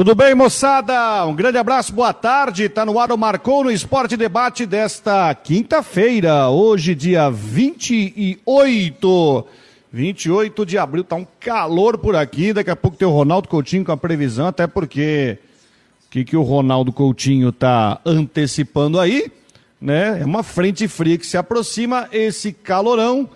Tudo 0.00 0.14
bem, 0.14 0.34
moçada? 0.34 1.26
Um 1.26 1.34
grande 1.34 1.58
abraço, 1.58 1.92
boa 1.92 2.14
tarde. 2.14 2.70
Tá 2.70 2.86
no 2.86 2.98
ar 2.98 3.12
o 3.12 3.18
Marcou 3.18 3.64
no 3.64 3.70
Esporte 3.70 4.16
Debate 4.16 4.64
desta 4.64 5.34
quinta-feira, 5.34 6.48
hoje, 6.48 6.94
dia 6.94 7.28
28. 7.28 9.46
28 9.92 10.64
de 10.64 10.78
abril, 10.78 11.04
tá 11.04 11.16
um 11.16 11.26
calor 11.38 11.98
por 11.98 12.16
aqui. 12.16 12.54
Daqui 12.54 12.70
a 12.70 12.76
pouco 12.76 12.96
tem 12.96 13.06
o 13.06 13.10
Ronaldo 13.10 13.46
Coutinho 13.46 13.84
com 13.84 13.92
a 13.92 13.96
previsão, 13.98 14.46
até 14.46 14.66
porque 14.66 15.36
o 16.06 16.10
que, 16.10 16.24
que 16.24 16.34
o 16.34 16.40
Ronaldo 16.40 16.94
Coutinho 16.94 17.52
tá 17.52 18.00
antecipando 18.02 18.98
aí, 18.98 19.30
né? 19.78 20.22
É 20.22 20.24
uma 20.24 20.42
frente 20.42 20.88
fria 20.88 21.18
que 21.18 21.26
se 21.26 21.36
aproxima, 21.36 22.08
esse 22.10 22.54
calorão, 22.54 23.28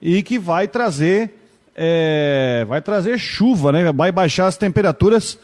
e 0.00 0.22
que 0.22 0.38
vai 0.38 0.68
trazer. 0.68 1.34
É, 1.74 2.64
vai 2.68 2.80
trazer 2.80 3.18
chuva, 3.18 3.72
né? 3.72 3.90
Vai 3.90 4.12
baixar 4.12 4.46
as 4.46 4.56
temperaturas 4.56 5.36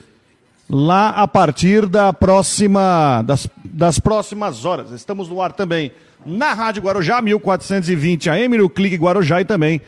lá 0.69 1.11
a 1.11 1.27
partir 1.27 1.87
da 1.87 2.13
próxima, 2.13 3.23
das, 3.23 3.49
das 3.65 3.99
próximas 3.99 4.65
horas. 4.65 4.91
Estamos 4.91 5.29
no 5.29 5.41
ar 5.41 5.53
também 5.53 5.93
na 6.27 6.53
Rádio 6.53 6.83
Guarujá, 6.83 7.23
1420 7.23 8.29
AM, 8.29 8.59
no 8.59 8.69
Clique 8.69 8.97
Guarujá 8.97 9.41
e 9.41 9.45
também 9.45 9.81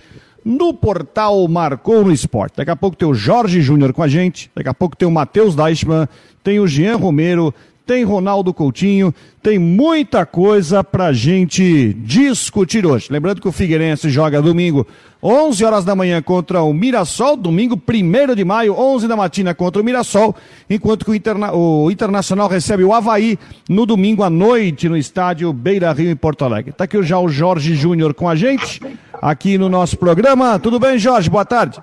no 0.45 0.73
portal 0.73 1.47
Marcou 1.49 2.05
no 2.05 2.13
Esporte. 2.13 2.57
Daqui 2.57 2.71
a 2.71 2.77
pouco 2.77 2.97
tem 2.97 3.07
o 3.07 3.15
Jorge 3.15 3.61
Júnior 3.61 3.93
com 3.93 4.03
a 4.03 4.09
gente, 4.09 4.51
daqui 4.55 4.69
a 4.69 4.75
pouco 4.75 4.97
tem 4.97 5.07
o 5.07 5.11
Matheus 5.11 5.55
Deichmann, 5.55 6.09
tem 6.43 6.59
o 6.59 6.67
Jean 6.67 6.97
Romero, 6.97 7.55
tem 7.91 8.05
Ronaldo 8.05 8.55
Coutinho, 8.55 9.13
tem 9.43 9.59
muita 9.59 10.25
coisa 10.25 10.85
pra 10.85 11.13
gente 11.13 11.93
discutir 11.95 12.87
hoje. 12.87 13.09
Lembrando 13.11 13.41
que 13.41 13.49
o 13.49 13.53
Figueirense 13.53 14.09
joga 14.09 14.41
domingo, 14.41 14.87
11 15.21 15.65
horas 15.65 15.85
da 15.85 15.97
manhã 15.97 16.23
contra 16.23 16.63
o 16.63 16.73
Mirassol, 16.73 17.37
domingo 17.37 17.75
1 17.75 18.37
de 18.37 18.45
maio, 18.45 18.79
11 18.79 19.09
da 19.09 19.17
matina 19.17 19.57
contra 19.57 19.83
o 19.83 19.85
Mirassol, 19.85 20.37
enquanto 20.71 21.05
que 21.05 21.11
o, 21.11 21.15
Interna 21.17 21.53
o 21.53 21.91
Internacional 21.91 22.47
recebe 22.47 22.85
o 22.85 22.95
Havaí 22.95 23.37
no 23.69 23.85
domingo 23.85 24.23
à 24.23 24.31
noite 24.31 24.89
no 24.89 24.97
estádio 24.97 25.53
Beira 25.53 25.91
Rio 25.91 26.13
em 26.13 26.17
Porto 26.17 26.45
Alegre. 26.45 26.71
Tá 26.71 26.85
aqui 26.85 27.03
já 27.03 27.19
o 27.19 27.29
Jorge 27.29 27.75
Júnior 27.75 28.15
com 28.15 28.29
a 28.29 28.37
gente, 28.37 28.81
aqui 29.21 29.59
no 29.59 29.69
nosso 29.69 29.99
programa. 29.99 30.61
Tudo 30.61 30.79
bem, 30.79 30.97
Jorge? 30.97 31.29
Boa 31.29 31.45
tarde. 31.45 31.83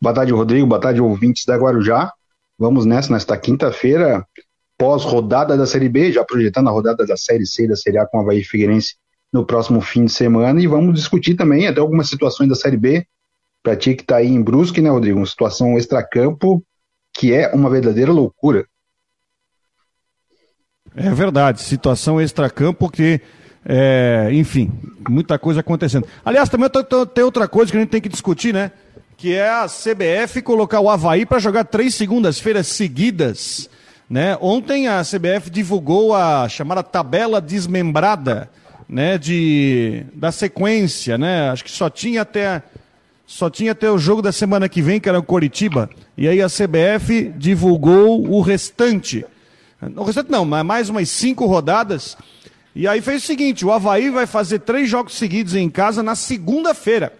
Boa 0.00 0.14
tarde, 0.14 0.32
Rodrigo. 0.32 0.68
Boa 0.68 0.80
tarde, 0.80 1.00
ouvintes 1.00 1.44
da 1.44 1.56
Guarujá. 1.56 2.12
Vamos 2.62 2.86
nessa, 2.86 3.12
nesta 3.12 3.36
quinta-feira, 3.36 4.24
pós-rodada 4.82 5.56
da 5.56 5.64
Série 5.64 5.88
B, 5.88 6.10
já 6.10 6.24
projetando 6.24 6.66
a 6.66 6.72
rodada 6.72 7.06
da 7.06 7.16
Série 7.16 7.46
C 7.46 7.68
da 7.68 7.76
Série 7.76 7.98
A 7.98 8.04
com 8.04 8.18
a 8.18 8.22
Havaí 8.22 8.42
Figueirense 8.42 8.96
no 9.32 9.46
próximo 9.46 9.80
fim 9.80 10.06
de 10.06 10.10
semana 10.10 10.60
e 10.60 10.66
vamos 10.66 10.96
discutir 10.96 11.36
também 11.36 11.68
até 11.68 11.78
algumas 11.78 12.08
situações 12.08 12.48
da 12.48 12.56
Série 12.56 12.76
B, 12.76 13.06
para 13.62 13.76
ti 13.76 13.94
que 13.94 14.02
está 14.02 14.16
aí 14.16 14.26
em 14.26 14.42
Brusque, 14.42 14.80
né, 14.80 14.90
Rodrigo? 14.90 15.20
Uma 15.20 15.26
situação 15.26 15.78
extracampo 15.78 16.64
que 17.14 17.32
é 17.32 17.52
uma 17.54 17.70
verdadeira 17.70 18.10
loucura. 18.10 18.66
É 20.96 21.10
verdade, 21.10 21.62
situação 21.62 22.20
extracampo 22.20 22.90
que, 22.90 23.20
é, 23.64 24.30
enfim, 24.32 24.68
muita 25.08 25.38
coisa 25.38 25.60
acontecendo. 25.60 26.08
Aliás, 26.24 26.48
também 26.48 26.68
tem 27.14 27.22
outra 27.22 27.46
coisa 27.46 27.70
que 27.70 27.76
a 27.76 27.80
gente 27.80 27.90
tem 27.90 28.00
que 28.00 28.08
discutir, 28.08 28.52
né? 28.52 28.72
Que 29.16 29.32
é 29.32 29.48
a 29.48 29.68
CBF 29.68 30.42
colocar 30.42 30.80
o 30.80 30.90
Havaí 30.90 31.24
para 31.24 31.38
jogar 31.38 31.62
três 31.66 31.94
segundas-feiras 31.94 32.66
seguidas 32.66 33.70
né? 34.12 34.36
Ontem 34.42 34.88
a 34.88 35.00
CBF 35.00 35.48
divulgou 35.48 36.14
a 36.14 36.46
chamada 36.46 36.82
tabela 36.82 37.40
desmembrada 37.40 38.50
né, 38.86 39.16
de, 39.16 40.04
da 40.12 40.30
sequência. 40.30 41.16
Né? 41.16 41.48
Acho 41.48 41.64
que 41.64 41.70
só 41.70 41.88
tinha 41.88 42.20
até 42.20 42.62
só 43.26 43.48
tinha 43.48 43.72
até 43.72 43.90
o 43.90 43.96
jogo 43.96 44.20
da 44.20 44.30
semana 44.30 44.68
que 44.68 44.82
vem, 44.82 45.00
que 45.00 45.08
era 45.08 45.18
o 45.18 45.22
Coritiba. 45.22 45.88
E 46.14 46.28
aí 46.28 46.42
a 46.42 46.48
CBF 46.48 47.32
divulgou 47.38 48.28
o 48.28 48.42
restante. 48.42 49.24
O 49.96 50.04
restante 50.04 50.30
não, 50.30 50.44
mas 50.44 50.62
mais 50.62 50.90
umas 50.90 51.08
cinco 51.08 51.46
rodadas. 51.46 52.14
E 52.76 52.86
aí 52.86 53.00
fez 53.00 53.24
o 53.24 53.26
seguinte: 53.26 53.64
o 53.64 53.72
Havaí 53.72 54.10
vai 54.10 54.26
fazer 54.26 54.58
três 54.58 54.90
jogos 54.90 55.14
seguidos 55.14 55.54
em 55.54 55.70
casa 55.70 56.02
na 56.02 56.14
segunda-feira. 56.14 57.14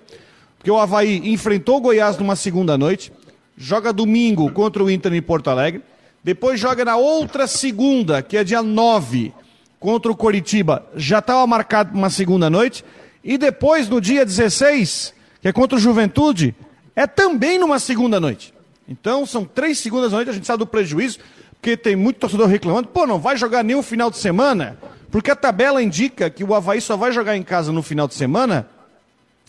Porque 0.59 0.71
o 0.71 0.79
Havaí 0.79 1.33
enfrentou 1.33 1.79
o 1.79 1.81
Goiás 1.81 2.19
numa 2.19 2.37
segunda 2.37 2.77
noite, 2.77 3.11
joga 3.57 3.95
domingo 3.95 4.53
contra 4.53 4.85
o 4.85 4.91
Inter 4.91 5.15
em 5.15 5.23
Porto 5.23 5.49
Alegre, 5.49 5.83
depois 6.25 6.61
joga 6.61 6.85
na 6.85 6.97
outra 6.97 7.47
segunda, 7.47 8.23
que 8.23 8.37
é 8.37 8.45
dia 8.45 8.63
9, 8.63 9.33
contra 9.81 10.11
o 10.11 10.17
Coritiba. 10.17 10.87
Já 10.95 11.19
estava 11.19 11.45
marcado 11.47 11.97
uma 11.97 12.11
segunda 12.11 12.49
noite. 12.49 12.85
E 13.25 13.37
depois, 13.37 13.89
no 13.89 14.01
dia 14.01 14.25
16, 14.25 15.15
que 15.41 15.49
é 15.49 15.53
contra 15.53 15.77
o 15.77 15.81
Juventude, 15.81 16.55
é 16.95 17.07
também 17.07 17.59
numa 17.59 17.79
segunda 17.79 18.21
noite. 18.21 18.55
Então, 18.89 19.27
são 19.27 19.45
três 19.45 19.79
segundas 19.79 20.13
noites, 20.13 20.33
a 20.33 20.35
gente 20.35 20.47
sabe 20.47 20.61
do 20.61 20.67
prejuízo, 20.67 21.19
porque 21.55 21.77
tem 21.77 21.97
muito 21.97 22.19
torcedor 22.19 22.49
reclamando, 22.49 22.89
pô, 22.89 23.07
não 23.07 23.19
vai 23.19 23.37
jogar 23.37 23.65
o 23.65 23.83
final 23.83 24.11
de 24.11 24.19
semana, 24.19 24.77
porque 25.11 25.31
a 25.31 25.37
tabela 25.37 25.83
indica 25.83 26.29
que 26.29 26.43
o 26.43 26.55
Havaí 26.55 26.81
só 26.81 26.97
vai 26.97 27.13
jogar 27.13 27.37
em 27.37 27.43
casa 27.43 27.71
no 27.73 27.83
final 27.83 28.09
de 28.09 28.15
semana 28.15 28.69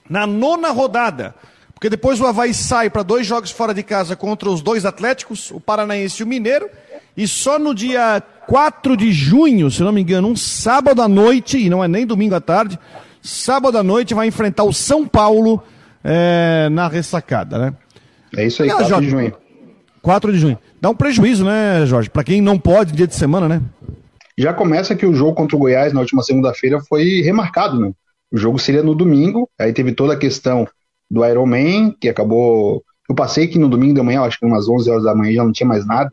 na 0.09 0.28
nona 0.28 0.69
rodada. 0.69 1.35
Porque 1.83 1.89
depois 1.89 2.17
o 2.21 2.25
Havaí 2.25 2.53
sai 2.53 2.89
para 2.89 3.03
dois 3.03 3.27
jogos 3.27 3.51
fora 3.51 3.73
de 3.73 3.83
casa 3.83 4.16
contra 4.16 4.49
os 4.49 4.61
dois 4.61 4.85
Atléticos, 4.85 5.51
o 5.51 5.59
Paranaense 5.59 6.21
e 6.21 6.23
o 6.23 6.27
Mineiro. 6.27 6.69
E 7.17 7.27
só 7.27 7.59
no 7.59 7.75
dia 7.75 8.23
4 8.47 8.95
de 8.95 9.11
junho, 9.11 9.69
se 9.69 9.83
não 9.83 9.91
me 9.91 9.99
engano, 9.99 10.29
um 10.29 10.35
sábado 10.38 11.01
à 11.01 11.09
noite, 11.09 11.57
e 11.57 11.69
não 11.69 11.83
é 11.83 11.88
nem 11.89 12.05
domingo 12.05 12.35
à 12.35 12.39
tarde, 12.39 12.79
sábado 13.21 13.77
à 13.77 13.83
noite 13.83 14.13
vai 14.13 14.27
enfrentar 14.27 14.63
o 14.63 14.71
São 14.71 15.05
Paulo 15.05 15.61
é, 16.01 16.69
na 16.71 16.88
ressacada, 16.88 17.59
né? 17.59 17.73
É 18.38 18.45
isso 18.45 18.63
aí, 18.63 18.69
4 18.69 18.88
Jorge, 18.88 19.05
de 19.05 19.11
junho. 19.11 19.33
4 20.01 20.31
de 20.31 20.39
junho. 20.39 20.59
Dá 20.79 20.89
um 20.89 20.95
prejuízo, 20.95 21.44
né, 21.44 21.85
Jorge? 21.85 22.09
Para 22.09 22.23
quem 22.23 22.39
não 22.39 22.57
pode, 22.57 22.94
dia 22.94 23.07
de 23.07 23.15
semana, 23.15 23.50
né? 23.50 23.61
Já 24.38 24.53
começa 24.53 24.95
que 24.95 25.05
o 25.05 25.13
jogo 25.13 25.33
contra 25.33 25.57
o 25.57 25.59
Goiás 25.59 25.91
na 25.91 26.00
última 26.00 26.23
segunda-feira 26.23 26.79
foi 26.79 27.19
remarcado, 27.19 27.77
né? 27.77 27.91
O 28.31 28.38
jogo 28.38 28.57
seria 28.57 28.81
no 28.81 28.95
domingo, 28.95 29.50
aí 29.59 29.73
teve 29.73 29.91
toda 29.91 30.13
a 30.13 30.17
questão 30.17 30.65
do 31.13 31.24
Iron 31.25 31.46
Man, 31.46 31.91
que 32.01 32.09
acabou. 32.09 32.84
Eu 33.07 33.13
passei 33.13 33.47
que 33.47 33.59
no 33.59 33.69
domingo 33.69 33.94
da 33.94 34.03
manhã, 34.03 34.22
acho 34.24 34.40
que 34.40 34.46
umas 34.46 34.68
11 34.68 34.90
horas 34.90 35.03
da 35.03 35.13
manhã 35.13 35.34
já 35.34 35.44
não 35.44 35.51
tinha 35.51 35.68
mais 35.68 35.85
nada. 35.85 36.12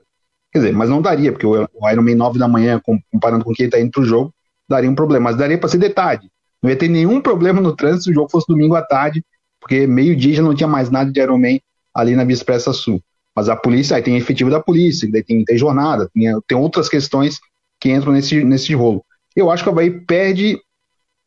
Quer 0.52 0.58
dizer, 0.58 0.72
mas 0.72 0.90
não 0.90 1.00
daria, 1.00 1.32
porque 1.32 1.46
o 1.46 1.62
Iron 1.90 2.02
Man 2.02 2.16
9 2.16 2.38
da 2.38 2.46
manhã, 2.46 2.80
comparando 3.10 3.44
com 3.44 3.52
quem 3.54 3.66
está 3.66 3.80
indo 3.80 3.90
pro 3.90 4.04
jogo, 4.04 4.34
daria 4.68 4.90
um 4.90 4.94
problema. 4.94 5.30
Mas 5.30 5.36
daria 5.36 5.56
para 5.56 5.68
ser 5.68 5.78
de 5.78 5.88
tarde. 5.88 6.28
Não 6.62 6.68
ia 6.68 6.76
ter 6.76 6.88
nenhum 6.88 7.20
problema 7.20 7.60
no 7.60 7.74
trânsito 7.74 8.04
se 8.04 8.10
o 8.10 8.14
jogo 8.14 8.30
fosse 8.30 8.46
domingo 8.46 8.74
à 8.74 8.82
tarde, 8.82 9.24
porque 9.58 9.86
meio-dia 9.86 10.34
já 10.34 10.42
não 10.42 10.54
tinha 10.54 10.68
mais 10.68 10.90
nada 10.90 11.10
de 11.10 11.18
Iron 11.18 11.38
Man 11.38 11.58
ali 11.94 12.14
na 12.14 12.24
Via 12.24 12.34
Expressa 12.34 12.72
Sul. 12.72 13.00
Mas 13.34 13.48
a 13.48 13.56
polícia, 13.56 13.96
aí 13.96 14.02
tem 14.02 14.16
efetivo 14.16 14.50
da 14.50 14.60
polícia, 14.60 15.08
daí 15.10 15.22
tem, 15.22 15.44
tem 15.44 15.56
jornada, 15.56 16.10
tem, 16.12 16.24
tem 16.46 16.58
outras 16.58 16.88
questões 16.88 17.38
que 17.80 17.90
entram 17.90 18.12
nesse, 18.12 18.44
nesse 18.44 18.74
rolo. 18.74 19.02
Eu 19.34 19.50
acho 19.50 19.62
que 19.62 19.68
o 19.68 19.72
Havaí 19.72 19.90
perde 20.04 20.58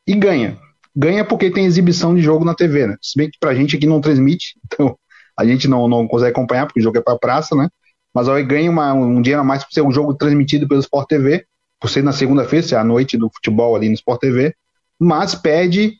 e 0.05 0.13
ganha 0.13 0.59
ganha 0.95 1.25
porque 1.25 1.51
tem 1.51 1.65
exibição 1.65 2.15
de 2.15 2.21
jogo 2.21 2.45
na 2.45 2.53
TV, 2.53 2.87
né? 2.87 2.97
Se 3.01 3.17
bem 3.17 3.29
que 3.29 3.37
pra 3.39 3.53
gente 3.53 3.75
aqui 3.75 3.85
não 3.85 4.01
transmite, 4.01 4.55
então 4.65 4.97
a 5.37 5.45
gente 5.45 5.67
não, 5.67 5.87
não 5.87 6.07
consegue 6.07 6.31
acompanhar, 6.31 6.65
porque 6.65 6.79
o 6.79 6.83
jogo 6.83 6.97
é 6.97 7.01
pra 7.01 7.17
praça, 7.17 7.55
né? 7.55 7.69
Mas 8.13 8.29
aí 8.29 8.43
ganha 8.43 8.69
uma, 8.69 8.93
um 8.93 9.21
dia 9.21 9.39
a 9.39 9.43
mais 9.43 9.63
por 9.63 9.73
ser 9.73 9.81
um 9.81 9.91
jogo 9.91 10.13
transmitido 10.13 10.67
pelo 10.67 10.79
Sport 10.79 11.07
TV, 11.07 11.45
por 11.79 11.89
ser 11.89 12.03
na 12.03 12.11
segunda-feira, 12.11 12.65
ser 12.65 12.75
a 12.75 12.83
noite 12.83 13.17
do 13.17 13.29
futebol 13.33 13.75
ali 13.75 13.89
no 13.89 13.95
Sport 13.95 14.21
TV, 14.21 14.55
mas 14.99 15.33
pede 15.33 15.95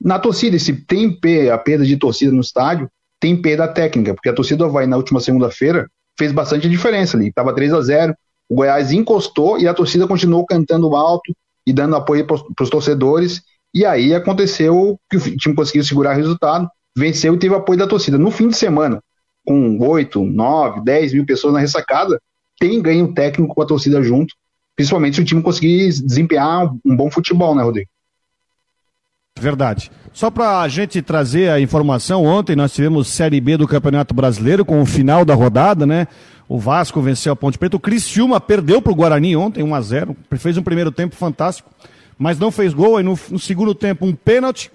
na 0.00 0.18
torcida. 0.18 0.58
se 0.58 0.72
tem 0.72 1.18
a 1.52 1.58
perda 1.58 1.84
de 1.84 1.96
torcida 1.96 2.32
no 2.32 2.40
estádio, 2.40 2.90
tem 3.20 3.40
perda 3.40 3.68
técnica, 3.68 4.14
porque 4.14 4.30
a 4.30 4.32
torcida 4.32 4.66
vai 4.66 4.86
na 4.86 4.96
última 4.96 5.20
segunda-feira 5.20 5.88
fez 6.18 6.32
bastante 6.32 6.68
diferença 6.68 7.16
ali. 7.16 7.32
Tava 7.32 7.54
3 7.54 7.72
a 7.72 7.80
0 7.80 8.14
o 8.48 8.56
Goiás 8.56 8.90
encostou 8.90 9.58
e 9.58 9.68
a 9.68 9.74
torcida 9.74 10.08
continuou 10.08 10.44
cantando 10.44 10.96
alto 10.96 11.34
e 11.66 11.72
dando 11.72 11.94
apoio 11.94 12.26
para 12.26 12.64
os 12.64 12.70
torcedores 12.70 13.42
e 13.78 13.86
aí 13.86 14.12
aconteceu 14.12 14.98
que 15.08 15.16
o 15.16 15.36
time 15.36 15.54
conseguiu 15.54 15.84
segurar 15.84 16.12
o 16.12 16.16
resultado, 16.16 16.68
venceu 16.96 17.32
e 17.32 17.38
teve 17.38 17.54
apoio 17.54 17.78
da 17.78 17.86
torcida. 17.86 18.18
No 18.18 18.28
fim 18.28 18.48
de 18.48 18.56
semana, 18.56 19.00
com 19.46 19.78
8, 19.78 20.20
9, 20.20 20.80
10 20.82 21.14
mil 21.14 21.24
pessoas 21.24 21.54
na 21.54 21.60
ressacada, 21.60 22.20
tem 22.58 22.82
ganho 22.82 23.14
técnico 23.14 23.54
com 23.54 23.62
a 23.62 23.66
torcida 23.66 24.02
junto, 24.02 24.34
principalmente 24.74 25.14
se 25.14 25.22
o 25.22 25.24
time 25.24 25.40
conseguir 25.40 25.86
desempenhar 26.02 26.74
um 26.84 26.96
bom 26.96 27.08
futebol, 27.08 27.54
né, 27.54 27.62
Rodrigo? 27.62 27.88
Verdade. 29.38 29.92
Só 30.12 30.28
para 30.28 30.60
a 30.60 30.66
gente 30.66 31.00
trazer 31.00 31.48
a 31.48 31.60
informação, 31.60 32.24
ontem 32.24 32.56
nós 32.56 32.72
tivemos 32.72 33.06
Série 33.06 33.40
B 33.40 33.56
do 33.56 33.68
Campeonato 33.68 34.12
Brasileiro 34.12 34.64
com 34.64 34.82
o 34.82 34.86
final 34.86 35.24
da 35.24 35.36
rodada, 35.36 35.86
né? 35.86 36.08
O 36.48 36.58
Vasco 36.58 37.00
venceu 37.00 37.32
a 37.32 37.36
Ponte 37.36 37.56
Preta, 37.56 37.76
o 37.76 37.80
Criciúma 37.80 38.40
perdeu 38.40 38.82
para 38.82 38.90
o 38.90 38.96
Guarani 38.96 39.36
ontem, 39.36 39.62
1 39.62 39.72
a 39.72 39.80
0 39.80 40.16
fez 40.36 40.58
um 40.58 40.62
primeiro 40.64 40.90
tempo 40.90 41.14
fantástico 41.14 41.70
mas 42.18 42.38
não 42.38 42.50
fez 42.50 42.74
gol. 42.74 42.96
Aí 42.96 43.04
no, 43.04 43.18
no 43.30 43.38
segundo 43.38 43.74
tempo, 43.74 44.04
um 44.04 44.14
pênalti, 44.14 44.70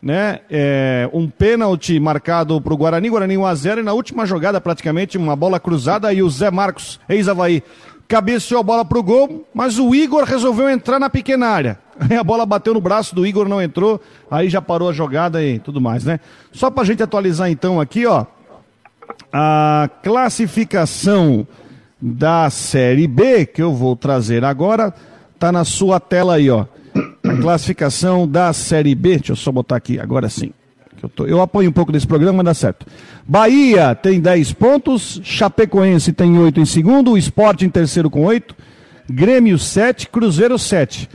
né? 0.00 0.40
É, 0.50 1.08
um 1.12 1.28
pênalti 1.28 2.00
marcado 2.00 2.60
para 2.60 2.72
o 2.72 2.76
Guarani, 2.76 3.10
Guarani 3.10 3.34
1x0. 3.36 3.80
E 3.80 3.82
na 3.82 3.92
última 3.92 4.24
jogada, 4.24 4.60
praticamente, 4.60 5.18
uma 5.18 5.36
bola 5.36 5.60
cruzada. 5.60 6.12
E 6.12 6.22
o 6.22 6.30
Zé 6.30 6.50
Marcos, 6.50 6.98
ex-Havaí, 7.08 7.62
cabeceou 8.08 8.60
a 8.60 8.64
bola 8.64 8.84
para 8.84 8.98
o 8.98 9.02
gol, 9.02 9.46
mas 9.52 9.78
o 9.78 9.94
Igor 9.94 10.24
resolveu 10.24 10.70
entrar 10.70 10.98
na 10.98 11.10
pequena 11.10 11.46
área. 11.46 11.78
A 12.18 12.24
bola 12.24 12.46
bateu 12.46 12.72
no 12.72 12.80
braço 12.80 13.14
do 13.14 13.26
Igor, 13.26 13.48
não 13.48 13.60
entrou. 13.60 14.00
Aí 14.30 14.48
já 14.48 14.62
parou 14.62 14.88
a 14.88 14.92
jogada 14.92 15.42
e 15.44 15.58
tudo 15.58 15.80
mais, 15.80 16.04
né? 16.04 16.18
Só 16.52 16.70
para 16.70 16.84
a 16.84 16.86
gente 16.86 17.02
atualizar 17.02 17.50
então 17.50 17.80
aqui, 17.80 18.06
ó. 18.06 18.24
A 19.32 19.90
classificação 20.02 21.46
da 22.00 22.48
Série 22.50 23.06
B, 23.06 23.44
que 23.46 23.60
eu 23.60 23.74
vou 23.74 23.96
trazer 23.96 24.44
agora, 24.44 24.94
tá 25.38 25.50
na 25.50 25.64
sua 25.64 25.98
tela 25.98 26.34
aí, 26.36 26.48
ó. 26.48 26.66
A 27.28 27.36
classificação 27.36 28.26
da 28.26 28.52
Série 28.52 28.94
B, 28.94 29.16
deixa 29.16 29.32
eu 29.32 29.36
só 29.36 29.52
botar 29.52 29.76
aqui, 29.76 30.00
agora 30.00 30.28
sim. 30.28 30.52
Eu, 31.02 31.08
tô, 31.08 31.26
eu 31.26 31.40
apoio 31.40 31.68
um 31.68 31.72
pouco 31.72 31.92
desse 31.92 32.06
programa, 32.06 32.38
mas 32.38 32.46
dá 32.46 32.54
certo. 32.54 32.86
Bahia 33.26 33.94
tem 33.94 34.20
10 34.20 34.52
pontos, 34.54 35.20
Chapecoense 35.22 36.12
tem 36.12 36.38
8 36.38 36.60
em 36.60 36.64
segundo, 36.64 37.12
o 37.12 37.18
Sport 37.18 37.62
em 37.62 37.68
terceiro 37.68 38.10
com 38.10 38.24
8, 38.24 38.54
Grêmio 39.10 39.58
7, 39.58 40.08
Cruzeiro 40.08 40.58
7. 40.58 41.08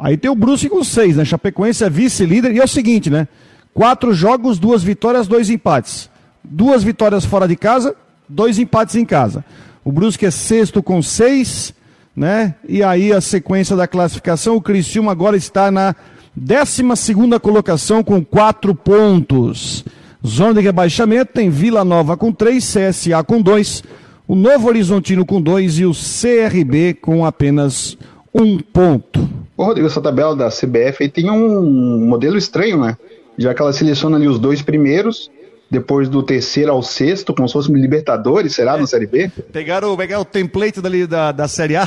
Aí 0.00 0.16
tem 0.16 0.30
o 0.30 0.34
Brusque 0.34 0.68
com 0.68 0.84
6, 0.84 1.16
né? 1.16 1.24
Chapecoense 1.24 1.82
é 1.82 1.90
vice-líder. 1.90 2.52
E 2.52 2.60
é 2.60 2.64
o 2.64 2.68
seguinte, 2.68 3.10
né? 3.10 3.26
Quatro 3.74 4.12
jogos, 4.12 4.58
duas 4.58 4.82
vitórias, 4.82 5.26
dois 5.26 5.50
empates. 5.50 6.08
Duas 6.44 6.82
vitórias 6.82 7.24
fora 7.24 7.48
de 7.48 7.56
casa, 7.56 7.96
dois 8.28 8.58
empates 8.58 8.94
em 8.94 9.04
casa. 9.04 9.44
O 9.84 9.90
Brusque 9.90 10.26
é 10.26 10.30
sexto 10.30 10.82
com 10.82 11.02
seis, 11.02 11.74
né? 12.18 12.56
E 12.68 12.82
aí 12.82 13.12
a 13.12 13.20
sequência 13.20 13.76
da 13.76 13.86
classificação, 13.86 14.56
o 14.56 14.60
Criciúma 14.60 15.12
agora 15.12 15.36
está 15.36 15.70
na 15.70 15.94
décima 16.34 16.96
segunda 16.96 17.38
colocação 17.38 18.02
com 18.02 18.24
quatro 18.24 18.74
pontos. 18.74 19.84
Zona 20.26 20.54
de 20.54 20.60
rebaixamento 20.60 21.32
tem 21.32 21.48
Vila 21.48 21.84
Nova 21.84 22.16
com 22.16 22.32
três, 22.32 22.64
CSA 22.74 23.22
com 23.22 23.40
dois, 23.40 23.84
o 24.26 24.34
Novo 24.34 24.66
Horizontino 24.66 25.24
com 25.24 25.40
dois 25.40 25.78
e 25.78 25.84
o 25.84 25.92
CRB 25.92 26.94
com 26.94 27.24
apenas 27.24 27.96
um 28.34 28.58
ponto. 28.58 29.28
Ô, 29.56 29.64
Rodrigo, 29.64 29.86
essa 29.86 30.00
tabela 30.00 30.34
da 30.34 30.48
CBF 30.48 31.08
tem 31.08 31.30
um 31.30 32.04
modelo 32.04 32.36
estranho, 32.36 32.80
né? 32.80 32.96
Já 33.38 33.54
que 33.54 33.62
ela 33.62 33.72
seleciona 33.72 34.16
ali 34.16 34.26
os 34.26 34.40
dois 34.40 34.60
primeiros 34.60 35.30
depois 35.70 36.08
do 36.08 36.22
terceiro 36.22 36.72
ao 36.72 36.82
sexto, 36.82 37.34
como 37.34 37.46
se 37.46 37.52
fosse 37.52 37.70
Libertadores, 37.70 38.54
será, 38.54 38.76
é, 38.76 38.80
na 38.80 38.86
Série 38.86 39.06
B? 39.06 39.30
Pegaram, 39.52 39.94
pegaram 39.96 40.22
o 40.22 40.24
template 40.24 40.80
dali 40.80 41.06
da, 41.06 41.30
da 41.30 41.46
Série 41.46 41.76
A. 41.76 41.86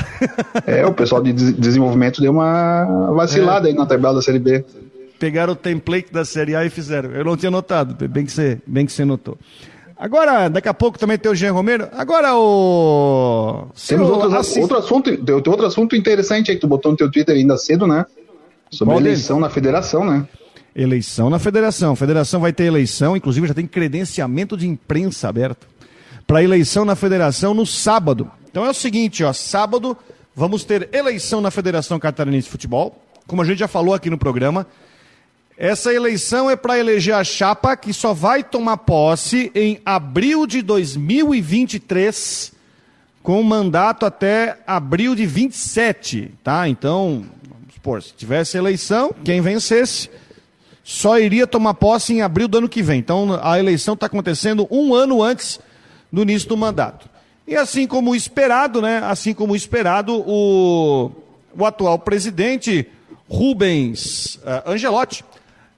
é, 0.67 0.85
o 0.85 0.93
pessoal 0.93 1.21
de 1.21 1.33
desenvolvimento 1.33 2.21
deu 2.21 2.31
uma 2.31 3.11
vacilada 3.13 3.67
é. 3.67 3.71
aí 3.71 3.77
na 3.77 3.85
tabela 3.85 4.15
da 4.15 4.21
Série 4.21 4.39
B. 4.39 4.63
Pegaram 5.17 5.53
o 5.53 5.55
template 5.55 6.11
da 6.11 6.23
Série 6.23 6.55
A 6.55 6.63
e 6.63 6.69
fizeram. 6.69 7.11
Eu 7.11 7.25
não 7.25 7.35
tinha 7.35 7.51
notado, 7.51 8.07
bem 8.07 8.25
que 8.25 8.31
você, 8.31 8.59
bem 8.65 8.85
que 8.85 8.91
você 8.91 9.03
notou. 9.03 9.37
Agora, 9.97 10.49
daqui 10.49 10.67
a 10.67 10.73
pouco 10.73 10.97
também 10.97 11.17
tem 11.17 11.31
o 11.31 11.35
Jean 11.35 11.51
Romero. 11.51 11.87
Agora 11.91 12.35
o. 12.35 13.67
Temos 13.87 14.09
outro, 14.09 14.35
assist... 14.35 14.59
outro, 14.59 14.77
assunto, 14.77 15.15
tem 15.15 15.35
outro 15.35 15.65
assunto 15.65 15.95
interessante 15.95 16.49
aí 16.49 16.57
que 16.57 16.61
tu 16.61 16.67
botou 16.67 16.91
no 16.91 16.97
teu 16.97 17.11
Twitter 17.11 17.35
ainda 17.35 17.55
cedo, 17.55 17.85
né? 17.85 18.05
Sobre 18.71 18.95
a 18.95 18.97
eleição 18.97 19.39
na 19.39 19.49
federação, 19.49 20.03
né? 20.03 20.25
Eleição 20.75 21.29
na 21.29 21.37
federação. 21.37 21.93
A 21.93 21.95
federação 21.95 22.39
vai 22.39 22.53
ter 22.53 22.63
eleição, 22.63 23.17
inclusive 23.17 23.47
já 23.47 23.53
tem 23.53 23.67
credenciamento 23.67 24.55
de 24.55 24.67
imprensa 24.67 25.27
aberto 25.27 25.67
para 26.25 26.41
eleição 26.41 26.85
na 26.85 26.95
federação 26.95 27.53
no 27.53 27.65
sábado. 27.65 28.31
Então 28.49 28.65
é 28.65 28.69
o 28.69 28.73
seguinte, 28.73 29.23
ó, 29.23 29.33
sábado 29.33 29.97
vamos 30.35 30.63
ter 30.63 30.89
eleição 30.93 31.41
na 31.41 31.51
Federação 31.51 31.99
Catarinense 31.99 32.45
de 32.45 32.51
Futebol, 32.51 33.01
como 33.27 33.41
a 33.41 33.45
gente 33.45 33.59
já 33.59 33.67
falou 33.67 33.93
aqui 33.93 34.09
no 34.09 34.17
programa. 34.17 34.65
Essa 35.57 35.93
eleição 35.93 36.49
é 36.49 36.55
para 36.55 36.79
eleger 36.79 37.15
a 37.15 37.23
chapa 37.23 37.75
que 37.75 37.93
só 37.93 38.13
vai 38.13 38.43
tomar 38.43 38.77
posse 38.77 39.51
em 39.53 39.79
abril 39.85 40.47
de 40.47 40.61
2023, 40.61 42.53
com 43.21 43.43
mandato 43.43 44.05
até 44.05 44.57
abril 44.65 45.13
de 45.13 45.25
27, 45.25 46.31
tá? 46.43 46.67
Então, 46.67 47.25
vamos 47.43 47.73
supor, 47.73 48.01
se 48.01 48.13
tivesse 48.13 48.57
eleição, 48.57 49.13
quem 49.23 49.41
vencesse 49.41 50.09
só 50.83 51.19
iria 51.19 51.45
tomar 51.45 51.73
posse 51.75 52.13
em 52.13 52.21
abril 52.21 52.47
do 52.47 52.57
ano 52.57 52.69
que 52.69 52.81
vem. 52.81 52.99
Então 52.99 53.39
a 53.41 53.59
eleição 53.59 53.93
está 53.93 54.07
acontecendo 54.07 54.67
um 54.69 54.93
ano 54.93 55.21
antes 55.21 55.59
do 56.11 56.21
início 56.21 56.49
do 56.49 56.57
mandato. 56.57 57.09
E 57.47 57.55
assim 57.55 57.87
como 57.87 58.15
esperado, 58.15 58.81
né? 58.81 59.01
Assim 59.03 59.33
como 59.33 59.55
esperado, 59.55 60.23
o, 60.25 61.11
o 61.57 61.65
atual 61.65 61.99
presidente 61.99 62.87
Rubens 63.27 64.35
uh, 64.37 64.71
Angelotti 64.71 65.23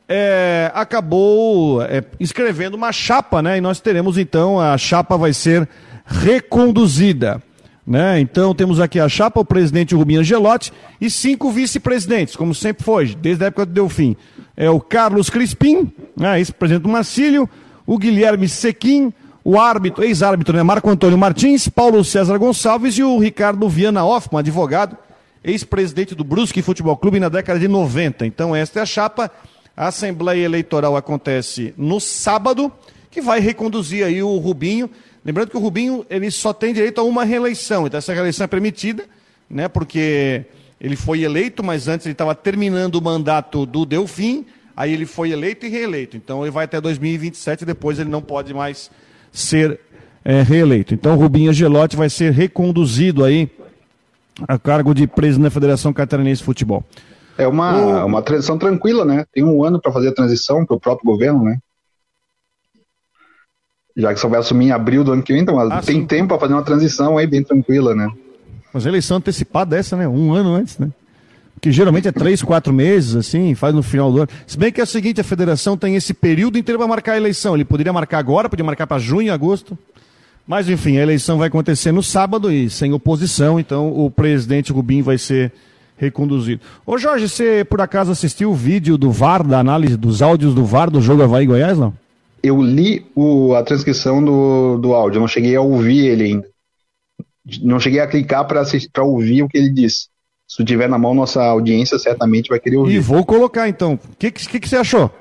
é, 0.07 0.71
acabou 0.73 1.81
é, 1.83 2.03
escrevendo 2.19 2.75
uma 2.75 2.91
chapa, 2.91 3.41
né? 3.41 3.57
E 3.57 3.61
nós 3.61 3.79
teremos 3.79 4.17
então 4.17 4.59
a 4.59 4.77
chapa 4.77 5.17
vai 5.17 5.33
ser 5.33 5.67
reconduzida. 6.05 7.41
Né? 7.85 8.21
Então 8.21 8.55
temos 8.55 8.79
aqui 8.79 8.97
a 8.97 9.09
chapa, 9.09 9.41
o 9.41 9.45
presidente 9.45 9.93
Rubinho 9.93 10.21
Angelotti 10.21 10.71
e 11.01 11.09
cinco 11.09 11.51
vice-presidentes, 11.51 12.33
como 12.35 12.55
sempre 12.55 12.81
foi, 12.83 13.13
desde 13.13 13.43
a 13.43 13.47
época 13.47 13.65
do 13.65 13.73
Delfim. 13.73 14.15
É 14.55 14.69
o 14.69 14.79
Carlos 14.79 15.29
Crispim, 15.29 15.91
né, 16.15 16.37
ex-presidente 16.37 16.83
do 16.83 16.89
Marcílio, 16.89 17.49
o 17.85 17.97
Guilherme 17.97 18.47
Sequim, 18.47 19.11
o 19.43 19.59
árbitro, 19.59 20.03
ex-árbitro, 20.03 20.55
né, 20.55 20.63
Marco 20.63 20.89
Antônio 20.89 21.17
Martins, 21.17 21.67
Paulo 21.67 22.03
César 22.03 22.37
Gonçalves 22.37 22.97
e 22.97 23.03
o 23.03 23.17
Ricardo 23.17 23.67
Viana 23.67 24.05
Hoffman, 24.05 24.39
advogado, 24.39 24.97
ex-presidente 25.43 26.15
do 26.15 26.23
Brusque 26.23 26.61
Futebol 26.61 26.95
Clube 26.95 27.19
na 27.19 27.29
década 27.29 27.59
de 27.59 27.67
90. 27.67 28.25
Então 28.25 28.55
esta 28.55 28.79
é 28.79 28.81
a 28.83 28.85
chapa. 28.85 29.31
A 29.75 29.87
Assembleia 29.87 30.45
Eleitoral 30.45 30.95
acontece 30.95 31.73
no 31.75 31.99
sábado, 31.99 32.71
que 33.09 33.21
vai 33.21 33.39
reconduzir 33.39 34.05
aí 34.05 34.21
o 34.21 34.37
Rubinho 34.37 34.89
Lembrando 35.25 35.51
que 35.51 35.57
o 35.57 35.59
Rubinho 35.59 36.05
ele 36.09 36.29
só 36.29 36.51
tem 36.51 36.73
direito 36.73 36.99
a 36.99 37.03
uma 37.03 37.23
reeleição, 37.23 37.87
então 37.87 37.97
essa 37.97 38.13
reeleição 38.13 38.43
é 38.43 38.47
permitida, 38.47 39.05
né, 39.49 39.67
porque 39.69 40.45
ele 40.83 40.97
foi 40.97 41.23
eleito, 41.23 41.63
mas 41.63 41.87
antes 41.87 42.05
ele 42.05 42.11
estava 42.11 42.35
terminando 42.35 42.95
o 42.95 43.01
mandato 43.01 43.65
do 43.65 43.85
Delfim, 43.85 44.45
aí 44.75 44.91
ele 44.91 45.05
foi 45.05 45.31
eleito 45.31 45.65
e 45.65 45.69
reeleito. 45.69 46.17
Então 46.17 46.43
ele 46.43 46.51
vai 46.51 46.65
até 46.65 46.81
2027 46.81 47.63
depois 47.63 47.99
ele 47.99 48.09
não 48.09 48.21
pode 48.21 48.53
mais 48.53 48.91
ser 49.31 49.79
é, 50.25 50.41
reeleito. 50.41 50.93
Então 50.93 51.13
o 51.13 51.17
Rubinho 51.17 51.51
Angelotti 51.51 51.95
vai 51.95 52.09
ser 52.09 52.33
reconduzido 52.33 53.23
aí 53.23 53.49
a 54.45 54.59
cargo 54.59 54.93
de 54.93 55.07
presidente 55.07 55.45
da 55.45 55.51
Federação 55.51 55.93
Catarinense 55.93 56.39
de 56.39 56.45
Futebol. 56.45 56.83
É 57.37 57.47
uma, 57.47 58.03
o... 58.03 58.05
uma 58.05 58.21
transição 58.21 58.57
tranquila, 58.57 59.05
né? 59.05 59.25
Tem 59.31 59.41
um 59.41 59.63
ano 59.63 59.79
para 59.79 59.91
fazer 59.91 60.09
a 60.09 60.13
transição 60.13 60.65
para 60.65 60.75
o 60.75 60.79
próprio 60.79 61.09
governo, 61.09 61.45
né? 61.45 61.59
Já 63.95 64.13
que 64.13 64.19
só 64.19 64.27
vai 64.27 64.39
assumir 64.39 64.65
em 64.65 64.71
abril 64.71 65.03
do 65.03 65.13
ano 65.13 65.23
que 65.23 65.31
vem, 65.31 65.43
então 65.43 65.57
ah, 65.57 65.81
tem 65.81 66.01
sim. 66.01 66.05
tempo 66.05 66.29
para 66.29 66.39
fazer 66.39 66.53
uma 66.53 66.63
transição 66.63 67.17
aí 67.17 67.25
bem 67.25 67.41
tranquila, 67.41 67.95
né? 67.95 68.11
Mas 68.73 68.85
eleição 68.85 69.17
antecipada 69.17 69.77
essa, 69.77 69.95
né? 69.95 70.07
Um 70.07 70.33
ano 70.33 70.53
antes, 70.55 70.77
né? 70.77 70.89
Que 71.61 71.71
geralmente 71.71 72.07
é 72.07 72.11
três, 72.11 72.41
quatro 72.41 72.73
meses, 72.73 73.15
assim, 73.15 73.55
faz 73.55 73.73
no 73.73 73.83
final 73.83 74.11
do 74.11 74.17
ano. 74.19 74.29
Se 74.45 74.57
bem 74.57 74.71
que 74.71 74.81
é 74.81 74.83
o 74.83 74.87
seguinte, 74.87 75.21
a 75.21 75.23
federação 75.23 75.77
tem 75.77 75.95
esse 75.95 76.13
período 76.13 76.57
inteiro 76.57 76.79
para 76.79 76.87
marcar 76.87 77.13
a 77.13 77.17
eleição. 77.17 77.55
Ele 77.55 77.63
poderia 77.63 77.93
marcar 77.93 78.17
agora, 78.17 78.49
podia 78.49 78.65
marcar 78.65 78.87
para 78.87 78.99
junho, 78.99 79.31
agosto. 79.31 79.77
Mas 80.45 80.67
enfim, 80.67 80.97
a 80.97 81.01
eleição 81.01 81.37
vai 81.37 81.47
acontecer 81.47 81.93
no 81.93 82.03
sábado 82.03 82.51
e 82.51 82.69
sem 82.69 82.91
oposição, 82.91 83.59
então 83.59 83.87
o 83.97 84.11
presidente 84.11 84.73
Rubim 84.73 85.01
vai 85.01 85.17
ser 85.17 85.53
reconduzido. 85.95 86.59
Ô 86.85 86.97
Jorge, 86.97 87.29
você 87.29 87.63
por 87.63 87.79
acaso 87.79 88.11
assistiu 88.11 88.51
o 88.51 88.53
vídeo 88.53 88.97
do 88.97 89.09
VAR, 89.09 89.41
da 89.41 89.59
análise 89.59 89.95
dos 89.95 90.21
áudios 90.21 90.53
do 90.53 90.65
VAR 90.65 90.89
do 90.89 91.01
jogo 91.01 91.23
Havaí 91.23 91.45
Goiás, 91.45 91.77
não? 91.77 91.93
eu 92.43 92.61
li 92.61 93.05
o, 93.15 93.55
a 93.55 93.63
transcrição 93.63 94.23
do, 94.23 94.77
do 94.77 94.93
áudio, 94.93 95.21
não 95.21 95.27
cheguei 95.29 95.55
a 95.55 95.61
ouvir 95.61 96.05
ele 96.05 96.23
ainda. 96.25 96.52
Não 97.61 97.79
cheguei 97.79 97.99
a 97.99 98.07
clicar 98.07 98.45
para 98.45 99.03
ouvir 99.03 99.43
o 99.43 99.49
que 99.49 99.57
ele 99.57 99.69
disse. 99.69 100.07
Se 100.47 100.63
tiver 100.63 100.87
na 100.87 100.97
mão, 100.97 101.13
nossa 101.13 101.43
audiência 101.43 101.97
certamente 101.97 102.49
vai 102.49 102.59
querer 102.59 102.77
ouvir. 102.77 102.95
E 102.95 102.99
vou 102.99 103.25
colocar 103.25 103.67
então. 103.67 103.93
O 103.93 104.15
que, 104.17 104.31
que, 104.31 104.59
que, 104.59 104.69
você 104.69 104.77
achou? 104.77 105.11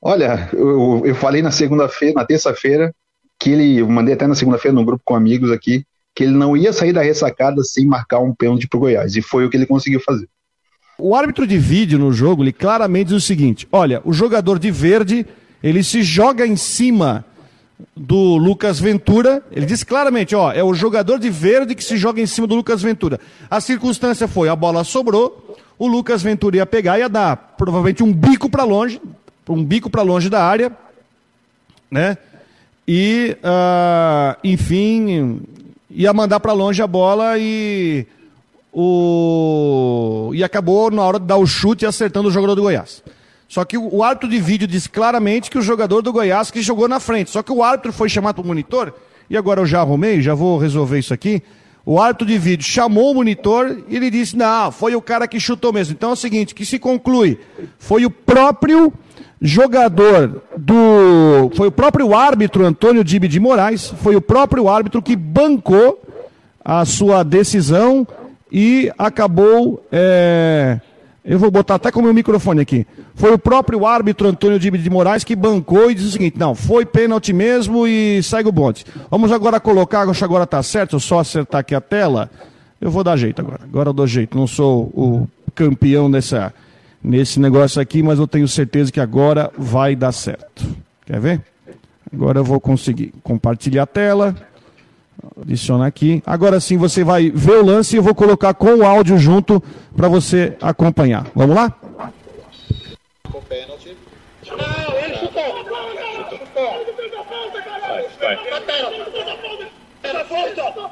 Olha, 0.00 0.50
eu, 0.52 1.02
eu 1.04 1.14
falei 1.14 1.42
na 1.42 1.50
segunda-feira, 1.50 2.14
na 2.16 2.24
terça-feira, 2.24 2.92
que 3.38 3.50
ele, 3.50 3.78
eu 3.78 3.88
mandei 3.88 4.14
até 4.14 4.26
na 4.26 4.34
segunda-feira 4.34 4.74
no 4.74 4.84
grupo 4.84 5.02
com 5.04 5.14
amigos 5.14 5.50
aqui, 5.50 5.84
que 6.14 6.24
ele 6.24 6.32
não 6.32 6.56
ia 6.56 6.72
sair 6.72 6.92
da 6.92 7.02
ressacada 7.02 7.62
sem 7.62 7.86
marcar 7.86 8.18
um 8.20 8.34
pênalti 8.34 8.68
pro 8.68 8.80
Goiás. 8.80 9.16
E 9.16 9.22
foi 9.22 9.46
o 9.46 9.50
que 9.50 9.56
ele 9.56 9.66
conseguiu 9.66 10.00
fazer. 10.00 10.28
O 10.98 11.14
árbitro 11.14 11.46
de 11.46 11.58
vídeo 11.58 11.98
no 11.98 12.12
jogo, 12.12 12.42
ele 12.42 12.52
claramente 12.52 13.08
diz 13.08 13.16
o 13.16 13.26
seguinte: 13.26 13.66
olha, 13.72 14.02
o 14.04 14.12
jogador 14.12 14.58
de 14.58 14.70
verde 14.70 15.26
ele 15.62 15.82
se 15.82 16.02
joga 16.02 16.46
em 16.46 16.56
cima 16.56 17.24
do 17.96 18.36
Lucas 18.36 18.78
Ventura. 18.78 19.42
Ele 19.50 19.66
diz 19.66 19.84
claramente, 19.84 20.34
ó, 20.34 20.52
é 20.52 20.62
o 20.62 20.74
jogador 20.74 21.18
de 21.18 21.30
verde 21.30 21.74
que 21.74 21.84
se 21.84 21.96
joga 21.96 22.20
em 22.20 22.26
cima 22.26 22.46
do 22.46 22.54
Lucas 22.54 22.82
Ventura. 22.82 23.20
A 23.50 23.60
circunstância 23.60 24.28
foi, 24.28 24.48
a 24.48 24.56
bola 24.56 24.84
sobrou, 24.84 25.56
o 25.78 25.86
Lucas 25.86 26.22
Ventura 26.22 26.56
ia 26.56 26.66
pegar 26.66 26.98
e 26.98 27.00
ia 27.00 27.08
dar 27.08 27.54
provavelmente 27.56 28.02
um 28.02 28.12
bico 28.12 28.48
para 28.48 28.64
longe, 28.64 29.00
um 29.48 29.64
bico 29.64 29.90
para 29.90 30.02
longe 30.02 30.28
da 30.28 30.44
área, 30.44 30.72
né? 31.90 32.16
E, 32.86 33.36
uh, 33.38 34.36
enfim, 34.42 35.40
ia 35.90 36.12
mandar 36.12 36.40
para 36.40 36.52
longe 36.52 36.82
a 36.82 36.86
bola 36.86 37.38
e 37.38 38.06
o 38.72 40.30
e 40.34 40.42
acabou 40.42 40.90
na 40.90 41.02
hora 41.02 41.20
de 41.20 41.26
dar 41.26 41.36
o 41.36 41.46
chute 41.46 41.84
acertando 41.84 42.28
o 42.28 42.32
jogador 42.32 42.54
do 42.54 42.62
Goiás. 42.62 43.02
Só 43.52 43.66
que 43.66 43.76
o, 43.76 44.02
árbitro 44.02 44.30
de 44.30 44.40
vídeo 44.40 44.66
diz 44.66 44.86
claramente 44.86 45.50
que 45.50 45.58
o 45.58 45.60
jogador 45.60 46.00
do 46.00 46.10
Goiás 46.10 46.50
que 46.50 46.62
jogou 46.62 46.88
na 46.88 46.98
frente. 46.98 47.30
Só 47.30 47.42
que 47.42 47.52
o 47.52 47.62
árbitro 47.62 47.92
foi 47.92 48.08
chamado 48.08 48.36
para 48.36 48.44
o 48.44 48.46
monitor, 48.46 48.94
e 49.28 49.36
agora 49.36 49.60
eu 49.60 49.66
já 49.66 49.80
arrumei, 49.80 50.22
já 50.22 50.32
vou 50.32 50.56
resolver 50.56 50.98
isso 50.98 51.12
aqui. 51.12 51.42
O 51.84 52.00
árbitro 52.00 52.26
de 52.26 52.38
vídeo 52.38 52.64
chamou 52.64 53.10
o 53.10 53.14
monitor 53.16 53.84
e 53.88 53.94
ele 53.94 54.10
disse: 54.10 54.38
não, 54.38 54.72
foi 54.72 54.96
o 54.96 55.02
cara 55.02 55.28
que 55.28 55.38
chutou 55.38 55.70
mesmo. 55.70 55.92
Então 55.92 56.08
é 56.08 56.12
o 56.14 56.16
seguinte: 56.16 56.54
que 56.54 56.64
se 56.64 56.78
conclui, 56.78 57.38
foi 57.78 58.06
o 58.06 58.10
próprio 58.10 58.90
jogador 59.38 60.40
do. 60.56 61.50
Foi 61.54 61.68
o 61.68 61.72
próprio 61.72 62.14
árbitro 62.14 62.64
Antônio 62.64 63.04
Dibe 63.04 63.28
de 63.28 63.38
Moraes, 63.38 63.92
foi 64.02 64.16
o 64.16 64.22
próprio 64.22 64.66
árbitro 64.66 65.02
que 65.02 65.14
bancou 65.14 66.00
a 66.64 66.86
sua 66.86 67.22
decisão 67.22 68.08
e 68.50 68.90
acabou. 68.96 69.84
É, 69.92 70.80
eu 71.24 71.38
vou 71.38 71.50
botar 71.50 71.76
até 71.76 71.92
com 71.92 72.00
o 72.00 72.02
meu 72.02 72.12
microfone 72.12 72.60
aqui. 72.60 72.86
Foi 73.14 73.32
o 73.32 73.38
próprio 73.38 73.86
árbitro 73.86 74.28
Antônio 74.28 74.58
de 74.58 74.90
Moraes 74.90 75.22
que 75.22 75.36
bancou 75.36 75.90
e 75.90 75.94
disse 75.94 76.08
o 76.08 76.12
seguinte: 76.12 76.38
não, 76.38 76.54
foi 76.54 76.84
pênalti 76.84 77.32
mesmo 77.32 77.86
e 77.86 78.22
segue 78.22 78.48
o 78.48 78.52
bonde. 78.52 78.84
Vamos 79.08 79.30
agora 79.30 79.60
colocar, 79.60 80.08
acho 80.08 80.18
que 80.18 80.24
agora 80.24 80.44
está 80.44 80.62
certo, 80.62 80.98
só 80.98 81.20
acertar 81.20 81.60
aqui 81.60 81.74
a 81.74 81.80
tela. 81.80 82.28
Eu 82.80 82.90
vou 82.90 83.04
dar 83.04 83.16
jeito 83.16 83.40
agora. 83.40 83.60
Agora 83.62 83.90
eu 83.90 83.92
dou 83.92 84.06
jeito. 84.06 84.36
Não 84.36 84.48
sou 84.48 84.90
o 84.94 85.28
campeão 85.54 86.08
nessa, 86.08 86.52
nesse 87.02 87.38
negócio 87.38 87.80
aqui, 87.80 88.02
mas 88.02 88.18
eu 88.18 88.26
tenho 88.26 88.48
certeza 88.48 88.90
que 88.90 88.98
agora 88.98 89.52
vai 89.56 89.94
dar 89.94 90.10
certo. 90.10 90.66
Quer 91.06 91.20
ver? 91.20 91.40
Agora 92.12 92.40
eu 92.40 92.44
vou 92.44 92.60
conseguir 92.60 93.14
compartilhar 93.22 93.84
a 93.84 93.86
tela. 93.86 94.34
Adicionar 95.40 95.86
aqui. 95.86 96.22
Agora 96.26 96.58
sim 96.60 96.76
você 96.76 97.04
vai 97.04 97.30
ver 97.30 97.58
o 97.58 97.64
lance 97.64 97.94
e 97.94 97.98
eu 97.98 98.02
vou 98.02 98.14
colocar 98.14 98.54
com 98.54 98.76
o 98.76 98.84
áudio 98.84 99.18
junto 99.18 99.62
para 99.96 100.08
você 100.08 100.56
acompanhar. 100.60 101.26
Vamos 101.34 101.54
lá? 101.56 101.70
Com 103.30 103.40
pênalti. 103.42 103.96
Não, 104.46 104.98
ele 104.98 105.14
chutou. 105.16 105.42
Vai, 108.20 108.36
vai. 108.36 108.36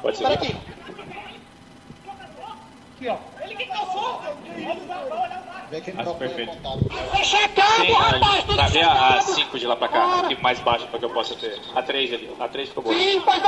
Pode 0.01 0.17
ser. 0.17 0.25
Aqui, 0.25 0.55
ó. 3.07 3.17
Ele 3.43 3.55
que 3.55 3.65
causou. 3.65 4.21
Acho 5.97 6.15
perfeito. 6.15 6.51
Sim, 6.51 7.93
rapaz, 7.93 8.43
tudo 8.43 8.55
Trazer 8.55 8.83
a 8.83 9.21
5 9.21 9.57
de 9.57 9.67
lá 9.67 9.75
pra 9.77 9.87
cá, 9.87 10.19
aqui 10.19 10.41
mais 10.41 10.59
baixo 10.59 10.85
pra 10.87 10.99
que 10.99 11.05
eu 11.05 11.09
possa 11.09 11.33
ter. 11.35 11.61
A 11.73 11.81
3 11.81 12.13
ali, 12.13 12.35
a 12.39 12.47
3 12.47 12.69
ficou 12.69 12.83
boa. 12.83 12.95
Sim, 12.95 13.21
pode, 13.21 13.41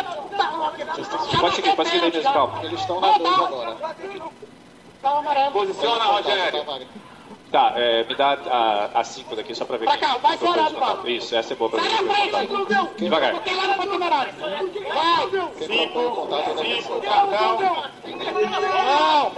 pode 1.40 1.56
seguir, 1.56 1.76
pode 1.76 1.90
seguir 1.90 2.02
daí 2.02 2.12
mesmo, 2.14 2.34
calma. 2.34 2.64
Eles 2.64 2.80
estão 2.80 3.02
na 3.02 3.18
2 3.18 3.40
agora. 3.40 3.78
Posiciona, 5.52 6.04
Rogério. 6.06 6.66
Tá, 7.54 7.72
é, 7.76 8.04
me 8.06 8.16
dá 8.16 8.36
a, 8.50 9.00
a 9.00 9.04
cinco 9.04 9.36
daqui 9.36 9.54
só 9.54 9.64
pra 9.64 9.78
ver. 9.78 9.86
Pra 9.86 9.96
cá, 9.96 10.18
vai 10.18 10.36
fora 10.38 10.64
do 10.64 10.76
papo. 10.76 11.08
Isso, 11.08 11.36
essa 11.36 11.54
é 11.54 11.56
boa 11.56 11.70
pra 11.70 11.84
mim. 11.84 11.90
Devagar. 12.98 13.34
Vai. 13.36 13.44
Cinco, 15.60 16.28
cinco, 16.58 17.02
cartão. 17.02 17.60
Não. 18.88 19.30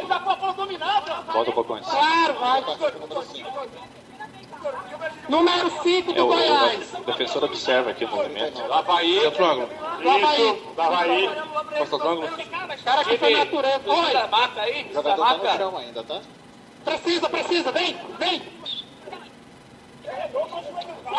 Volta 1.33 1.51
um 1.51 1.53
pouco 1.53 1.73
antes. 1.73 1.89
Claro, 1.89 2.33
vai. 2.35 2.63
Número 5.27 5.69
5 5.83 6.13
do 6.13 6.19
é, 6.19 6.23
Goiás. 6.23 6.93
O 6.93 7.03
defensor 7.03 7.43
observa 7.43 7.89
aqui 7.89 8.05
o 8.05 8.07
movimento. 8.07 8.63
Havaí. 8.71 9.19
Centro 9.19 9.45
ângulo. 9.45 9.69
Havaí. 9.83 10.61
Havaí. 10.77 11.29
Costa 11.79 11.97
do 11.97 12.07
ângulo. 12.07 12.29
Cara 12.81 13.03
que 13.03 13.17
foi 13.17 13.35
natureza. 13.35 13.81
Oi. 13.85 14.13
Marca 14.31 14.61
aí. 14.61 14.89
Jogador 14.93 15.25
tá 15.25 15.37
no 15.37 15.57
chão 15.57 15.77
ainda, 15.77 16.01
tá? 16.01 16.21
Precisa, 16.85 17.29
precisa, 17.29 17.71
vem, 17.71 17.97
vem! 18.19 18.41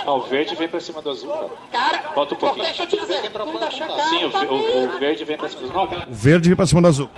Não, 0.04 0.18
o 0.18 0.23
verde 0.23 0.54
vem 0.54 0.68
pra 0.68 0.80
cima 0.80 1.02
do 1.02 1.11
azul, 1.11 1.32
cara. 1.32 1.50
Cara, 1.73 2.12
Bota 2.14 2.35
um 2.35 2.38
pouquinho. 2.38 2.64
Deixa 2.64 2.85
eu 2.85 2.87
te 2.87 2.96
dizer. 2.96 3.23
Sim, 3.23 4.25
o, 4.25 4.52
o, 4.52 4.85
o, 4.85 4.99
verde 4.99 5.25
vem 5.25 5.37
pra 5.37 5.49
cima 5.49 5.62
do 5.62 5.80
azul. 5.80 5.99
O 6.08 6.14
verde 6.14 6.49
vem 6.49 6.56
pra 6.56 6.66
cima 6.66 6.80
do 6.82 6.88
azul. 6.88 7.11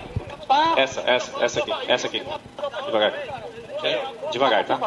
Essa, 0.76 1.00
essa, 1.02 1.44
essa 1.44 1.60
aqui, 1.60 1.72
essa 1.86 2.06
aqui. 2.06 2.22
Devagar. 2.86 3.12
Devagar, 4.32 4.64
tá? 4.64 4.78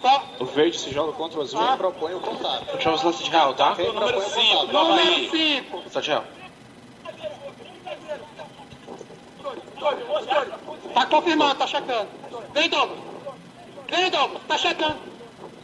Tá. 0.00 0.22
O 0.38 0.44
verde 0.44 0.78
se 0.78 0.90
joga 0.92 1.12
contra 1.12 1.38
o 1.38 1.42
azul 1.42 1.60
e 1.62 1.76
propõe 1.76 2.14
o 2.14 2.20
contato. 2.20 2.64
Puxar 2.66 2.94
os 2.94 3.02
lances 3.02 3.24
de 3.24 3.30
real, 3.30 3.52
tá? 3.54 3.74
Número 3.74 4.20
5, 4.22 4.66
número 4.72 5.30
5. 5.30 5.76
Lança 5.78 6.00
de 6.00 6.08
real. 6.08 6.24
Tá 10.94 11.06
confirmando, 11.06 11.54
tá 11.56 11.66
checando. 11.66 12.08
Vem, 12.54 12.68
Douglas. 12.68 12.98
Vem, 13.90 14.10
Douglas, 14.10 14.42
tá 14.48 14.58
checando. 14.58 14.96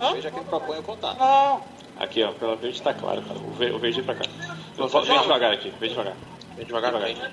Hã? 0.01 0.13
Veja 0.15 0.31
quem 0.31 0.45
propõe 0.45 0.79
o 0.79 0.83
contato. 0.83 1.19
Não. 1.19 1.61
Aqui, 1.99 2.23
ó, 2.23 2.33
pela 2.33 2.57
verde 2.57 2.83
tá 2.83 2.93
claro, 2.93 3.23
cara. 3.23 3.39
O, 3.39 3.53
verde, 3.53 3.75
o 3.75 3.79
verde 3.79 4.03
pra 4.03 4.15
cá. 4.15 4.25
Vem 4.77 5.21
devagar 5.21 5.53
aqui, 5.53 5.73
vem 5.79 5.91
devagar. 5.91 6.15
Vem 6.57 6.67
devagar, 6.67 6.93
devagar. 6.93 7.31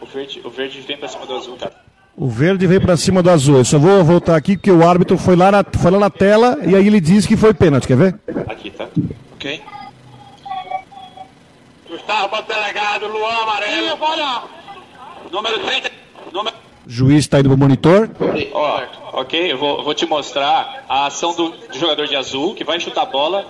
O 0.00 0.06
verde, 0.06 0.42
o 0.44 0.50
verde 0.50 0.80
vem 0.80 0.96
pra 0.96 1.08
cima 1.08 1.26
do 1.26 1.36
azul, 1.36 1.56
cara. 1.56 1.74
O 2.16 2.28
verde 2.28 2.66
veio 2.66 2.80
para 2.80 2.96
cima 2.96 3.22
do 3.22 3.30
azul. 3.30 3.58
Eu 3.58 3.64
só 3.64 3.78
vou 3.78 4.04
voltar 4.04 4.36
aqui 4.36 4.56
porque 4.56 4.70
o 4.70 4.86
árbitro 4.86 5.18
foi 5.18 5.34
lá, 5.34 5.50
na, 5.50 5.64
foi 5.64 5.90
lá 5.90 5.98
na 5.98 6.10
tela 6.10 6.58
e 6.64 6.74
aí 6.76 6.86
ele 6.86 7.00
disse 7.00 7.26
que 7.26 7.36
foi 7.36 7.52
pênalti. 7.52 7.88
Quer 7.88 7.96
ver? 7.96 8.20
Aqui, 8.46 8.70
tá? 8.70 8.88
Ok. 9.34 9.60
Para 12.06 12.38
o 12.38 12.42
delegado, 12.42 13.06
Luan 13.08 13.42
Amarelo. 13.42 13.98
Número 15.30 15.58
30. 15.60 15.90
Número... 16.32 16.56
Juiz 16.86 17.20
está 17.20 17.40
indo 17.40 17.48
pro 17.48 17.58
monitor. 17.58 18.10
Ó, 18.52 18.82
ok, 19.20 19.52
eu 19.52 19.56
vou, 19.56 19.82
vou, 19.82 19.94
te 19.94 20.04
mostrar 20.04 20.84
a 20.88 21.06
ação 21.06 21.34
do, 21.34 21.48
do, 21.50 21.78
jogador 21.78 22.06
de 22.06 22.14
azul, 22.14 22.54
que 22.54 22.62
vai 22.62 22.78
chutar 22.78 23.02
a 23.02 23.06
bola, 23.06 23.46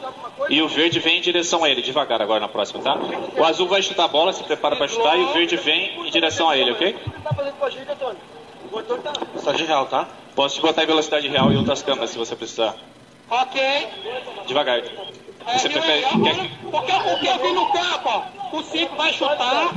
e 0.49 0.63
o 0.63 0.69
verde 0.69 1.01
vem 1.01 1.19
em 1.19 1.21
direção 1.21 1.65
a 1.65 1.69
ele, 1.69 1.83
devagar 1.83 2.23
agora 2.23 2.39
na 2.39 2.49
próxima, 2.49 2.81
tá? 2.81 2.97
O 3.37 3.45
azul 3.45 3.67
vai 3.67 3.83
chutar 3.83 4.05
a 4.05 4.09
bola, 4.09 4.33
se 4.33 4.45
prepara 4.45 4.77
para 4.77 4.87
chutar, 4.87 5.19
e 5.19 5.23
o 5.23 5.33
verde 5.33 5.57
vem 5.57 6.07
em 6.07 6.11
direção 6.11 6.49
a 6.49 6.57
ele, 6.57 6.71
ok? 6.71 6.97
Velocidade 8.71 9.65
real, 9.65 9.87
tá? 9.87 10.09
Posso 10.35 10.57
te 10.57 10.61
botar 10.61 10.85
em 10.85 10.87
velocidade 10.87 11.27
real 11.29 11.53
e 11.53 11.57
outras 11.57 11.83
câmeras 11.83 12.11
se 12.11 12.19
você 12.19 12.37
precisar. 12.37 12.77
Ok. 13.31 13.89
Devagar. 14.47 14.83
Você 15.53 15.69
prefere. 15.69 16.03
Quer... 16.03 16.51
Porque 16.71 16.93
o 16.93 17.19
que 17.21 17.27
eu 17.27 17.39
vi 17.39 17.53
no 17.53 17.73
campo, 17.73 18.09
ó, 18.53 18.57
o 18.57 18.63
5 18.63 18.97
vai 18.97 19.13
chutar, 19.13 19.75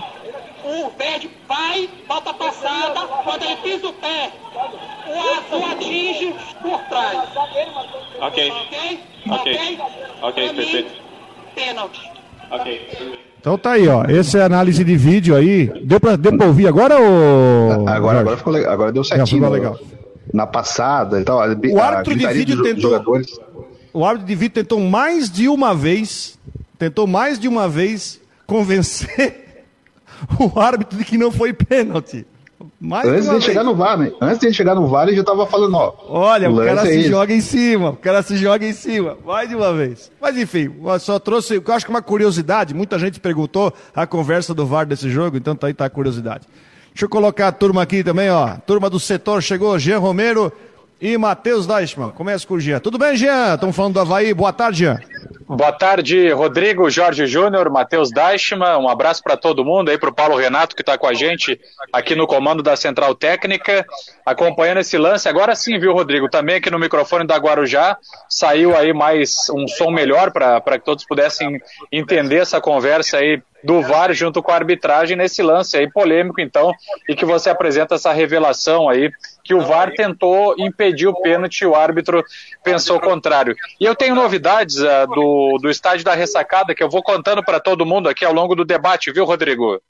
o 0.63 0.89
verde 0.97 1.29
vai, 1.47 1.89
bota 2.07 2.33
passada, 2.33 3.01
quando 3.24 3.43
ele 3.43 3.55
pisa 3.57 3.88
o 3.88 3.93
pé, 3.93 4.31
o 5.07 5.55
azul 5.55 5.71
atinge 5.71 6.36
por 6.62 6.79
trás. 6.83 7.29
Ok. 8.19 8.51
Ok? 8.51 9.00
Ok. 9.29 9.79
Ok, 10.21 10.53
perfeito. 10.53 10.91
Pênalti. 11.53 12.12
Ok. 12.51 13.17
Então 13.39 13.57
tá 13.57 13.71
aí, 13.74 13.88
ó. 13.88 14.03
Essa 14.03 14.39
é 14.39 14.41
a 14.41 14.45
análise 14.45 14.83
de 14.83 14.97
vídeo 14.97 15.36
aí. 15.36 15.67
Deu 15.83 16.00
pra, 16.00 16.15
deu 16.15 16.36
pra 16.36 16.47
ouvir 16.47 16.67
agora 16.67 17.00
ou. 17.00 17.88
Agora, 17.88 18.19
agora 18.19 18.38
ficou 18.38 18.53
legal. 18.53 18.74
Agora 18.74 18.91
deu 18.91 19.03
certinho. 19.03 19.41
ficou 19.41 19.50
legal. 19.50 19.77
Na 20.33 20.47
passada 20.47 21.21
e 21.21 21.24
tal. 21.24 21.38
O 21.38 21.81
árbitro 21.81 22.15
de 22.15 22.27
vídeo 22.27 22.63
tentou. 22.63 22.91
Jogadores 22.91 23.39
o 23.97 24.05
árbitro 24.05 24.27
de 24.27 24.35
vídeo 24.35 24.53
tentou 24.53 24.79
mais 24.79 25.27
de 25.27 25.49
uma 25.49 25.73
vez, 25.73 26.37
tentou 26.77 27.07
mais 27.07 27.39
de 27.39 27.47
uma 27.47 27.67
vez 27.67 28.21
convencer 28.45 29.65
o 30.39 30.59
árbitro 30.59 30.99
de 30.99 31.03
que 31.03 31.17
não 31.17 31.31
foi 31.31 31.51
pênalti. 31.51 32.23
Mais 32.79 33.07
Antes 33.07 33.25
de 33.25 33.31
vez. 33.31 33.43
chegar 33.43 33.63
no 33.63 33.75
VAR, 33.75 33.97
né? 33.97 34.11
Antes 34.21 34.39
de 34.39 34.53
chegar 34.53 34.75
no 34.75 34.87
VAR, 34.87 35.07
ele 35.07 35.17
já 35.17 35.23
tava 35.23 35.47
falando, 35.47 35.73
ó. 35.75 35.95
Olha, 36.09 36.47
o, 36.47 36.53
o 36.53 36.57
cara 36.63 36.81
é 36.81 36.85
se 36.85 36.99
esse. 36.99 37.09
joga 37.09 37.33
em 37.33 37.41
cima, 37.41 37.89
o 37.89 37.97
cara 37.97 38.21
se 38.21 38.37
joga 38.37 38.67
em 38.67 38.73
cima, 38.73 39.17
mais 39.25 39.49
de 39.49 39.55
uma 39.55 39.73
vez. 39.73 40.11
Mas 40.21 40.37
enfim, 40.37 40.71
só 40.99 41.17
trouxe, 41.17 41.55
eu 41.55 41.73
acho 41.73 41.85
que 41.85 41.91
uma 41.91 42.01
curiosidade, 42.01 42.75
muita 42.75 42.99
gente 42.99 43.19
perguntou 43.19 43.73
a 43.95 44.05
conversa 44.05 44.53
do 44.53 44.63
VAR 44.63 44.85
desse 44.85 45.09
jogo, 45.09 45.37
então 45.37 45.55
tá 45.55 45.67
aí 45.67 45.73
tá 45.73 45.85
a 45.85 45.89
curiosidade. 45.89 46.47
Deixa 46.93 47.05
eu 47.05 47.09
colocar 47.09 47.47
a 47.47 47.51
turma 47.51 47.81
aqui 47.81 48.03
também, 48.03 48.29
ó. 48.29 48.57
Turma 48.57 48.91
do 48.91 48.99
setor 48.99 49.41
chegou, 49.41 49.77
Jean 49.79 49.97
Romero, 49.97 50.51
e 50.99 51.17
Matheus 51.17 51.67
Deichmann. 51.67 52.11
Começa 52.11 52.45
com 52.45 52.55
o 52.55 52.59
Jean. 52.59 52.79
Tudo 52.79 52.97
bem, 52.97 53.15
Jean? 53.15 53.53
Estamos 53.53 53.75
falando 53.75 53.93
do 53.93 53.99
Havaí. 53.99 54.33
Boa 54.33 54.53
tarde, 54.53 54.79
Jean. 54.79 54.99
Boa 55.47 55.71
tarde, 55.71 56.29
Rodrigo, 56.33 56.89
Jorge 56.89 57.25
Júnior, 57.25 57.69
Matheus 57.69 58.11
Deichmann. 58.11 58.79
Um 58.79 58.89
abraço 58.89 59.23
para 59.23 59.37
todo 59.37 59.63
mundo 59.63 59.89
aí, 59.89 59.97
para 59.97 60.09
o 60.09 60.13
Paulo 60.13 60.35
Renato, 60.35 60.75
que 60.75 60.81
está 60.81 60.97
com 60.97 61.07
a 61.07 61.13
gente 61.13 61.57
aqui 61.93 62.15
no 62.15 62.27
comando 62.27 62.61
da 62.61 62.75
Central 62.75 63.15
Técnica, 63.15 63.85
acompanhando 64.25 64.79
esse 64.79 64.97
lance. 64.97 65.29
Agora 65.29 65.55
sim, 65.55 65.79
viu, 65.79 65.93
Rodrigo? 65.93 66.27
Também 66.27 66.55
aqui 66.55 66.69
no 66.69 66.77
microfone 66.77 67.25
da 67.25 67.37
Guarujá 67.37 67.97
saiu 68.27 68.75
aí 68.75 68.91
mais 68.91 69.35
um 69.49 69.65
som 69.69 69.89
melhor 69.89 70.31
para 70.31 70.59
que 70.77 70.83
todos 70.83 71.05
pudessem 71.05 71.61
entender 71.91 72.41
essa 72.41 72.59
conversa 72.59 73.17
aí 73.17 73.41
do 73.63 73.81
VAR 73.81 74.13
junto 74.13 74.43
com 74.43 74.51
a 74.51 74.55
arbitragem 74.55 75.17
nesse 75.17 75.41
lance 75.41 75.77
aí 75.77 75.89
polêmico, 75.89 76.39
então, 76.39 76.71
e 77.09 77.15
que 77.15 77.25
você 77.25 77.49
apresenta 77.49 77.95
essa 77.95 78.11
revelação 78.11 78.87
aí 78.87 79.11
que 79.47 79.53
o 79.53 79.61
VAR 79.61 79.93
tentou 79.93 80.53
impedir 80.57 81.07
o 81.07 81.21
pênalti 81.21 81.61
e 81.61 81.65
o 81.65 81.73
árbitro 81.73 82.21
pensou 82.61 82.97
o 82.97 83.01
contrário. 83.01 83.55
E 83.79 83.85
eu 83.85 83.95
tenho 83.95 84.13
novidades 84.13 84.75
uh, 84.75 85.07
do, 85.07 85.57
do 85.61 85.69
estádio 85.69 86.03
da 86.03 86.13
ressacada 86.13 86.75
que 86.75 86.83
eu 86.83 86.89
vou 86.89 87.01
contando 87.01 87.41
para 87.41 87.61
todo 87.61 87.85
mundo 87.85 88.09
aqui 88.09 88.25
ao 88.25 88.33
longo 88.33 88.55
do 88.55 88.65
debate, 88.65 89.09
viu, 89.13 89.23
Rodrigo? 89.23 89.81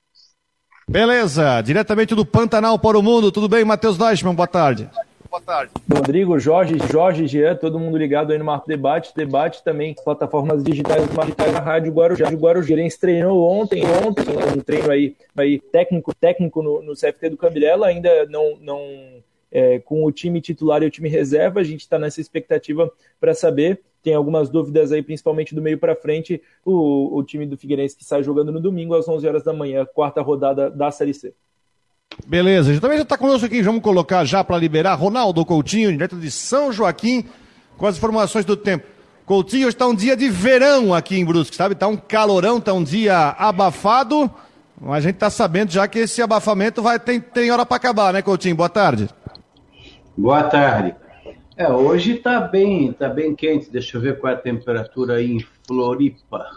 Beleza, 0.87 1.59
diretamente 1.61 2.13
do 2.13 2.23
Pantanal 2.23 2.77
para 2.77 2.99
o 2.99 3.01
mundo, 3.01 3.31
tudo 3.31 3.49
bem, 3.49 3.65
Matheus 3.65 3.97
Deichmann, 3.97 4.35
boa 4.35 4.47
tarde. 4.47 4.87
Boa 5.29 5.41
tarde. 5.41 5.71
Rodrigo, 5.91 6.39
Jorge, 6.39 6.77
Jorge, 6.89 7.27
Jean, 7.27 7.55
todo 7.55 7.79
mundo 7.79 7.97
ligado 7.97 8.31
aí 8.31 8.37
no 8.37 8.45
Marco 8.45 8.67
Debate. 8.67 9.11
Debate 9.13 9.61
também, 9.63 9.93
plataformas 9.93 10.63
digitais 10.63 11.05
do 11.05 11.13
Marco 11.13 11.35
da 11.35 11.59
Rádio 11.59 11.91
Guarujá. 11.91 12.29
O 12.29 12.37
Guarujá 12.37 12.75
treinou 12.99 13.43
ontem, 13.43 13.83
ontem, 13.85 14.23
um 14.55 14.61
treino 14.61 14.89
aí, 14.89 15.15
aí 15.35 15.59
técnico, 15.59 16.15
técnico 16.15 16.63
no, 16.63 16.81
no 16.81 16.93
CFT 16.93 17.31
do 17.31 17.37
Cambilela, 17.37 17.87
ainda 17.87 18.25
não, 18.27 18.57
não 18.61 18.79
é, 19.51 19.79
com 19.79 20.03
o 20.03 20.11
time 20.11 20.41
titular 20.41 20.83
e 20.83 20.85
o 20.85 20.91
time 20.91 21.09
reserva. 21.09 21.59
A 21.59 21.63
gente 21.63 21.81
está 21.81 21.97
nessa 21.97 22.21
expectativa 22.21 22.91
para 23.19 23.33
saber. 23.33 23.81
Tem 24.03 24.13
algumas 24.13 24.49
dúvidas 24.49 24.91
aí, 24.91 25.01
principalmente 25.01 25.53
do 25.53 25.61
meio 25.61 25.77
para 25.77 25.95
frente. 25.95 26.41
O, 26.63 27.17
o 27.17 27.23
time 27.23 27.45
do 27.45 27.57
Figueirense 27.57 27.97
que 27.97 28.05
sai 28.05 28.23
jogando 28.23 28.51
no 28.51 28.59
domingo 28.59 28.95
às 28.95 29.07
11 29.07 29.27
horas 29.27 29.43
da 29.43 29.53
manhã, 29.53 29.85
quarta 29.85 30.21
rodada 30.21 30.69
da 30.69 30.91
Série 30.91 31.13
C. 31.13 31.33
Beleza, 32.25 32.71
gente 32.71 32.81
também 32.81 32.97
já 32.97 33.03
está 33.03 33.17
conosco 33.17 33.45
aqui, 33.45 33.61
vamos 33.61 33.81
colocar 33.81 34.23
já 34.23 34.43
para 34.43 34.57
liberar 34.57 34.95
Ronaldo 34.95 35.45
Coutinho, 35.45 35.91
direto 35.91 36.15
de 36.15 36.31
São 36.31 36.71
Joaquim, 36.71 37.25
com 37.77 37.85
as 37.85 37.97
informações 37.97 38.45
do 38.45 38.55
tempo. 38.55 38.87
Coutinho, 39.25 39.67
está 39.67 39.85
um 39.85 39.93
dia 39.93 40.15
de 40.15 40.29
verão 40.29 40.93
aqui 40.93 41.19
em 41.19 41.25
Brusque, 41.25 41.55
sabe? 41.55 41.73
Está 41.73 41.87
um 41.87 41.97
calorão, 41.97 42.57
está 42.57 42.73
um 42.73 42.83
dia 42.83 43.35
abafado, 43.37 44.31
mas 44.79 44.97
a 44.97 45.01
gente 45.01 45.15
está 45.15 45.29
sabendo 45.29 45.71
já 45.71 45.87
que 45.87 45.99
esse 45.99 46.21
abafamento 46.21 46.81
vai 46.81 46.97
tem, 46.97 47.19
tem 47.19 47.51
hora 47.51 47.65
para 47.65 47.75
acabar, 47.75 48.13
né, 48.13 48.21
Coutinho? 48.21 48.55
Boa 48.55 48.69
tarde. 48.69 49.09
Boa 50.17 50.43
tarde. 50.43 50.95
É, 51.55 51.69
hoje 51.69 52.15
está 52.15 52.41
bem, 52.41 52.91
tá 52.91 53.07
bem 53.07 53.35
quente. 53.35 53.69
Deixa 53.69 53.97
eu 53.97 54.01
ver 54.01 54.19
qual 54.19 54.33
é 54.33 54.35
a 54.35 54.39
temperatura 54.39 55.17
aí 55.17 55.31
em 55.31 55.45
Floripa. 55.67 56.49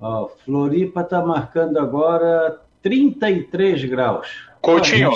Ó, 0.00 0.28
Floripa 0.44 1.02
está 1.02 1.24
marcando 1.24 1.78
agora 1.78 2.60
33 2.82 3.84
graus. 3.84 4.48
Coutinho. 4.60 5.12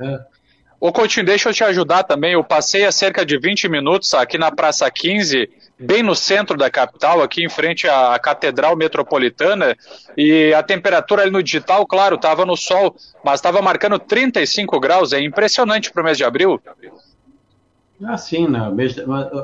É. 0.00 0.20
Ô 0.80 0.92
Coutinho, 0.92 1.26
deixa 1.26 1.48
eu 1.48 1.54
te 1.54 1.62
ajudar 1.62 2.02
também. 2.02 2.32
Eu 2.32 2.42
passei 2.42 2.84
há 2.84 2.90
cerca 2.90 3.24
de 3.24 3.38
20 3.38 3.68
minutos 3.68 4.12
aqui 4.14 4.36
na 4.36 4.50
Praça 4.50 4.90
15, 4.90 5.48
bem 5.78 6.02
no 6.02 6.14
centro 6.14 6.56
da 6.56 6.70
capital, 6.70 7.22
aqui 7.22 7.44
em 7.44 7.48
frente 7.48 7.88
à 7.88 8.18
Catedral 8.18 8.76
Metropolitana, 8.76 9.76
e 10.16 10.52
a 10.54 10.62
temperatura 10.62 11.22
ali 11.22 11.30
no 11.30 11.42
digital, 11.42 11.86
claro, 11.86 12.16
estava 12.16 12.46
no 12.46 12.56
sol, 12.56 12.94
mas 13.24 13.34
estava 13.34 13.60
marcando 13.60 13.98
35 13.98 14.78
graus. 14.80 15.12
É 15.12 15.20
impressionante 15.20 15.90
para 15.90 16.02
o 16.02 16.04
mês 16.04 16.16
de 16.16 16.24
abril. 16.24 16.60
Ah, 18.02 18.16
sim, 18.16 18.46
não. 18.46 18.76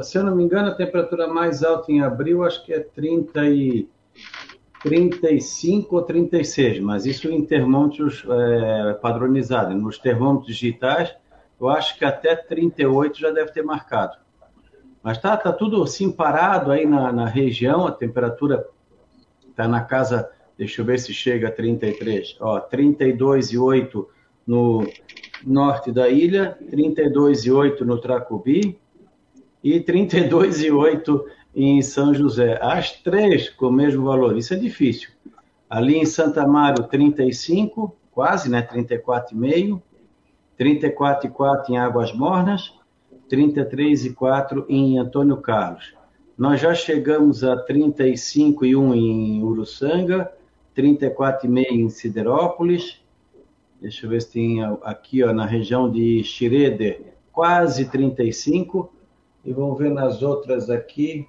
Se 0.03 0.19
eu 0.19 0.25
não 0.25 0.37
me 0.37 0.45
engano, 0.45 0.69
a 0.69 0.75
temperatura 0.75 1.27
mais 1.29 1.63
alta 1.63 1.91
em 1.91 2.03
abril 2.03 2.45
acho 2.45 2.65
que 2.65 2.73
é 2.73 2.81
30 2.81 3.47
e 3.47 3.89
35 4.83 5.95
ou 5.95 6.03
36, 6.03 6.81
mas 6.81 7.07
isso 7.07 7.31
em 7.31 7.45
termômetros 7.45 8.25
é, 8.29 8.95
padronizados. 8.95 9.75
Nos 9.75 9.99
termômetros 9.99 10.49
digitais, 10.49 11.15
eu 11.61 11.69
acho 11.69 11.99
que 11.99 12.05
até 12.05 12.35
38 12.35 13.19
já 13.19 13.31
deve 13.31 13.53
ter 13.53 13.63
marcado. 13.63 14.17
Mas 15.03 15.19
tá, 15.19 15.37
tá 15.37 15.53
tudo 15.53 15.83
assim 15.83 16.11
parado 16.11 16.71
aí 16.71 16.87
na, 16.87 17.13
na 17.13 17.27
região, 17.27 17.87
a 17.87 17.93
temperatura 17.93 18.67
está 19.49 19.67
na 19.67 19.83
casa, 19.83 20.31
deixa 20.57 20.81
eu 20.81 20.85
ver 20.85 20.99
se 20.99 21.13
chega 21.15 21.49
a 21.49 21.53
33, 21.53 22.37
ó, 22.41 22.61
32,8 22.61 24.07
no 24.47 24.87
norte 25.45 25.91
da 25.91 26.09
ilha, 26.09 26.59
32,8 26.71 27.81
no 27.81 27.99
Tracubi 27.99 28.79
e 29.63 29.81
32,8 29.81 31.25
em 31.55 31.81
São 31.83 32.15
José. 32.15 32.59
As 32.61 32.93
três 32.93 33.49
com 33.49 33.67
o 33.67 33.73
mesmo 33.73 34.05
valor, 34.05 34.37
isso 34.37 34.55
é 34.55 34.57
difícil. 34.57 35.11
Ali 35.69 35.97
em 35.97 36.05
Santa 36.05 36.47
Mário, 36.47 36.85
35, 36.85 37.97
quase, 38.11 38.51
né? 38.51 38.63
34,5. 38.63 39.81
34,4 40.59 41.71
em 41.71 41.79
Águas 41.79 42.13
Mornas. 42.13 42.75
33,4 43.31 44.65
em 44.69 44.99
Antônio 44.99 45.37
Carlos. 45.37 45.95
Nós 46.37 46.61
já 46.61 46.75
chegamos 46.75 47.45
a 47.45 47.65
35,1 47.65 48.95
em 48.95 49.41
Uruçanga. 49.43 50.33
34,5 50.77 51.67
em 51.71 51.89
Siderópolis. 51.89 53.01
Deixa 53.81 54.07
eu 54.07 54.11
ver 54.11 54.23
se 54.23 54.33
tem 54.33 54.65
aqui 54.83 55.23
ó, 55.23 55.33
na 55.33 55.47
região 55.47 55.89
de 55.91 56.25
Xireder, 56.25 57.15
quase 57.33 57.85
35. 57.87 58.93
E 59.45 59.53
vamos 59.53 59.79
ver 59.79 59.91
nas 59.91 60.23
outras 60.23 60.69
aqui, 60.69 61.27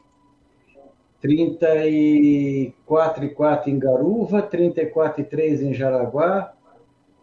34,4 1.23 3.67
em 3.67 3.77
Garuva, 3.79 4.41
34,3 4.41 5.61
em 5.61 5.73
Jaraguá, 5.73 6.51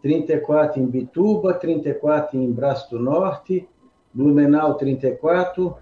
34 0.01 0.81
em 0.81 0.87
Bituba, 0.87 1.53
34 1.53 2.39
em 2.39 2.51
Braço 2.51 2.89
do 2.89 2.99
Norte, 2.99 3.69
Blumenau 4.13 4.75
34. 4.75 5.75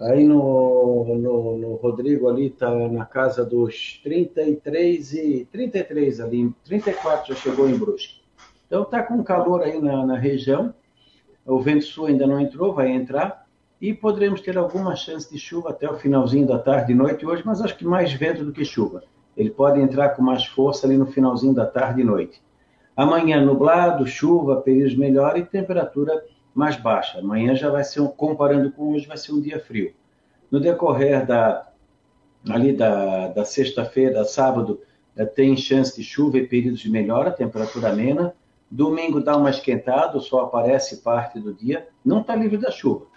Aí 0.00 0.26
no, 0.26 1.04
no, 1.14 1.58
no 1.58 1.74
Rodrigo 1.74 2.28
ali 2.28 2.46
está 2.46 2.70
na 2.88 3.04
casa 3.04 3.44
dos 3.44 4.00
33 4.02 5.12
e 5.12 5.48
33 5.52 6.20
ali, 6.20 6.54
34 6.64 7.34
já 7.34 7.40
chegou 7.40 7.68
em 7.68 7.76
Brusque. 7.76 8.20
Então 8.66 8.82
está 8.82 9.02
com 9.02 9.22
calor 9.22 9.62
aí 9.62 9.80
na, 9.80 10.06
na 10.06 10.16
região. 10.16 10.72
O 11.44 11.60
vento 11.60 11.84
sul 11.84 12.06
ainda 12.06 12.26
não 12.26 12.40
entrou, 12.40 12.72
vai 12.72 12.90
entrar 12.90 13.46
e 13.80 13.94
poderemos 13.94 14.40
ter 14.40 14.56
alguma 14.58 14.94
chance 14.94 15.30
de 15.30 15.38
chuva 15.38 15.70
até 15.70 15.90
o 15.90 15.98
finalzinho 15.98 16.46
da 16.46 16.58
tarde 16.58 16.92
e 16.92 16.94
noite 16.94 17.26
hoje, 17.26 17.42
mas 17.44 17.60
acho 17.60 17.76
que 17.76 17.84
mais 17.84 18.12
vento 18.12 18.44
do 18.44 18.52
que 18.52 18.64
chuva. 18.64 19.02
Ele 19.36 19.50
pode 19.50 19.80
entrar 19.80 20.10
com 20.10 20.22
mais 20.22 20.44
força 20.44 20.86
ali 20.86 20.96
no 20.98 21.06
finalzinho 21.06 21.54
da 21.54 21.66
tarde 21.66 22.02
e 22.02 22.04
noite. 22.04 22.42
Amanhã 22.96 23.42
nublado, 23.44 24.06
chuva, 24.06 24.60
períodos 24.60 24.96
melhores 24.96 25.44
e 25.44 25.46
temperatura 25.50 26.22
mais 26.60 26.76
baixa. 26.76 27.18
Amanhã 27.18 27.54
já 27.56 27.70
vai 27.70 27.82
ser, 27.82 28.00
um, 28.00 28.06
comparando 28.06 28.70
com 28.70 28.92
hoje, 28.92 29.06
vai 29.06 29.16
ser 29.16 29.32
um 29.32 29.40
dia 29.40 29.58
frio. 29.58 29.92
No 30.50 30.60
decorrer 30.60 31.26
da 31.26 31.66
ali 32.48 32.72
da, 32.72 33.28
da 33.28 33.44
sexta-feira, 33.44 34.24
sábado, 34.24 34.80
eh, 35.14 35.26
tem 35.26 35.54
chance 35.56 35.94
de 35.94 36.02
chuva 36.02 36.38
e 36.38 36.46
períodos 36.46 36.80
de 36.80 36.90
melhora, 36.90 37.30
temperatura 37.30 37.90
amena. 37.90 38.34
Domingo 38.70 39.20
dá 39.20 39.36
uma 39.36 39.50
esquentada, 39.50 40.16
o 40.16 40.20
sol 40.20 40.40
aparece 40.40 41.02
parte 41.02 41.38
do 41.38 41.52
dia, 41.52 41.88
não 42.04 42.20
está 42.22 42.34
livre 42.34 42.56
da 42.56 42.70
chuva 42.70 43.10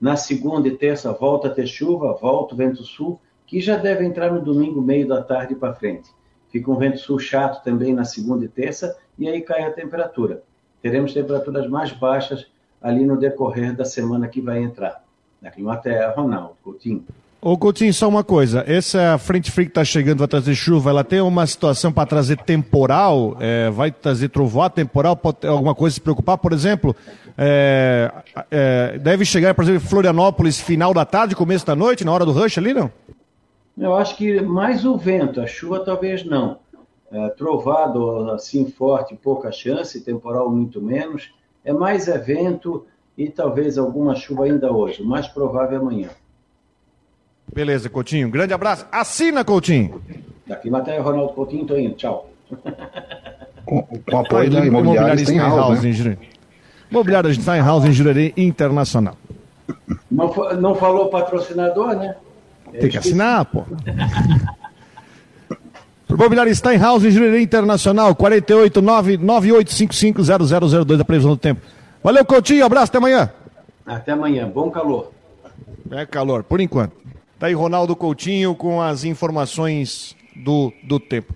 na 0.00 0.16
segunda 0.16 0.68
e 0.68 0.76
terça 0.76 1.12
volta 1.12 1.48
a 1.48 1.50
ter 1.50 1.66
chuva, 1.66 2.12
volta 2.14 2.54
o 2.54 2.56
vento 2.56 2.84
sul, 2.84 3.20
que 3.46 3.60
já 3.60 3.76
deve 3.76 4.04
entrar 4.04 4.30
no 4.32 4.40
domingo, 4.40 4.80
meio 4.80 5.08
da 5.08 5.22
tarde 5.22 5.54
para 5.54 5.74
frente. 5.74 6.10
Fica 6.48 6.70
um 6.70 6.76
vento 6.76 6.98
sul 6.98 7.18
chato 7.18 7.62
também 7.62 7.92
na 7.92 8.04
segunda 8.04 8.44
e 8.44 8.48
terça, 8.48 8.96
e 9.18 9.28
aí 9.28 9.40
cai 9.40 9.64
a 9.64 9.72
temperatura. 9.72 10.42
Teremos 10.80 11.12
temperaturas 11.12 11.68
mais 11.68 11.92
baixas 11.92 12.46
ali 12.82 13.04
no 13.04 13.16
decorrer 13.16 13.74
da 13.74 13.84
semana 13.84 14.28
que 14.28 14.40
vai 14.40 14.62
entrar. 14.62 15.02
Na 15.40 15.50
Climaterra, 15.50 16.12
Ronaldo 16.16 16.56
Coutinho. 16.62 17.04
Ô 17.40 17.56
Coutinho, 17.56 17.94
só 17.94 18.08
uma 18.08 18.24
coisa. 18.24 18.64
Essa 18.66 19.16
frente 19.16 19.52
fria 19.52 19.66
que 19.66 19.70
está 19.70 19.84
chegando 19.84 20.18
vai 20.18 20.26
trazer 20.26 20.56
chuva, 20.56 20.90
ela 20.90 21.04
tem 21.04 21.20
uma 21.20 21.46
situação 21.46 21.92
para 21.92 22.04
trazer 22.04 22.36
temporal? 22.38 23.36
É, 23.38 23.70
vai 23.70 23.92
trazer 23.92 24.28
trovoada 24.30 24.74
temporal? 24.74 25.14
Pode 25.14 25.38
ter 25.38 25.46
alguma 25.46 25.72
coisa 25.72 25.94
se 25.94 26.00
preocupar? 26.00 26.36
Por 26.38 26.52
exemplo, 26.52 26.96
é, 27.36 28.10
é, 28.50 28.98
deve 28.98 29.24
chegar, 29.24 29.54
por 29.54 29.62
exemplo, 29.62 29.88
Florianópolis 29.88 30.60
final 30.60 30.92
da 30.92 31.04
tarde, 31.04 31.36
começo 31.36 31.64
da 31.64 31.76
noite, 31.76 32.04
na 32.04 32.10
hora 32.10 32.26
do 32.26 32.32
rush 32.32 32.58
ali, 32.58 32.74
não? 32.74 32.90
Eu 33.78 33.94
acho 33.94 34.16
que 34.16 34.40
mais 34.40 34.84
o 34.84 34.96
vento, 34.96 35.40
a 35.40 35.46
chuva 35.46 35.78
talvez 35.78 36.24
não. 36.24 36.58
É, 37.12 37.28
trovado 37.30 38.32
assim 38.32 38.68
forte, 38.68 39.14
pouca 39.14 39.52
chance, 39.52 40.00
temporal 40.00 40.50
muito 40.50 40.82
menos. 40.82 41.30
É 41.64 41.72
mais 41.72 42.08
evento 42.08 42.86
e 43.16 43.28
talvez 43.28 43.76
alguma 43.76 44.14
chuva 44.14 44.44
ainda 44.44 44.72
hoje. 44.72 45.02
O 45.02 45.06
mais 45.06 45.26
provável 45.26 45.78
é 45.78 45.80
amanhã. 45.80 46.08
Beleza, 47.52 47.88
Coutinho. 47.88 48.30
Grande 48.30 48.54
abraço. 48.54 48.86
Assina, 48.92 49.44
Coutinho. 49.44 50.02
Daqui 50.46 50.70
matéria, 50.70 51.02
Ronaldo 51.02 51.32
Coutinho, 51.32 51.66
tô 51.66 51.76
indo. 51.76 51.94
Tchau. 51.94 52.30
Com, 53.64 53.82
com 53.82 54.18
apoio 54.18 54.50
da 54.50 54.64
Imobiliária 54.64 55.18
Steinhaus, 55.18 55.82
né? 55.82 56.16
Imobiliária 56.90 57.34
Steinhaus 57.34 57.84
em 57.84 57.92
Jurerê 57.92 58.32
Internacional. 58.36 59.16
Não, 60.10 60.32
não 60.58 60.74
falou 60.74 61.10
patrocinador, 61.10 61.94
né? 61.96 62.16
Tem 62.72 62.88
que 62.88 62.98
assinar, 62.98 63.44
pô. 63.44 63.64
Imobiliária 66.10 66.54
Steinhaus 66.54 67.02
Jurerê 67.02 67.42
Internacional, 67.42 68.14
489-9855-0002, 68.16 71.00
a 71.00 71.04
previsão 71.04 71.32
do 71.32 71.36
tempo. 71.36 71.60
Valeu, 72.02 72.24
Coutinho, 72.24 72.64
abraço, 72.64 72.88
até 72.90 72.96
amanhã. 72.98 73.30
Até 73.84 74.12
amanhã, 74.12 74.48
bom 74.48 74.70
calor. 74.70 75.12
É 75.90 76.06
calor, 76.06 76.44
por 76.44 76.60
enquanto. 76.60 76.96
Tá 77.38 77.46
aí 77.46 77.54
Ronaldo 77.54 77.94
Coutinho 77.94 78.54
com 78.54 78.82
as 78.82 79.04
informações 79.04 80.16
do, 80.34 80.72
do 80.82 80.98
tempo. 80.98 81.34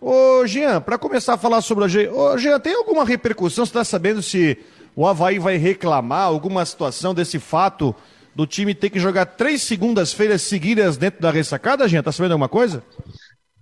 Ô, 0.00 0.46
Jean, 0.46 0.80
para 0.80 0.98
começar 0.98 1.34
a 1.34 1.38
falar 1.38 1.60
sobre 1.60 1.84
a 1.84 1.88
G... 1.88 2.08
Ô, 2.08 2.36
Jean, 2.38 2.60
tem 2.60 2.74
alguma 2.74 3.04
repercussão? 3.04 3.64
Você 3.64 3.70
está 3.70 3.84
sabendo 3.84 4.22
se 4.22 4.58
o 4.94 5.06
Havaí 5.06 5.38
vai 5.38 5.56
reclamar 5.56 6.22
alguma 6.22 6.64
situação 6.64 7.14
desse 7.14 7.38
fato 7.38 7.94
do 8.34 8.46
time 8.46 8.74
ter 8.74 8.90
que 8.90 9.00
jogar 9.00 9.26
três 9.26 9.62
segundas-feiras 9.62 10.42
seguidas 10.42 10.96
dentro 10.96 11.20
da 11.20 11.30
ressacada, 11.30 11.88
Jean? 11.88 12.02
Tá 12.02 12.12
sabendo 12.12 12.32
alguma 12.32 12.48
coisa? 12.48 12.82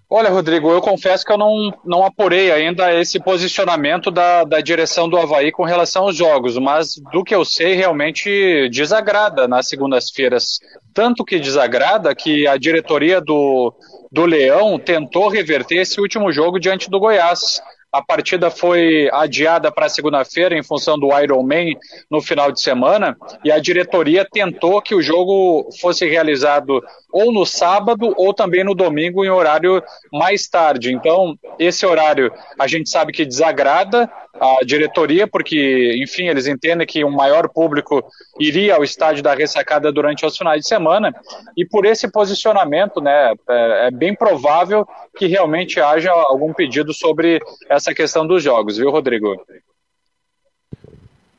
Olha, 0.08 0.30
Rodrigo, 0.30 0.70
eu 0.70 0.80
confesso 0.80 1.24
que 1.24 1.32
eu 1.32 1.36
não, 1.36 1.76
não 1.84 2.04
apurei 2.04 2.52
ainda 2.52 2.94
esse 2.94 3.18
posicionamento 3.18 4.08
da, 4.08 4.44
da 4.44 4.60
direção 4.60 5.08
do 5.08 5.16
Havaí 5.16 5.50
com 5.50 5.64
relação 5.64 6.04
aos 6.04 6.14
jogos, 6.14 6.56
mas 6.58 6.94
do 7.12 7.24
que 7.24 7.34
eu 7.34 7.44
sei, 7.44 7.74
realmente 7.74 8.68
desagrada 8.68 9.48
nas 9.48 9.66
segundas-feiras. 9.66 10.60
Tanto 10.94 11.24
que 11.24 11.40
desagrada 11.40 12.14
que 12.14 12.46
a 12.46 12.56
diretoria 12.56 13.20
do, 13.20 13.74
do 14.12 14.24
Leão 14.24 14.78
tentou 14.78 15.28
reverter 15.28 15.78
esse 15.78 16.00
último 16.00 16.30
jogo 16.30 16.60
diante 16.60 16.88
do 16.88 17.00
Goiás. 17.00 17.60
A 17.92 18.02
partida 18.02 18.50
foi 18.50 19.08
adiada 19.12 19.72
para 19.72 19.88
segunda-feira 19.88 20.56
em 20.56 20.62
função 20.62 20.98
do 20.98 21.08
Ironman 21.18 21.76
no 22.10 22.20
final 22.20 22.52
de 22.52 22.60
semana 22.60 23.16
e 23.42 23.50
a 23.50 23.58
diretoria 23.58 24.26
tentou 24.30 24.82
que 24.82 24.94
o 24.94 25.00
jogo 25.00 25.68
fosse 25.80 26.06
realizado 26.06 26.82
ou 27.16 27.32
no 27.32 27.46
sábado 27.46 28.12
ou 28.14 28.34
também 28.34 28.62
no 28.62 28.74
domingo 28.74 29.24
em 29.24 29.30
horário 29.30 29.82
mais 30.12 30.46
tarde. 30.46 30.92
Então, 30.92 31.34
esse 31.58 31.86
horário 31.86 32.30
a 32.58 32.66
gente 32.66 32.90
sabe 32.90 33.10
que 33.10 33.24
desagrada 33.24 34.10
a 34.38 34.62
diretoria, 34.62 35.26
porque, 35.26 35.98
enfim, 35.98 36.28
eles 36.28 36.46
entendem 36.46 36.86
que 36.86 37.02
um 37.02 37.10
maior 37.10 37.48
público 37.48 38.04
iria 38.38 38.74
ao 38.74 38.84
estádio 38.84 39.22
da 39.22 39.34
ressacada 39.34 39.90
durante 39.90 40.26
os 40.26 40.36
finais 40.36 40.60
de 40.60 40.68
semana, 40.68 41.10
e 41.56 41.64
por 41.64 41.86
esse 41.86 42.06
posicionamento, 42.12 43.00
né, 43.00 43.32
é, 43.48 43.86
é 43.86 43.90
bem 43.90 44.14
provável 44.14 44.86
que 45.16 45.26
realmente 45.26 45.80
haja 45.80 46.10
algum 46.10 46.52
pedido 46.52 46.92
sobre 46.92 47.40
essa 47.66 47.94
questão 47.94 48.26
dos 48.26 48.42
jogos, 48.42 48.76
viu, 48.76 48.90
Rodrigo? 48.90 49.42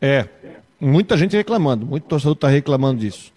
É, 0.02 0.26
muita 0.80 1.16
gente 1.16 1.38
reclamando, 1.38 1.86
muito 1.86 2.06
torcedor 2.06 2.34
está 2.34 2.48
reclamando 2.48 3.02
disso. 3.02 3.37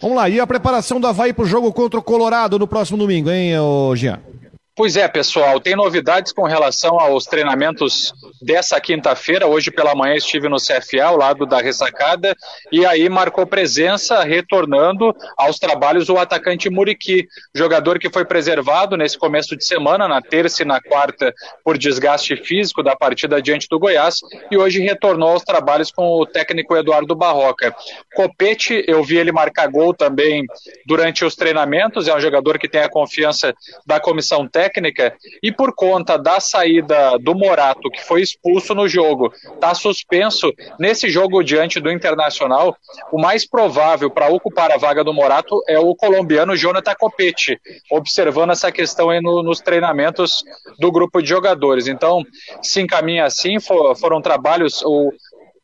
Vamos 0.00 0.16
lá, 0.16 0.28
e 0.28 0.38
a 0.38 0.46
preparação 0.46 1.00
do 1.00 1.06
Havaí 1.06 1.32
para 1.32 1.44
o 1.44 1.46
jogo 1.46 1.72
contra 1.72 1.98
o 1.98 2.02
Colorado 2.02 2.58
no 2.58 2.66
próximo 2.66 2.98
domingo, 2.98 3.30
hein, 3.30 3.52
Jean? 3.94 4.20
Pois 4.76 4.94
é, 4.94 5.08
pessoal, 5.08 5.58
tem 5.58 5.74
novidades 5.74 6.32
com 6.32 6.42
relação 6.42 7.00
aos 7.00 7.24
treinamentos 7.24 8.12
dessa 8.42 8.78
quinta-feira. 8.78 9.46
Hoje 9.46 9.70
pela 9.70 9.94
manhã 9.94 10.14
estive 10.16 10.50
no 10.50 10.58
CFA, 10.58 11.04
ao 11.04 11.16
lado 11.16 11.46
da 11.46 11.62
ressacada, 11.62 12.36
e 12.70 12.84
aí 12.84 13.08
marcou 13.08 13.46
presença, 13.46 14.22
retornando 14.22 15.16
aos 15.34 15.58
trabalhos 15.58 16.10
o 16.10 16.18
atacante 16.18 16.68
Muriqui, 16.68 17.26
jogador 17.54 17.98
que 17.98 18.10
foi 18.10 18.26
preservado 18.26 18.98
nesse 18.98 19.16
começo 19.16 19.56
de 19.56 19.64
semana, 19.64 20.06
na 20.06 20.20
terça 20.20 20.62
e 20.62 20.66
na 20.66 20.78
quarta, 20.78 21.32
por 21.64 21.78
desgaste 21.78 22.36
físico 22.36 22.82
da 22.82 22.94
partida 22.94 23.40
diante 23.40 23.68
do 23.70 23.78
Goiás, 23.78 24.16
e 24.50 24.58
hoje 24.58 24.82
retornou 24.82 25.30
aos 25.30 25.42
trabalhos 25.42 25.90
com 25.90 26.20
o 26.20 26.26
técnico 26.26 26.76
Eduardo 26.76 27.16
Barroca. 27.16 27.74
Copete, 28.14 28.84
eu 28.86 29.02
vi 29.02 29.16
ele 29.16 29.32
marcar 29.32 29.68
gol 29.68 29.94
também 29.94 30.44
durante 30.84 31.24
os 31.24 31.34
treinamentos, 31.34 32.08
é 32.08 32.14
um 32.14 32.20
jogador 32.20 32.58
que 32.58 32.68
tem 32.68 32.82
a 32.82 32.90
confiança 32.90 33.54
da 33.86 33.98
comissão 33.98 34.46
técnica 34.46 34.65
técnica 34.66 35.14
e 35.42 35.52
por 35.52 35.74
conta 35.74 36.18
da 36.18 36.40
saída 36.40 37.16
do 37.18 37.34
Morato, 37.34 37.90
que 37.90 38.02
foi 38.02 38.22
expulso 38.22 38.74
no 38.74 38.88
jogo, 38.88 39.32
está 39.54 39.74
suspenso 39.74 40.52
nesse 40.78 41.08
jogo 41.08 41.42
diante 41.42 41.80
do 41.80 41.90
Internacional, 41.90 42.76
o 43.12 43.20
mais 43.20 43.48
provável 43.48 44.10
para 44.10 44.28
ocupar 44.28 44.72
a 44.72 44.76
vaga 44.76 45.04
do 45.04 45.14
Morato 45.14 45.62
é 45.68 45.78
o 45.78 45.94
colombiano 45.94 46.56
Jonathan 46.56 46.94
Copete, 46.98 47.60
observando 47.90 48.50
essa 48.50 48.72
questão 48.72 49.10
aí 49.10 49.20
no, 49.20 49.42
nos 49.42 49.60
treinamentos 49.60 50.44
do 50.78 50.90
grupo 50.90 51.22
de 51.22 51.28
jogadores. 51.28 51.86
Então, 51.86 52.22
se 52.62 52.80
encaminha 52.80 53.24
assim, 53.24 53.60
for, 53.60 53.96
foram 53.96 54.20
trabalhos, 54.20 54.82
o, 54.82 55.12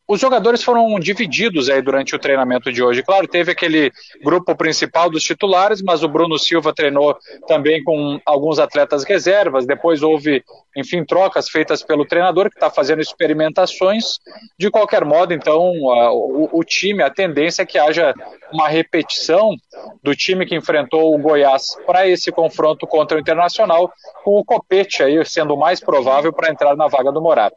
os 0.07 0.21
jogadores 0.21 0.63
foram 0.63 0.99
divididos 0.99 1.69
aí 1.71 1.81
durante 1.81 2.15
o 2.15 2.19
treinamento 2.19 2.73
de 2.73 2.83
hoje. 2.83 3.03
Claro, 3.03 3.27
teve 3.29 3.53
aquele 3.53 3.91
grupo 4.23 4.55
principal 4.55 5.09
dos 5.09 5.23
titulares, 5.23 5.81
mas 5.81 6.03
o 6.03 6.09
Bruno 6.09 6.39
Silva 6.39 6.75
treinou 6.75 7.17
também 7.47 7.83
com 7.83 8.21
alguns 8.27 8.59
atletas 8.59 9.05
reservas. 9.05 9.65
Depois 9.65 10.03
houve, 10.03 10.45
enfim, 10.77 11.05
trocas 11.05 11.49
feitas 11.49 11.83
pelo 11.83 12.05
treinador 12.05 12.51
que 12.51 12.57
está 12.57 12.69
fazendo 12.69 13.01
experimentações. 13.01 14.19
De 14.59 14.71
qualquer 14.71 15.05
modo, 15.05 15.33
então, 15.33 15.73
a, 15.91 16.13
o, 16.13 16.49
o 16.53 16.65
time, 16.65 17.03
a 17.03 17.11
tendência 17.11 17.63
é 17.63 17.67
que 17.67 17.79
haja 17.79 18.13
uma 18.53 18.69
repetição 18.69 19.57
do 20.03 20.15
time 20.15 20.45
que 20.45 20.55
enfrentou 20.55 21.15
o 21.15 21.19
Goiás 21.19 21.77
para 21.87 22.07
esse 22.07 22.31
confronto 22.31 22.87
contra 22.87 23.17
o 23.17 23.21
Internacional, 23.21 23.91
com 24.25 24.39
o 24.39 24.45
Copete 24.45 25.03
aí 25.03 25.25
sendo 25.25 25.55
o 25.55 25.59
mais 25.59 25.81
provável 25.81 26.33
para 26.33 26.51
entrar 26.51 26.77
na 26.77 26.89
vaga 26.89 27.11
do 27.11 27.23
Morato. 27.23 27.57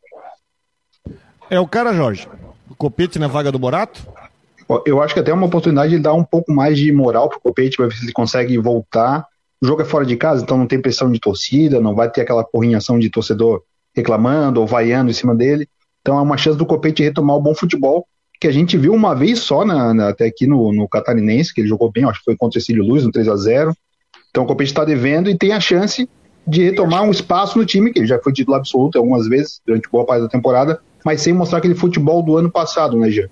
É 1.50 1.60
o 1.60 1.68
cara, 1.68 1.94
Jorge. 1.94 2.28
O 2.70 2.76
Copete 2.76 3.20
na 3.20 3.28
vaga 3.28 3.52
do 3.52 3.60
Morato? 3.60 4.08
Eu 4.86 5.02
acho 5.02 5.14
que 5.14 5.20
até 5.20 5.32
é 5.32 5.34
uma 5.34 5.46
oportunidade 5.46 5.92
de 5.92 6.00
dar 6.00 6.14
um 6.14 6.24
pouco 6.24 6.52
mais 6.52 6.78
de 6.78 6.92
moral 6.92 7.30
pro 7.30 7.40
Copete 7.40 7.78
para 7.78 7.88
ver 7.88 7.96
se 7.96 8.06
ele 8.06 8.12
consegue 8.12 8.58
voltar. 8.58 9.26
O 9.62 9.68
jogo 9.68 9.84
é 9.84 9.86
fora 9.86 10.06
de 10.06 10.16
casa, 10.16 10.42
então 10.42 10.58
não 10.58 10.66
tem 10.66 10.82
pressão 10.82 11.12
de 11.12 11.20
torcida, 11.20 11.80
não 11.80 11.94
vai 11.94 12.10
ter 12.10 12.22
aquela 12.22 12.44
porrinhação 12.44 12.98
de 12.98 13.10
torcedor 13.10 13.62
reclamando 13.96 14.60
ou 14.60 14.68
vaiando 14.68 15.12
em 15.12 15.14
cima 15.14 15.36
dele. 15.36 15.68
Então 16.02 16.18
é 16.18 16.22
uma 16.22 16.38
chance 16.38 16.58
do 16.58 16.66
Copete 16.66 17.04
retomar 17.04 17.36
o 17.36 17.42
bom 17.42 17.54
futebol 17.54 18.08
que 18.40 18.48
a 18.48 18.52
gente 18.52 18.78
viu 18.78 18.94
uma 18.94 19.16
vez 19.16 19.40
só 19.40 19.66
na, 19.66 19.94
na, 19.94 20.10
até 20.10 20.26
aqui 20.26 20.46
no, 20.46 20.74
no 20.74 20.90
Catarinense, 20.90 21.54
que 21.54 21.62
ele 21.62 21.68
jogou 21.68 21.92
bem, 21.92 22.04
acho 22.04 22.20
que 22.20 22.26
foi 22.26 22.36
contra 22.36 22.58
o 22.58 22.62
Cecílio 22.62 22.84
Luz 22.84 23.04
no 23.04 23.12
3 23.12 23.28
a 23.28 23.36
0 23.36 23.74
Então 24.30 24.44
o 24.44 24.48
Copete 24.48 24.72
está 24.72 24.84
devendo 24.84 25.30
e 25.30 25.38
tem 25.38 25.54
a 25.54 25.60
chance 25.60 26.10
de 26.46 26.64
retomar 26.64 27.04
um 27.04 27.12
espaço 27.12 27.58
no 27.58 27.66
time, 27.66 27.92
que 27.92 28.00
ele 28.00 28.08
já 28.08 28.20
foi 28.20 28.34
titular 28.34 28.60
absoluto 28.60 28.98
algumas 28.98 29.28
vezes 29.28 29.62
durante 29.66 29.90
boa 29.90 30.06
parte 30.06 30.22
da 30.24 30.30
temporada, 30.30 30.80
mas 31.06 31.22
sem 31.22 31.32
mostrar 31.32 31.60
aquele 31.60 31.76
futebol 31.76 32.24
do 32.24 32.36
ano 32.36 32.50
passado, 32.50 32.98
né, 32.98 33.12
Jean? 33.12 33.30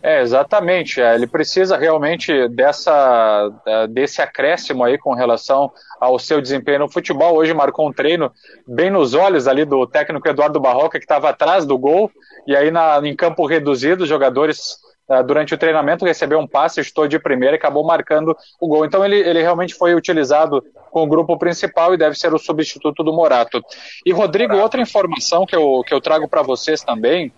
É, 0.00 0.22
exatamente. 0.22 1.00
É, 1.00 1.16
ele 1.16 1.26
precisa 1.26 1.76
realmente 1.76 2.46
dessa, 2.50 3.50
é, 3.66 3.88
desse 3.88 4.22
acréscimo 4.22 4.84
aí 4.84 4.96
com 4.96 5.12
relação 5.12 5.72
ao 6.00 6.16
seu 6.20 6.40
desempenho 6.40 6.78
no 6.78 6.88
futebol. 6.88 7.34
Hoje 7.34 7.52
marcou 7.52 7.88
um 7.88 7.92
treino 7.92 8.30
bem 8.64 8.88
nos 8.88 9.12
olhos 9.12 9.48
ali 9.48 9.64
do 9.64 9.84
técnico 9.88 10.28
Eduardo 10.28 10.60
Barroca, 10.60 11.00
que 11.00 11.04
estava 11.04 11.30
atrás 11.30 11.66
do 11.66 11.76
gol, 11.76 12.08
e 12.46 12.54
aí 12.54 12.70
na, 12.70 13.00
em 13.02 13.16
campo 13.16 13.44
reduzido, 13.44 14.04
os 14.04 14.08
jogadores 14.08 14.76
durante 15.24 15.54
o 15.54 15.58
treinamento, 15.58 16.04
recebeu 16.04 16.38
um 16.38 16.46
passe, 16.46 16.80
estou 16.80 17.06
de 17.06 17.18
primeira 17.18 17.54
e 17.54 17.58
acabou 17.58 17.84
marcando 17.84 18.36
o 18.60 18.66
gol. 18.66 18.84
Então 18.84 19.04
ele, 19.04 19.16
ele 19.16 19.40
realmente 19.40 19.74
foi 19.74 19.94
utilizado 19.94 20.64
com 20.90 21.02
o 21.02 21.06
grupo 21.06 21.38
principal 21.38 21.94
e 21.94 21.98
deve 21.98 22.16
ser 22.16 22.34
o 22.34 22.38
substituto 22.38 23.04
do 23.04 23.12
Morato. 23.12 23.62
E 24.04 24.12
Rodrigo, 24.12 24.56
outra 24.56 24.80
informação 24.80 25.46
que 25.46 25.54
eu, 25.54 25.82
que 25.86 25.94
eu 25.94 26.00
trago 26.00 26.28
para 26.28 26.42
vocês 26.42 26.82
também, 26.82 27.32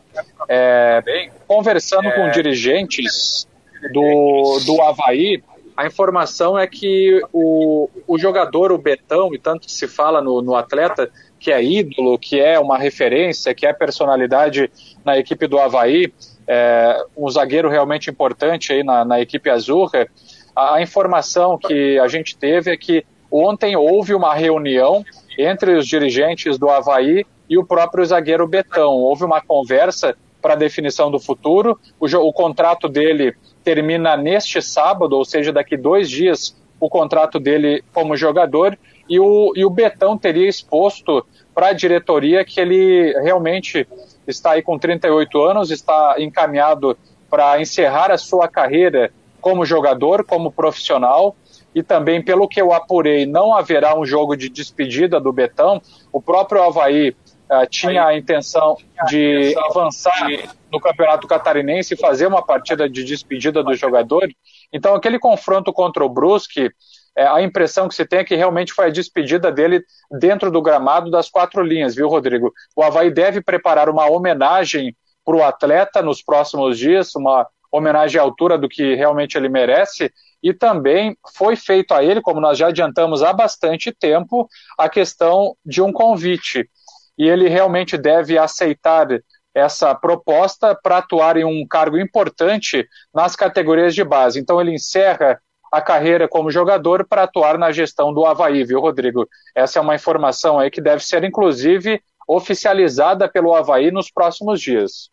é, 0.48 1.30
conversando 1.46 2.10
com 2.12 2.30
dirigentes 2.30 3.46
do, 3.92 4.60
do 4.64 4.80
Havaí, 4.82 5.42
a 5.76 5.86
informação 5.86 6.58
é 6.58 6.66
que 6.66 7.22
o, 7.32 7.88
o 8.06 8.18
jogador, 8.18 8.72
o 8.72 8.78
Betão, 8.78 9.32
e 9.32 9.38
tanto 9.38 9.70
se 9.70 9.86
fala 9.86 10.20
no, 10.20 10.42
no 10.42 10.56
atleta, 10.56 11.08
que 11.38 11.52
é 11.52 11.62
ídolo, 11.62 12.18
que 12.18 12.40
é 12.40 12.58
uma 12.58 12.76
referência, 12.76 13.54
que 13.54 13.64
é 13.64 13.72
personalidade 13.72 14.68
na 15.04 15.16
equipe 15.16 15.46
do 15.46 15.56
Havaí, 15.56 16.12
é, 16.48 17.04
um 17.14 17.28
zagueiro 17.28 17.68
realmente 17.68 18.08
importante 18.08 18.72
aí 18.72 18.82
na, 18.82 19.04
na 19.04 19.20
equipe 19.20 19.50
azurra. 19.50 20.08
A, 20.56 20.76
a 20.76 20.82
informação 20.82 21.58
que 21.58 21.98
a 21.98 22.08
gente 22.08 22.36
teve 22.36 22.72
é 22.72 22.76
que 22.76 23.04
ontem 23.30 23.76
houve 23.76 24.14
uma 24.14 24.34
reunião 24.34 25.04
entre 25.38 25.76
os 25.76 25.86
dirigentes 25.86 26.58
do 26.58 26.70
Havaí 26.70 27.26
e 27.48 27.58
o 27.58 27.64
próprio 27.64 28.04
zagueiro 28.04 28.48
Betão. 28.48 28.94
Houve 28.94 29.24
uma 29.24 29.42
conversa 29.42 30.16
para 30.40 30.54
definição 30.54 31.10
do 31.10 31.20
futuro. 31.20 31.78
O, 32.00 32.06
o, 32.06 32.32
contrato 32.32 32.88
dele 32.88 33.34
termina 33.62 34.16
neste 34.16 34.62
sábado, 34.62 35.16
ou 35.16 35.24
seja, 35.24 35.52
daqui 35.52 35.76
dois 35.76 36.08
dias, 36.08 36.56
o 36.80 36.88
contrato 36.88 37.38
dele 37.38 37.84
como 37.92 38.16
jogador. 38.16 38.78
E 39.08 39.20
o, 39.20 39.52
e 39.54 39.64
o 39.64 39.70
Betão 39.70 40.16
teria 40.16 40.48
exposto 40.48 41.26
para 41.54 41.68
a 41.68 41.72
diretoria 41.72 42.44
que 42.44 42.60
ele 42.60 43.12
realmente 43.22 43.86
está 44.28 44.52
aí 44.52 44.62
com 44.62 44.78
38 44.78 45.42
anos, 45.42 45.70
está 45.70 46.16
encaminhado 46.18 46.96
para 47.30 47.60
encerrar 47.60 48.10
a 48.10 48.18
sua 48.18 48.46
carreira 48.46 49.10
como 49.40 49.64
jogador, 49.64 50.24
como 50.24 50.52
profissional, 50.52 51.34
e 51.74 51.82
também, 51.82 52.22
pelo 52.22 52.48
que 52.48 52.60
eu 52.60 52.72
apurei, 52.72 53.26
não 53.26 53.54
haverá 53.54 53.98
um 53.98 54.04
jogo 54.04 54.36
de 54.36 54.48
despedida 54.48 55.20
do 55.20 55.32
Betão. 55.32 55.80
O 56.12 56.20
próprio 56.20 56.62
Havaí 56.62 57.10
uh, 57.10 57.66
tinha 57.70 58.04
a 58.06 58.16
intenção 58.16 58.76
de 59.06 59.54
avançar 59.58 60.28
no 60.72 60.80
Campeonato 60.80 61.26
Catarinense 61.26 61.94
e 61.94 61.96
fazer 61.96 62.26
uma 62.26 62.42
partida 62.42 62.88
de 62.88 63.04
despedida 63.04 63.62
do 63.62 63.74
jogador. 63.74 64.28
Então, 64.72 64.94
aquele 64.94 65.18
confronto 65.18 65.72
contra 65.72 66.04
o 66.04 66.08
Brusque 66.08 66.70
é, 67.18 67.26
a 67.26 67.42
impressão 67.42 67.88
que 67.88 67.96
se 67.96 68.06
tem 68.06 68.20
é 68.20 68.24
que 68.24 68.36
realmente 68.36 68.72
foi 68.72 68.86
a 68.86 68.90
despedida 68.90 69.50
dele 69.50 69.82
dentro 70.20 70.52
do 70.52 70.62
gramado 70.62 71.10
das 71.10 71.28
quatro 71.28 71.64
linhas, 71.64 71.96
viu, 71.96 72.08
Rodrigo? 72.08 72.52
O 72.76 72.82
Havaí 72.82 73.10
deve 73.10 73.42
preparar 73.42 73.88
uma 73.88 74.08
homenagem 74.08 74.96
para 75.24 75.36
o 75.36 75.42
atleta 75.42 76.00
nos 76.00 76.22
próximos 76.22 76.78
dias, 76.78 77.16
uma 77.16 77.44
homenagem 77.72 78.20
à 78.20 78.22
altura 78.22 78.56
do 78.56 78.68
que 78.68 78.94
realmente 78.94 79.36
ele 79.36 79.48
merece, 79.48 80.12
e 80.40 80.54
também 80.54 81.18
foi 81.36 81.56
feito 81.56 81.92
a 81.92 82.04
ele, 82.04 82.22
como 82.22 82.40
nós 82.40 82.56
já 82.56 82.68
adiantamos 82.68 83.20
há 83.20 83.32
bastante 83.32 83.90
tempo, 83.90 84.48
a 84.78 84.88
questão 84.88 85.56
de 85.66 85.82
um 85.82 85.92
convite. 85.92 86.70
E 87.18 87.28
ele 87.28 87.48
realmente 87.48 87.98
deve 87.98 88.38
aceitar 88.38 89.08
essa 89.52 89.92
proposta 89.92 90.72
para 90.80 90.98
atuar 90.98 91.36
em 91.36 91.44
um 91.44 91.66
cargo 91.66 91.98
importante 91.98 92.86
nas 93.12 93.34
categorias 93.34 93.92
de 93.92 94.04
base. 94.04 94.38
Então 94.38 94.60
ele 94.60 94.72
encerra 94.72 95.40
a 95.70 95.80
carreira 95.80 96.28
como 96.28 96.50
jogador 96.50 97.06
para 97.06 97.24
atuar 97.24 97.58
na 97.58 97.70
gestão 97.70 98.12
do 98.12 98.24
Havaí, 98.26 98.64
viu, 98.64 98.80
Rodrigo? 98.80 99.28
Essa 99.54 99.78
é 99.78 99.82
uma 99.82 99.94
informação 99.94 100.58
aí 100.58 100.70
que 100.70 100.80
deve 100.80 101.04
ser, 101.04 101.24
inclusive, 101.24 102.00
oficializada 102.26 103.28
pelo 103.28 103.54
Havaí 103.54 103.90
nos 103.90 104.10
próximos 104.10 104.60
dias. 104.60 105.10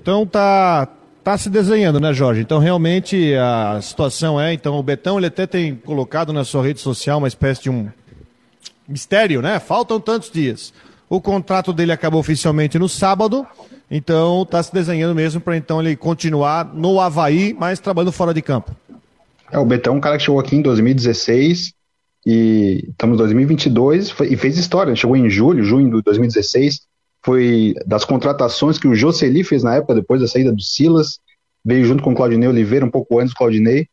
Então 0.00 0.26
tá, 0.26 0.88
tá 1.22 1.38
se 1.38 1.48
desenhando, 1.48 2.00
né, 2.00 2.12
Jorge? 2.12 2.40
Então 2.40 2.58
realmente 2.58 3.34
a 3.34 3.80
situação 3.80 4.40
é, 4.40 4.52
então 4.52 4.78
o 4.78 4.82
Betão 4.82 5.18
ele 5.18 5.26
até 5.26 5.46
tem 5.46 5.74
colocado 5.74 6.32
na 6.32 6.44
sua 6.44 6.62
rede 6.62 6.80
social 6.80 7.18
uma 7.18 7.28
espécie 7.28 7.62
de 7.62 7.70
um 7.70 7.88
mistério, 8.86 9.40
né? 9.40 9.58
Faltam 9.58 10.00
tantos 10.00 10.30
dias. 10.30 10.72
O 11.08 11.20
contrato 11.20 11.72
dele 11.72 11.92
acabou 11.92 12.20
oficialmente 12.20 12.78
no 12.78 12.88
sábado, 12.88 13.46
então 13.90 14.42
está 14.42 14.62
se 14.62 14.72
desenhando 14.72 15.14
mesmo 15.14 15.40
para 15.40 15.56
então 15.56 15.80
ele 15.80 15.96
continuar 15.96 16.64
no 16.64 17.00
Havaí, 17.00 17.54
mas 17.58 17.80
trabalhando 17.80 18.12
fora 18.12 18.34
de 18.34 18.42
campo. 18.42 18.74
É, 19.50 19.58
o 19.58 19.64
Betão 19.64 19.94
é 19.94 19.96
um 19.96 20.00
cara 20.00 20.16
que 20.16 20.24
chegou 20.24 20.40
aqui 20.40 20.56
em 20.56 20.62
2016 20.62 21.72
e 22.26 22.88
estamos 22.90 23.14
em 23.14 23.18
2022 23.18 24.14
e 24.28 24.36
fez 24.36 24.58
história. 24.58 24.94
Chegou 24.94 25.16
em 25.16 25.28
julho, 25.28 25.64
junho 25.64 25.96
de 25.96 26.02
2016. 26.02 26.80
Foi 27.24 27.74
das 27.86 28.04
contratações 28.04 28.78
que 28.78 28.88
o 28.88 28.94
Jocely 28.94 29.44
fez 29.44 29.62
na 29.62 29.76
época, 29.76 29.94
depois 29.94 30.20
da 30.20 30.28
saída 30.28 30.52
do 30.52 30.62
Silas. 30.62 31.18
Veio 31.64 31.84
junto 31.84 32.02
com 32.02 32.12
o 32.12 32.14
Claudinei 32.14 32.48
Oliveira, 32.48 32.86
um 32.86 32.90
pouco 32.90 33.18
antes 33.18 33.34
do 33.34 33.36
Claudinei. 33.36 33.86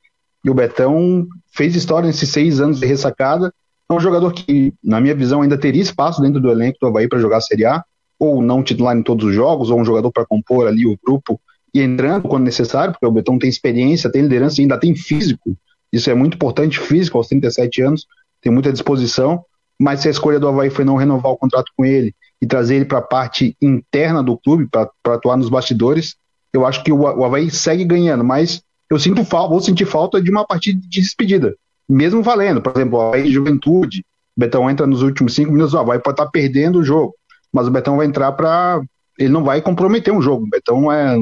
E 0.46 0.50
o 0.50 0.54
Betão 0.54 1.28
fez 1.52 1.76
história 1.76 2.08
nesses 2.08 2.30
seis 2.30 2.62
anos 2.62 2.80
de 2.80 2.86
ressacada 2.86 3.52
é 3.89 3.93
um 3.93 4.00
jogador 4.00 4.34
que, 4.34 4.74
na 4.84 5.00
minha 5.00 5.15
visão, 5.15 5.41
ainda 5.41 5.58
teria 5.58 5.82
espaço 5.82 6.22
dentro 6.22 6.41
do 6.41 6.52
elenco 6.52 6.78
do 6.80 6.88
Havaí 6.88 7.08
para 7.08 7.20
jogar 7.20 7.38
a 7.38 7.41
Série 7.41 7.65
A, 7.65 7.84
ou 8.20 8.41
não 8.41 8.62
titular 8.62 8.96
em 8.98 9.02
todos 9.02 9.26
os 9.26 9.34
jogos, 9.34 9.70
ou 9.70 9.80
um 9.80 9.86
jogador 9.86 10.12
para 10.12 10.26
compor 10.26 10.67
ali 10.67 10.86
o 10.86 10.98
grupo 11.04 11.39
e 11.74 11.82
entrando 11.82 12.28
quando 12.28 12.44
necessário, 12.44 12.94
porque 12.94 13.06
o 13.06 13.12
Betão 13.12 13.38
tem 13.38 13.50
experiência, 13.50 14.12
tem 14.12 14.22
liderança 14.22 14.62
ainda 14.62 14.80
tem 14.80 14.96
físico. 14.96 15.58
Isso 15.92 16.10
é 16.10 16.14
muito 16.14 16.36
importante, 16.36 16.80
físico 16.80 17.18
aos 17.18 17.28
37 17.28 17.82
anos, 17.82 18.06
tem 18.42 18.52
muita 18.52 18.72
disposição, 18.72 19.44
mas 19.80 20.02
se 20.02 20.08
a 20.08 20.12
escolha 20.12 20.40
do 20.40 20.48
Havaí 20.48 20.70
foi 20.70 20.86
não 20.86 20.96
renovar 20.96 21.32
o 21.32 21.38
contrato 21.38 21.72
com 21.76 21.86
ele 21.86 22.14
e 22.42 22.48
trazer 22.48 22.76
ele 22.76 22.86
para 22.86 23.00
a 23.00 23.02
parte 23.02 23.56
interna 23.62 24.24
do 24.24 24.38
clube, 24.38 24.68
para 24.70 24.90
atuar 25.06 25.38
nos 25.38 25.50
bastidores, 25.50 26.16
eu 26.54 26.66
acho 26.66 26.84
que 26.84 26.92
o, 26.92 27.02
o 27.02 27.26
Havaí 27.26 27.50
segue 27.52 27.84
ganhando, 27.84 28.24
mas 28.24 28.62
eu 28.90 29.00
sinto 29.00 29.24
falta, 29.24 29.50
vou 29.50 29.62
sentir 29.62 29.86
falta 29.86 30.22
de 30.22 30.32
uma 30.32 30.46
partida 30.46 30.80
de 30.80 31.02
despedida 31.02 31.56
mesmo 31.88 32.22
valendo. 32.22 32.62
Por 32.62 32.74
exemplo, 32.76 33.14
a 33.14 33.20
Juventude, 33.24 34.04
o 34.36 34.40
Betão 34.40 34.70
entra 34.70 34.86
nos 34.86 35.02
últimos 35.02 35.34
cinco 35.34 35.52
minutos, 35.52 35.74
ó, 35.74 35.84
vai 35.84 36.00
pode 36.00 36.16
estar 36.16 36.26
tá 36.26 36.32
perdendo 36.32 36.80
o 36.80 36.84
jogo, 36.84 37.16
mas 37.52 37.68
o 37.68 37.72
Betão 37.72 37.98
vai 37.98 38.06
entrar 38.06 38.32
para. 38.34 38.82
Ele 39.18 39.30
não 39.30 39.44
vai 39.44 39.62
comprometer 39.62 40.14
um 40.14 40.22
jogo. 40.22 40.46
O 40.46 40.50
Betão, 40.50 40.92
é... 40.92 41.18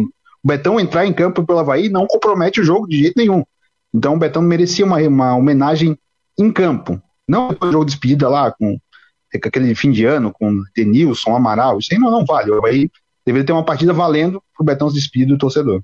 o 0.46 0.48
Betão 0.48 0.80
entrar 0.80 1.08
em 1.08 1.12
campo 1.12 1.44
pelo 1.44 1.58
Havaí 1.58 1.90
não 1.90 2.06
compromete 2.06 2.62
o 2.62 2.64
jogo 2.64 2.88
de 2.88 3.00
jeito 3.00 3.18
nenhum. 3.18 3.44
Então 3.92 4.14
o 4.14 4.20
Betão 4.20 4.44
merecia 4.44 4.86
uma, 4.86 5.00
uma 5.00 5.36
homenagem 5.36 5.98
em 6.38 6.52
campo. 6.54 7.02
Não 7.28 7.48
do 7.48 7.72
jogo 7.72 7.84
de 7.84 7.94
despedida 7.94 8.30
lá, 8.30 8.52
com, 8.52 8.78
com 8.78 9.48
aquele 9.48 9.74
fim 9.74 9.90
de 9.90 10.06
ano, 10.06 10.32
com 10.32 10.62
Denilson, 10.76 11.36
Amaral. 11.36 11.80
Isso 11.80 11.92
aí 11.92 12.00
não, 12.00 12.12
não 12.12 12.24
vale. 12.24 12.52
O 12.52 12.60
Havaí 12.60 12.92
deveria 13.26 13.48
ter 13.48 13.54
uma 13.54 13.66
partida 13.66 13.92
valendo 13.92 14.40
para 14.56 14.62
o 14.62 14.66
Betão 14.66 14.88
se 14.88 14.94
despedir 14.94 15.26
do 15.26 15.36
torcedor. 15.36 15.82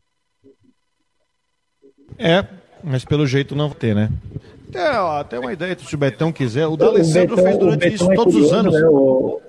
É, 2.19 2.45
mas 2.83 3.03
pelo 3.03 3.25
jeito 3.25 3.55
não 3.55 3.67
vai 3.67 3.77
ter, 3.79 3.95
né? 3.95 4.11
É, 4.75 4.91
ó, 4.99 5.21
até 5.21 5.39
uma 5.39 5.51
ideia, 5.51 5.75
se 5.75 5.95
o 5.95 5.97
Betão 5.97 6.31
quiser. 6.31 6.67
O 6.67 6.77
D'Alessandro 6.77 7.35
fez 7.35 7.57
durante 7.57 7.87
isso 7.87 8.11
é 8.11 8.15
todos 8.15 8.35
os 8.35 8.53
anos. 8.53 8.75
Né, 8.75 8.87
o... 8.87 9.41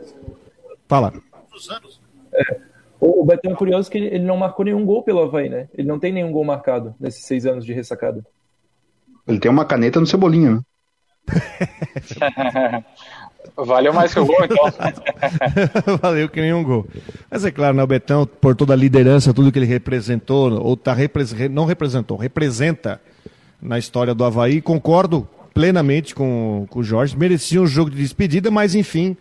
Fala. 0.89 1.13
Todos 1.51 1.67
os 1.67 1.71
anos. 1.71 2.01
É. 2.33 2.72
O 3.05 3.25
Betão 3.25 3.51
é 3.51 3.57
curioso 3.57 3.91
que 3.91 3.99
ele 3.99 4.25
não 4.25 4.37
marcou 4.37 4.65
nenhum 4.65 4.87
gol 4.87 5.03
pelo 5.03 5.23
Havaí, 5.23 5.49
né? 5.49 5.67
Ele 5.77 5.89
não 5.89 5.99
tem 5.99 6.13
nenhum 6.13 6.31
gol 6.31 6.45
marcado 6.45 6.95
nesses 7.01 7.25
seis 7.25 7.45
anos 7.45 7.67
de 7.67 7.73
ressacada. 7.73 8.25
Ele 9.27 9.41
tem 9.41 9.51
uma 9.51 9.65
caneta 9.65 9.99
no 9.99 10.07
Cebolinha, 10.07 10.53
né? 10.53 10.61
Valeu 13.57 13.93
mais 13.93 14.15
que 14.15 14.21
o 14.21 14.25
gol, 14.25 14.37
então. 14.45 14.65
Valeu 16.01 16.29
que 16.29 16.41
nenhum 16.41 16.63
gol. 16.63 16.87
Mas 17.29 17.45
é 17.45 17.51
claro, 17.51 17.77
né, 17.77 17.83
o 17.83 17.87
Betão, 17.89 18.25
por 18.25 18.55
toda 18.55 18.73
a 18.73 18.77
liderança, 18.77 19.35
tudo 19.35 19.51
que 19.51 19.59
ele 19.59 19.67
representou, 19.67 20.53
ou 20.63 20.77
tá 20.77 20.93
repres... 20.93 21.33
não 21.51 21.65
representou, 21.65 22.17
representa 22.17 23.01
na 23.61 23.81
história 23.81 24.15
do 24.15 24.25
Havaí. 24.25 24.63
Concordo 24.63 25.29
plenamente 25.53 26.15
com, 26.15 26.69
com 26.71 26.79
o 26.79 26.85
Jorge. 26.85 27.19
Merecia 27.19 27.61
um 27.61 27.67
jogo 27.67 27.91
de 27.91 27.97
despedida, 27.97 28.49
mas 28.49 28.77
enfim, 28.77 29.17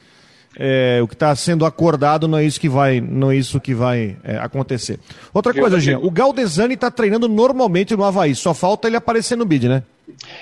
é, 0.57 0.99
o 1.01 1.07
que 1.07 1.13
está 1.13 1.35
sendo 1.35 1.65
acordado 1.65 2.27
não 2.27 2.37
é 2.37 2.43
isso 2.43 2.59
que 2.59 2.69
vai, 2.69 2.99
não 2.99 3.31
é 3.31 3.35
isso 3.35 3.59
que 3.59 3.73
vai 3.73 4.17
é, 4.23 4.37
acontecer. 4.37 4.99
Outra 5.33 5.53
coisa, 5.53 5.79
Jean, 5.79 5.99
o 5.99 6.11
Galdesani 6.11 6.73
está 6.73 6.91
treinando 6.91 7.27
normalmente 7.27 7.95
no 7.95 8.03
Havaí, 8.03 8.35
só 8.35 8.53
falta 8.53 8.87
ele 8.87 8.97
aparecer 8.97 9.37
no 9.37 9.45
bid, 9.45 9.69
né? 9.69 9.83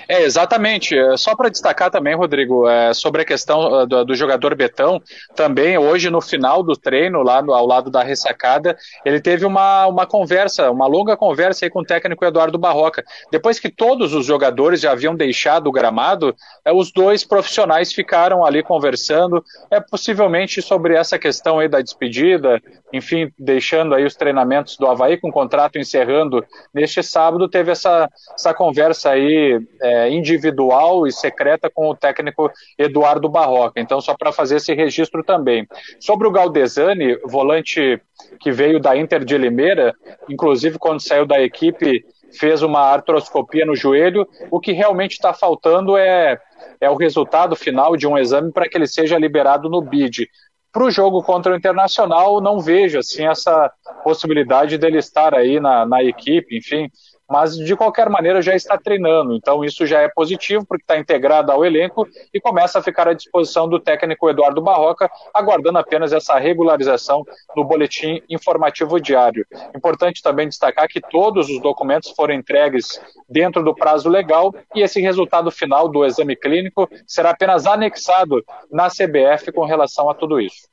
É, 0.08 0.22
exatamente. 0.22 0.96
É, 0.96 1.16
só 1.16 1.34
para 1.36 1.48
destacar 1.48 1.90
também, 1.90 2.14
Rodrigo, 2.14 2.68
é, 2.68 2.92
sobre 2.92 3.22
a 3.22 3.24
questão 3.24 3.82
uh, 3.82 3.86
do, 3.86 4.04
do, 4.04 4.14
jogador 4.14 4.54
Betão, 4.54 5.00
também 5.34 5.78
hoje 5.78 6.10
no 6.10 6.20
final 6.20 6.62
do 6.62 6.76
treino, 6.76 7.22
lá 7.22 7.42
no, 7.42 7.52
ao 7.52 7.66
lado 7.66 7.90
da 7.90 8.02
ressacada, 8.02 8.76
ele 9.04 9.20
teve 9.20 9.44
uma, 9.44 9.86
uma 9.86 10.06
conversa, 10.06 10.70
uma 10.70 10.86
longa 10.86 11.16
conversa 11.16 11.64
aí 11.64 11.70
com 11.70 11.80
o 11.80 11.84
técnico 11.84 12.24
Eduardo 12.24 12.58
Barroca. 12.58 13.04
Depois 13.30 13.58
que 13.60 13.70
todos 13.70 14.14
os 14.14 14.26
jogadores 14.26 14.80
já 14.80 14.92
haviam 14.92 15.14
deixado 15.14 15.68
o 15.68 15.72
gramado, 15.72 16.34
é, 16.64 16.72
os 16.72 16.92
dois 16.92 17.24
profissionais 17.24 17.92
ficaram 17.92 18.44
ali 18.44 18.62
conversando, 18.62 19.44
é 19.70 19.80
possivelmente 19.80 20.60
sobre 20.62 20.94
essa 20.94 21.18
questão 21.18 21.58
aí 21.58 21.68
da 21.68 21.80
despedida, 21.80 22.60
enfim, 22.92 23.32
deixando 23.38 23.94
aí 23.94 24.04
os 24.04 24.16
treinamentos 24.16 24.76
do 24.76 24.86
Havaí 24.86 25.16
com 25.16 25.28
o 25.28 25.32
contrato 25.32 25.78
encerrando 25.78 26.44
neste 26.74 27.02
sábado, 27.02 27.48
teve 27.48 27.70
essa, 27.70 28.10
essa 28.34 28.52
conversa 28.52 29.10
aí 29.10 29.60
é, 29.80 30.10
individual 30.10 31.06
e 31.06 31.12
secreta 31.12 31.70
com 31.72 31.88
o 31.88 31.96
técnico 31.96 32.50
Eduardo 32.78 33.28
Barroca. 33.28 33.80
Então, 33.80 34.00
só 34.00 34.14
para 34.16 34.32
fazer 34.32 34.56
esse 34.56 34.74
registro 34.74 35.22
também. 35.22 35.66
Sobre 35.98 36.26
o 36.26 36.30
Galdesani, 36.30 37.16
volante 37.24 38.00
que 38.40 38.50
veio 38.50 38.80
da 38.80 38.96
Inter 38.96 39.24
de 39.24 39.38
Limeira, 39.38 39.94
inclusive 40.28 40.78
quando 40.78 41.00
saiu 41.00 41.26
da 41.26 41.40
equipe, 41.40 42.04
fez 42.38 42.62
uma 42.62 42.80
artroscopia 42.80 43.64
no 43.64 43.74
joelho. 43.74 44.26
O 44.50 44.60
que 44.60 44.72
realmente 44.72 45.12
está 45.12 45.32
faltando 45.32 45.96
é, 45.96 46.38
é 46.80 46.90
o 46.90 46.96
resultado 46.96 47.56
final 47.56 47.96
de 47.96 48.06
um 48.06 48.18
exame 48.18 48.52
para 48.52 48.68
que 48.68 48.76
ele 48.76 48.86
seja 48.86 49.18
liberado 49.18 49.68
no 49.68 49.80
BID. 49.80 50.28
Para 50.72 50.84
o 50.84 50.90
jogo 50.90 51.22
contra 51.22 51.52
o 51.52 51.56
Internacional, 51.56 52.40
não 52.40 52.60
vejo 52.60 52.98
assim 52.98 53.26
essa 53.26 53.72
possibilidade 54.04 54.78
dele 54.78 54.98
estar 54.98 55.34
aí 55.34 55.58
na, 55.58 55.84
na 55.84 56.02
equipe, 56.02 56.56
enfim 56.56 56.88
mas 57.30 57.54
de 57.56 57.76
qualquer 57.76 58.10
maneira 58.10 58.42
já 58.42 58.56
está 58.56 58.76
treinando. 58.76 59.34
Então 59.34 59.64
isso 59.64 59.86
já 59.86 60.00
é 60.00 60.08
positivo, 60.08 60.66
porque 60.66 60.82
está 60.82 60.98
integrado 60.98 61.52
ao 61.52 61.64
elenco 61.64 62.06
e 62.34 62.40
começa 62.40 62.80
a 62.80 62.82
ficar 62.82 63.06
à 63.06 63.14
disposição 63.14 63.68
do 63.68 63.78
técnico 63.78 64.28
Eduardo 64.28 64.60
Barroca, 64.60 65.08
aguardando 65.32 65.78
apenas 65.78 66.12
essa 66.12 66.36
regularização 66.38 67.24
no 67.54 67.64
boletim 67.64 68.20
informativo 68.28 69.00
diário. 69.00 69.46
Importante 69.76 70.22
também 70.22 70.48
destacar 70.48 70.88
que 70.88 71.00
todos 71.00 71.48
os 71.48 71.62
documentos 71.62 72.10
foram 72.10 72.34
entregues 72.34 73.00
dentro 73.28 73.62
do 73.62 73.74
prazo 73.74 74.08
legal 74.08 74.52
e 74.74 74.82
esse 74.82 75.00
resultado 75.00 75.50
final 75.52 75.88
do 75.88 76.04
exame 76.04 76.34
clínico 76.34 76.88
será 77.06 77.30
apenas 77.30 77.66
anexado 77.66 78.44
na 78.70 78.88
CBF 78.88 79.52
com 79.52 79.64
relação 79.64 80.10
a 80.10 80.14
tudo 80.14 80.40
isso. 80.40 80.68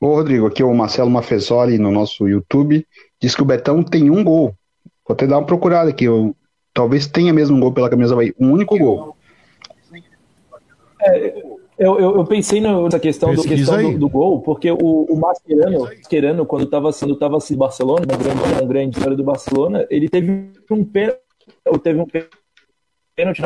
Ô 0.00 0.14
Rodrigo, 0.14 0.46
aqui 0.46 0.62
é 0.62 0.64
o 0.64 0.74
Marcelo 0.74 1.10
Mafezoli 1.10 1.78
no 1.78 1.90
nosso 1.90 2.28
YouTube, 2.28 2.86
diz 3.20 3.34
que 3.34 3.42
o 3.42 3.44
Betão 3.44 3.82
tem 3.82 4.10
um 4.10 4.22
gol 4.22 4.54
Vou 5.08 5.14
até 5.14 5.26
dar 5.26 5.38
uma 5.38 5.46
procurada 5.46 5.88
aqui. 5.88 6.04
Eu, 6.04 6.36
talvez 6.74 7.06
tenha 7.06 7.32
mesmo 7.32 7.56
um 7.56 7.60
gol 7.60 7.72
pela 7.72 7.88
camisa 7.88 8.14
Bahia. 8.14 8.34
Um 8.38 8.52
único 8.52 8.76
gol. 8.76 9.16
É, 11.00 11.42
eu, 11.78 11.98
eu, 11.98 12.16
eu, 12.16 12.24
pensei 12.26 12.60
nessa 12.60 12.98
questão, 12.98 13.32
do, 13.32 13.42
questão 13.42 13.92
do, 13.92 13.98
do, 13.98 14.08
gol, 14.08 14.42
porque 14.42 14.70
o, 14.70 14.76
o 14.76 15.16
Mascherano, 15.16 15.84
Mascherano 15.84 16.44
quando 16.44 16.64
estava 16.64 16.92
sendo 16.92 17.16
tava 17.16 17.36
assim, 17.36 17.56
Barcelona, 17.56 18.04
uma 18.04 18.18
grande, 18.18 18.42
uma 18.42 18.68
grande 18.68 18.98
história 18.98 19.16
do 19.16 19.22
Barcelona, 19.22 19.86
ele 19.88 20.08
teve 20.08 20.50
um 20.70 20.84
pênalti, 20.84 21.20
teve 21.82 22.00
um 22.00 22.06
pênalti 23.14 23.40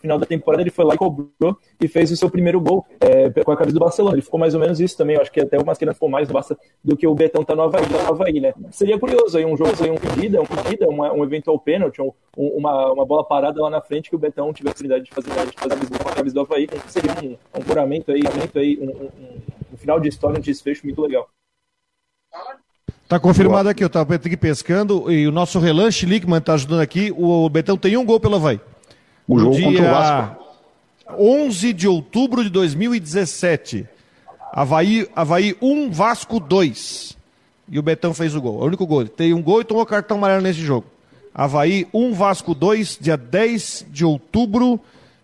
final 0.00 0.18
da 0.18 0.26
temporada 0.26 0.62
ele 0.62 0.70
foi 0.70 0.84
lá 0.84 0.94
e 0.94 0.98
cobrou 0.98 1.56
e 1.80 1.86
fez 1.86 2.10
o 2.10 2.16
seu 2.16 2.30
primeiro 2.30 2.60
gol 2.60 2.86
é, 3.00 3.30
com 3.42 3.52
a 3.52 3.56
camisa 3.56 3.74
do 3.74 3.80
Barcelona. 3.80 4.14
Ele 4.14 4.22
ficou 4.22 4.40
mais 4.40 4.54
ou 4.54 4.60
menos 4.60 4.80
isso 4.80 4.96
também. 4.96 5.16
Eu 5.16 5.22
acho 5.22 5.30
que 5.30 5.40
até 5.40 5.58
o 5.58 5.64
Mascherano 5.64 5.94
ficou 5.94 6.08
mais 6.08 6.30
Barça 6.30 6.56
do 6.82 6.96
que 6.96 7.06
o 7.06 7.14
Betão 7.14 7.44
tá 7.44 7.54
no 7.54 7.62
Havaí, 7.62 7.86
tá 7.86 8.02
no 8.02 8.08
Havaí 8.08 8.40
né? 8.40 8.54
Seria 8.70 8.98
curioso 8.98 9.36
aí 9.36 9.44
um 9.44 9.56
jogo, 9.56 9.72
aí 9.82 9.90
um 9.90 9.96
pedida, 9.96 10.40
um 10.40 10.90
uma, 10.90 11.12
um 11.12 11.24
eventual 11.24 11.58
pênalti, 11.58 12.00
um, 12.00 12.12
uma, 12.36 12.92
uma 12.92 13.06
bola 13.06 13.24
parada 13.24 13.60
lá 13.60 13.70
na 13.70 13.80
frente 13.80 14.08
que 14.08 14.16
o 14.16 14.18
Betão 14.18 14.52
tivesse 14.52 14.70
a 14.70 14.86
oportunidade 14.86 15.04
de 15.04 15.10
fazer, 15.10 15.30
de 15.30 15.56
fazer 15.56 15.74
a 15.74 16.14
camisa 16.14 16.34
do 16.34 16.40
Havaí. 16.40 16.68
Seria 16.88 17.12
um, 17.12 17.36
um 17.58 17.62
curamento 17.62 18.12
aí, 18.12 18.22
aí 18.54 18.78
um, 18.80 18.84
um, 18.84 19.08
um, 19.72 19.76
final 19.76 20.00
de 20.00 20.08
história, 20.08 20.38
um 20.38 20.42
desfecho 20.42 20.84
muito 20.84 21.00
legal. 21.00 21.28
Tá 23.08 23.18
confirmado 23.18 23.68
aqui, 23.68 23.82
eu 23.82 23.88
estava 23.88 24.14
aqui 24.14 24.36
pescando 24.36 25.10
e 25.10 25.26
o 25.26 25.32
nosso 25.32 25.58
relance 25.58 26.06
Lickman 26.06 26.38
está 26.38 26.54
ajudando 26.54 26.80
aqui. 26.80 27.12
O 27.16 27.48
Betão 27.48 27.76
tem 27.76 27.96
um 27.96 28.04
gol 28.04 28.20
pelo 28.20 28.36
Havaí. 28.36 28.60
O 29.26 29.38
jogo 29.38 29.54
dia 29.54 29.64
contra 29.64 29.82
o 29.82 29.90
Vasco. 29.90 30.40
11 31.18 31.72
de 31.72 31.88
outubro 31.88 32.44
de 32.44 32.50
2017. 32.50 33.86
Havaí, 34.52 35.08
Havaí 35.14 35.56
1, 35.60 35.90
Vasco 35.90 36.40
2. 36.40 37.16
E 37.70 37.78
o 37.78 37.82
Betão 37.82 38.12
fez 38.12 38.34
o 38.34 38.40
gol. 38.40 38.60
É 38.60 38.64
o 38.64 38.66
único 38.66 38.86
gol. 38.86 39.06
Tem 39.06 39.32
um 39.32 39.42
gol 39.42 39.60
e 39.60 39.64
tomou 39.64 39.86
cartão 39.86 40.16
amarelo 40.16 40.42
nesse 40.42 40.60
jogo. 40.60 40.86
Havaí 41.32 41.86
1, 41.94 42.12
Vasco 42.12 42.54
2, 42.54 42.98
dia 43.00 43.16
10 43.16 43.86
de 43.90 44.04
outubro 44.04 44.80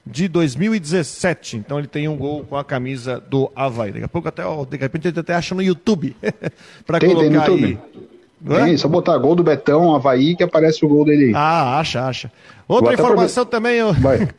de 0.06 0.28
2017. 0.28 1.56
Então 1.56 1.78
ele 1.78 1.88
tem 1.88 2.06
um 2.06 2.16
gol 2.16 2.44
com 2.44 2.56
a 2.56 2.64
camisa 2.64 3.20
do 3.20 3.50
Havaí. 3.56 3.90
Daqui 3.90 4.04
a 4.04 4.09
pouco 4.09 4.28
até, 4.28 4.42
a 4.42 4.46
pouco 4.46 4.76
ele 4.76 5.18
até 5.18 5.35
acha 5.35 5.54
no 5.54 5.62
YouTube. 5.62 6.16
para 6.87 7.00
colocar 7.00 7.20
tem 7.20 7.30
no 7.30 7.37
YouTube. 7.37 7.64
aí. 7.64 8.15
Tem, 8.44 8.77
só 8.77 8.87
botar 8.88 9.16
gol 9.18 9.35
do 9.35 9.42
Betão, 9.42 9.94
Havaí, 9.94 10.37
que 10.37 10.42
aparece 10.42 10.85
o 10.85 10.88
gol 10.88 11.05
dele. 11.05 11.33
Ah, 11.35 11.79
acha, 11.79 12.05
acha. 12.07 12.31
Outra 12.68 12.94
informação 12.94 13.46
também. 13.46 13.77
Eu... 13.77 13.92
Vai. 13.92 14.29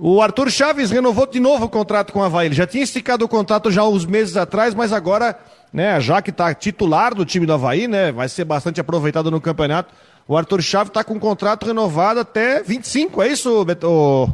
O 0.00 0.22
Arthur 0.22 0.48
Chaves 0.48 0.92
renovou 0.92 1.26
de 1.26 1.40
novo 1.40 1.64
o 1.64 1.68
contrato 1.68 2.12
com 2.12 2.20
o 2.20 2.22
Havaí. 2.22 2.46
Ele 2.46 2.54
já 2.54 2.68
tinha 2.68 2.84
esticado 2.84 3.24
o 3.24 3.28
contrato 3.28 3.68
já 3.68 3.82
uns 3.82 4.06
meses 4.06 4.36
atrás, 4.36 4.72
mas 4.72 4.92
agora, 4.92 5.36
né, 5.72 6.00
já 6.00 6.22
que 6.22 6.30
está 6.30 6.54
titular 6.54 7.12
do 7.12 7.24
time 7.24 7.44
do 7.44 7.52
Havaí, 7.52 7.88
né, 7.88 8.12
vai 8.12 8.28
ser 8.28 8.44
bastante 8.44 8.80
aproveitado 8.80 9.28
no 9.28 9.40
campeonato. 9.40 9.92
O 10.28 10.36
Arthur 10.36 10.62
Chaves 10.62 10.90
está 10.90 11.02
com 11.02 11.14
um 11.14 11.18
contrato 11.18 11.66
renovado 11.66 12.20
até 12.20 12.62
25, 12.62 13.22
é 13.22 13.28
isso, 13.28 13.64
Betão? 13.64 14.32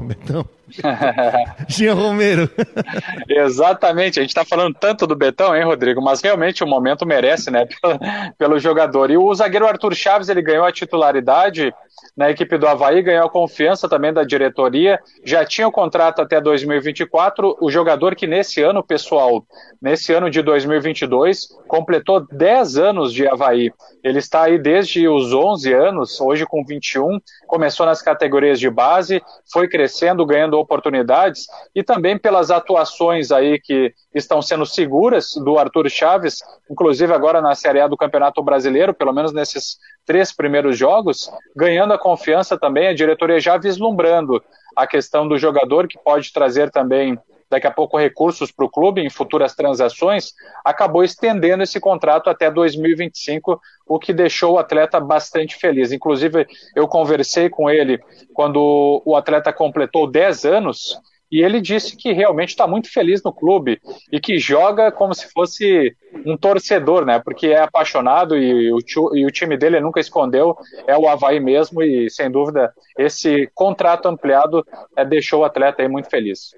Jean 1.68 1.94
Romero. 1.94 2.48
Exatamente, 3.28 4.18
a 4.18 4.22
gente 4.22 4.30
está 4.30 4.44
falando 4.44 4.74
tanto 4.78 5.06
do 5.06 5.16
Betão, 5.16 5.54
hein, 5.54 5.64
Rodrigo? 5.64 6.00
Mas 6.02 6.20
realmente 6.20 6.64
o 6.64 6.66
momento 6.66 7.06
merece, 7.06 7.50
né, 7.50 7.66
pelo, 7.80 7.98
pelo, 8.38 8.58
jogador. 8.58 9.10
E 9.10 9.16
o 9.16 9.34
zagueiro 9.34 9.66
Arthur 9.66 9.94
Chaves, 9.94 10.28
ele 10.28 10.42
ganhou 10.42 10.64
a 10.64 10.72
titularidade 10.72 11.72
na 12.16 12.30
equipe 12.30 12.56
do 12.58 12.66
Havaí, 12.66 13.02
ganhou 13.02 13.26
a 13.26 13.30
confiança 13.30 13.88
também 13.88 14.12
da 14.12 14.24
diretoria, 14.24 15.00
já 15.24 15.44
tinha 15.44 15.66
o 15.66 15.72
contrato 15.72 16.20
até 16.20 16.40
2024. 16.40 17.56
O 17.60 17.70
jogador 17.70 18.14
que 18.14 18.26
nesse 18.26 18.62
ano, 18.62 18.82
pessoal, 18.82 19.44
nesse 19.80 20.12
ano 20.12 20.30
de 20.30 20.42
2022, 20.42 21.48
completou 21.66 22.26
10 22.30 22.76
anos 22.76 23.12
de 23.12 23.26
Havaí. 23.26 23.72
Ele 24.02 24.18
está 24.18 24.44
aí 24.44 24.58
desde 24.58 25.08
os 25.08 25.32
11 25.32 25.72
anos, 25.72 26.20
hoje 26.20 26.46
com 26.46 26.64
21, 26.64 27.18
começou 27.46 27.86
nas 27.86 28.02
categorias 28.02 28.60
de 28.60 28.70
base, 28.70 29.22
foi 29.52 29.68
crescendo, 29.68 30.26
ganhando 30.26 30.53
oportunidades 30.58 31.46
e 31.74 31.82
também 31.82 32.18
pelas 32.18 32.50
atuações 32.50 33.30
aí 33.30 33.60
que 33.60 33.92
estão 34.14 34.40
sendo 34.40 34.64
seguras 34.64 35.30
do 35.44 35.58
Arthur 35.58 35.88
Chaves, 35.90 36.38
inclusive 36.70 37.12
agora 37.12 37.40
na 37.40 37.54
Série 37.54 37.80
A 37.80 37.88
do 37.88 37.96
Campeonato 37.96 38.42
Brasileiro, 38.42 38.94
pelo 38.94 39.12
menos 39.12 39.32
nesses 39.32 39.78
três 40.06 40.34
primeiros 40.34 40.78
jogos, 40.78 41.30
ganhando 41.56 41.92
a 41.92 41.98
confiança 41.98 42.58
também, 42.58 42.88
a 42.88 42.94
diretoria 42.94 43.40
já 43.40 43.56
vislumbrando 43.56 44.42
a 44.76 44.86
questão 44.86 45.26
do 45.26 45.38
jogador 45.38 45.86
que 45.88 45.98
pode 45.98 46.32
trazer 46.32 46.70
também 46.70 47.18
daqui 47.50 47.66
a 47.66 47.70
pouco 47.70 47.98
recursos 47.98 48.50
para 48.50 48.64
o 48.64 48.70
clube 48.70 49.00
em 49.00 49.10
futuras 49.10 49.54
transações, 49.54 50.32
acabou 50.64 51.04
estendendo 51.04 51.62
esse 51.62 51.78
contrato 51.80 52.28
até 52.30 52.50
2025, 52.50 53.60
o 53.86 53.98
que 53.98 54.12
deixou 54.12 54.54
o 54.54 54.58
atleta 54.58 54.98
bastante 55.00 55.56
feliz. 55.56 55.92
Inclusive, 55.92 56.46
eu 56.74 56.88
conversei 56.88 57.48
com 57.48 57.70
ele 57.70 58.00
quando 58.32 59.02
o 59.04 59.16
atleta 59.16 59.52
completou 59.52 60.10
10 60.10 60.44
anos 60.44 60.98
e 61.34 61.42
ele 61.42 61.60
disse 61.60 61.96
que 61.96 62.12
realmente 62.12 62.50
está 62.50 62.64
muito 62.64 62.88
feliz 62.92 63.20
no 63.24 63.32
clube 63.32 63.80
e 64.12 64.20
que 64.20 64.38
joga 64.38 64.92
como 64.92 65.12
se 65.12 65.28
fosse 65.32 65.96
um 66.24 66.36
torcedor, 66.36 67.04
né? 67.04 67.18
Porque 67.18 67.48
é 67.48 67.60
apaixonado 67.60 68.36
e 68.36 68.72
o, 68.72 68.78
e 69.16 69.26
o 69.26 69.30
time 69.32 69.56
dele 69.56 69.80
nunca 69.80 69.98
escondeu, 69.98 70.56
é 70.86 70.96
o 70.96 71.08
Havaí 71.08 71.40
mesmo 71.40 71.82
e 71.82 72.08
sem 72.08 72.30
dúvida 72.30 72.72
esse 72.96 73.50
contrato 73.52 74.06
ampliado 74.06 74.64
é, 74.96 75.04
deixou 75.04 75.40
o 75.40 75.44
atleta 75.44 75.82
aí 75.82 75.88
muito 75.88 76.08
feliz. 76.08 76.54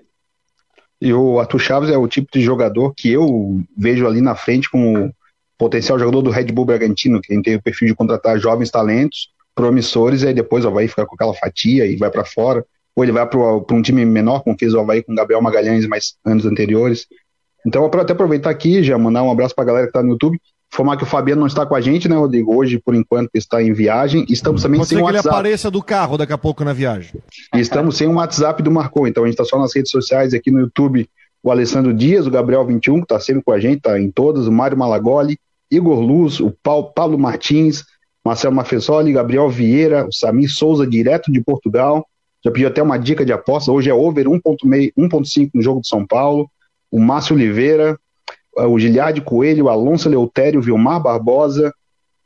E 1.00 1.12
o 1.12 1.38
Arthur 1.38 1.59
Chaves 1.59 1.90
é 1.90 1.98
o 1.98 2.09
tipo 2.09 2.28
de 2.32 2.40
jogador 2.40 2.94
que 2.94 3.11
eu 3.12 3.61
vejo 3.76 4.06
ali 4.06 4.20
na 4.20 4.35
frente 4.35 4.70
como 4.70 5.12
potencial 5.59 5.98
jogador 5.98 6.22
do 6.22 6.30
Red 6.30 6.46
Bull 6.46 6.64
Bragantino, 6.64 7.20
que 7.20 7.40
tem 7.40 7.56
o 7.56 7.62
perfil 7.62 7.88
de 7.88 7.94
contratar 7.94 8.38
jovens 8.38 8.70
talentos, 8.70 9.30
promissores, 9.54 10.22
e 10.22 10.28
aí 10.28 10.35
depois 10.35 10.64
o 10.64 10.68
Havaí 10.68 10.88
fica 10.88 11.06
com 11.06 11.14
aquela 11.14 11.35
fatia 11.35 11.87
e 11.87 11.96
vai 11.96 12.11
para 12.11 12.24
fora. 12.24 12.64
Ou 12.94 13.04
ele 13.04 13.12
vai 13.12 13.26
para 13.26 13.38
um 13.38 13.82
time 13.82 14.04
menor, 14.04 14.42
como 14.42 14.56
fez 14.59 14.72
o 14.72 14.80
Havaí 14.80 15.02
com 15.02 15.12
o 15.12 15.14
Gabriel 15.14 15.42
Magalhães 15.42 15.87
mais 15.87 16.14
anos 16.24 16.46
anteriores. 16.46 17.06
Então, 17.66 17.85
até 17.85 18.12
aproveitar 18.12 18.50
aqui, 18.50 18.82
já 18.82 18.96
mandar 18.96 19.22
um 19.22 19.30
abraço 19.30 19.54
para 19.54 19.64
a 19.64 19.66
galera 19.66 19.87
que 19.87 19.90
está 19.90 20.02
no 20.02 20.12
YouTube. 20.12 20.40
Informar 20.76 20.98
que 20.98 21.04
o 21.04 21.06
Fabiano 21.06 21.40
não 21.40 21.46
está 21.46 21.64
com 21.64 21.74
a 21.74 21.80
gente, 21.80 22.06
né, 22.06 22.16
Rodrigo? 22.16 22.54
Hoje, 22.54 22.78
por 22.78 22.94
enquanto, 22.94 23.30
está 23.32 23.62
em 23.62 23.72
viagem. 23.72 24.26
Estamos 24.28 24.62
também 24.62 24.78
Pode 24.78 24.90
sem 24.90 24.98
um 24.98 25.04
WhatsApp. 25.04 25.22
que 25.22 25.28
ele 25.28 25.34
apareça 25.34 25.70
do 25.70 25.82
carro 25.82 26.18
daqui 26.18 26.34
a 26.34 26.38
pouco 26.38 26.62
na 26.64 26.74
viagem. 26.74 27.14
E 27.54 27.60
estamos 27.60 27.96
sem 27.96 28.06
um 28.06 28.16
WhatsApp 28.16 28.62
do 28.62 28.70
Marcou. 28.70 29.08
Então, 29.08 29.24
a 29.24 29.26
gente 29.26 29.40
está 29.40 29.44
só 29.46 29.58
nas 29.58 29.74
redes 29.74 29.90
sociais, 29.90 30.34
aqui 30.34 30.50
no 30.50 30.60
YouTube, 30.60 31.08
o 31.42 31.50
Alessandro 31.50 31.94
Dias, 31.94 32.26
o 32.26 32.30
Gabriel21, 32.30 32.96
que 32.96 33.04
está 33.04 33.18
sempre 33.18 33.42
com 33.42 33.52
a 33.52 33.58
gente, 33.58 33.78
está 33.78 33.98
em 33.98 34.10
todas, 34.10 34.46
o 34.46 34.52
Mário 34.52 34.76
Malagoli, 34.76 35.38
Igor 35.70 35.98
Luz, 35.98 36.40
o 36.40 36.54
Paulo, 36.62 36.92
Paulo 36.94 37.18
Martins, 37.18 37.82
Marcelo 38.22 38.54
Mafesoli, 38.54 39.14
Gabriel 39.14 39.48
Vieira, 39.48 40.06
o 40.06 40.12
Samir 40.12 40.52
Souza, 40.52 40.86
direto 40.86 41.32
de 41.32 41.40
Portugal. 41.40 42.06
Já 42.44 42.50
pediu 42.50 42.68
até 42.68 42.82
uma 42.82 42.98
dica 42.98 43.24
de 43.24 43.32
aposta. 43.32 43.72
Hoje 43.72 43.88
é 43.88 43.94
over 43.94 44.26
1.5 44.26 45.50
no 45.54 45.62
jogo 45.62 45.80
de 45.80 45.88
São 45.88 46.06
Paulo. 46.06 46.50
O 46.90 47.00
Márcio 47.00 47.34
Oliveira, 47.34 47.98
o 48.56 48.78
Giliade 48.78 49.20
Coelho, 49.20 49.66
o 49.66 49.68
Alonso 49.68 50.08
Leutério, 50.08 50.60
o 50.60 50.62
Vilmar 50.62 51.00
Barbosa, 51.00 51.72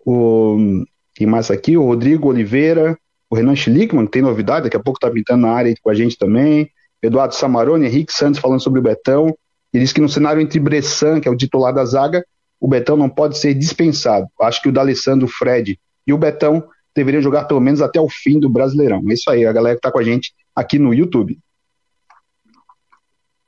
o. 0.05 0.85
Quem 1.15 1.27
mais 1.27 1.51
aqui? 1.51 1.77
O 1.77 1.85
Rodrigo 1.85 2.29
Oliveira, 2.29 2.97
o 3.29 3.37
Renan 3.37 3.55
Schlickman, 3.55 4.07
que 4.07 4.13
tem 4.13 4.23
novidade, 4.23 4.65
daqui 4.65 4.77
a 4.77 4.83
pouco 4.83 4.99
está 4.99 5.11
pintando 5.11 5.43
na 5.43 5.53
área 5.53 5.75
com 5.83 5.91
a 5.91 5.95
gente 5.95 6.17
também. 6.17 6.71
Eduardo 7.03 7.35
Samarone, 7.35 7.87
Henrique 7.87 8.13
Santos 8.13 8.41
falando 8.41 8.61
sobre 8.61 8.81
o 8.81 8.83
Betão. 8.83 9.35
Ele 9.73 9.83
disse 9.83 9.95
que 9.95 10.01
no 10.01 10.09
cenário 10.09 10.41
entre 10.41 10.59
Bressan, 10.61 11.21
que 11.21 11.29
é 11.29 11.31
o 11.31 11.37
titular 11.37 11.73
da 11.73 11.85
zaga, 11.85 12.25
o 12.61 12.69
Betão 12.69 12.97
não 12.97 13.09
pode 13.09 13.39
ser 13.39 13.55
dispensado. 13.55 14.27
Acho 14.41 14.63
que 14.63 14.69
o 14.69 14.73
D'Alessandro, 14.73 15.27
o 15.27 15.31
Fred 15.31 15.79
e 16.07 16.13
o 16.13 16.19
Betão 16.19 16.63
deveriam 16.95 17.23
jogar 17.23 17.45
pelo 17.45 17.61
menos 17.61 17.81
até 17.81 18.01
o 18.01 18.09
fim 18.09 18.39
do 18.39 18.49
Brasileirão. 18.51 19.03
É 19.09 19.13
isso 19.13 19.31
aí, 19.31 19.47
a 19.47 19.53
galera 19.53 19.77
que 19.77 19.79
está 19.79 19.91
com 19.91 19.99
a 19.99 20.03
gente 20.03 20.33
aqui 20.55 20.79
no 20.79 20.93
YouTube. 20.93 21.39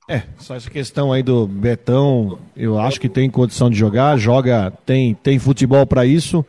É, 0.08 0.22
só 0.38 0.56
essa 0.56 0.68
questão 0.68 1.12
aí 1.12 1.22
do 1.22 1.46
Betão, 1.46 2.38
eu 2.56 2.78
acho 2.78 3.00
que 3.00 3.08
tem 3.08 3.30
condição 3.30 3.70
de 3.70 3.76
jogar, 3.76 4.16
joga, 4.16 4.72
tem, 4.84 5.14
tem 5.14 5.38
futebol 5.38 5.86
para 5.86 6.04
isso. 6.04 6.44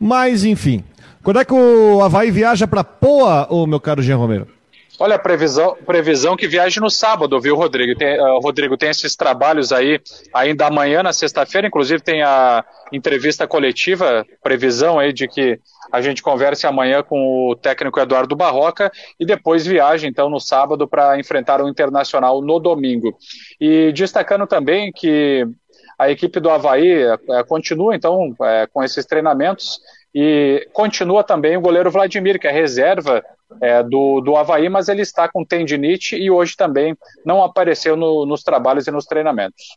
Mas, 0.00 0.44
enfim. 0.44 0.82
Quando 1.22 1.40
é 1.40 1.44
que 1.44 1.52
o 1.52 2.00
Havaí 2.02 2.30
viaja 2.30 2.66
para 2.66 2.82
Poa, 2.82 3.46
ô 3.50 3.66
meu 3.66 3.78
caro 3.78 4.02
Jean 4.02 4.16
Romero? 4.16 4.57
Olha, 5.00 5.14
a 5.14 5.18
previsão, 5.18 5.76
previsão 5.86 6.36
que 6.36 6.48
viaje 6.48 6.80
no 6.80 6.90
sábado, 6.90 7.40
viu, 7.40 7.54
Rodrigo? 7.54 7.96
Tem, 7.96 8.20
uh, 8.20 8.40
Rodrigo, 8.40 8.76
tem 8.76 8.90
esses 8.90 9.14
trabalhos 9.14 9.72
aí 9.72 10.00
ainda 10.34 10.66
amanhã, 10.66 11.04
na 11.04 11.12
sexta-feira, 11.12 11.68
inclusive 11.68 12.02
tem 12.02 12.20
a 12.24 12.64
entrevista 12.92 13.46
coletiva, 13.46 14.26
previsão 14.42 14.98
aí 14.98 15.12
de 15.12 15.28
que 15.28 15.60
a 15.92 16.00
gente 16.00 16.20
converse 16.20 16.66
amanhã 16.66 17.00
com 17.00 17.48
o 17.48 17.54
técnico 17.54 18.00
Eduardo 18.00 18.34
Barroca 18.34 18.90
e 19.20 19.24
depois 19.24 19.64
viaja, 19.64 20.04
então, 20.04 20.28
no 20.28 20.40
sábado 20.40 20.88
para 20.88 21.16
enfrentar 21.16 21.62
o 21.62 21.68
Internacional 21.68 22.42
no 22.42 22.58
domingo. 22.58 23.16
E 23.60 23.92
destacando 23.92 24.48
também 24.48 24.90
que 24.90 25.46
a 25.96 26.10
equipe 26.10 26.40
do 26.40 26.50
Havaí 26.50 27.06
uh, 27.06 27.46
continua, 27.46 27.94
então, 27.94 28.30
uh, 28.30 28.36
com 28.72 28.82
esses 28.82 29.06
treinamentos 29.06 29.78
e 30.12 30.66
continua 30.72 31.22
também 31.22 31.56
o 31.56 31.60
goleiro 31.60 31.88
Vladimir, 31.88 32.40
que 32.40 32.48
é 32.48 32.50
reserva 32.50 33.22
é, 33.60 33.82
do, 33.82 34.20
do 34.20 34.36
Havaí, 34.36 34.68
mas 34.68 34.88
ele 34.88 35.02
está 35.02 35.28
com 35.28 35.44
tendinite 35.44 36.16
e 36.16 36.30
hoje 36.30 36.56
também 36.56 36.96
não 37.24 37.42
apareceu 37.42 37.96
no, 37.96 38.26
nos 38.26 38.42
trabalhos 38.42 38.86
e 38.86 38.90
nos 38.90 39.06
treinamentos. 39.06 39.76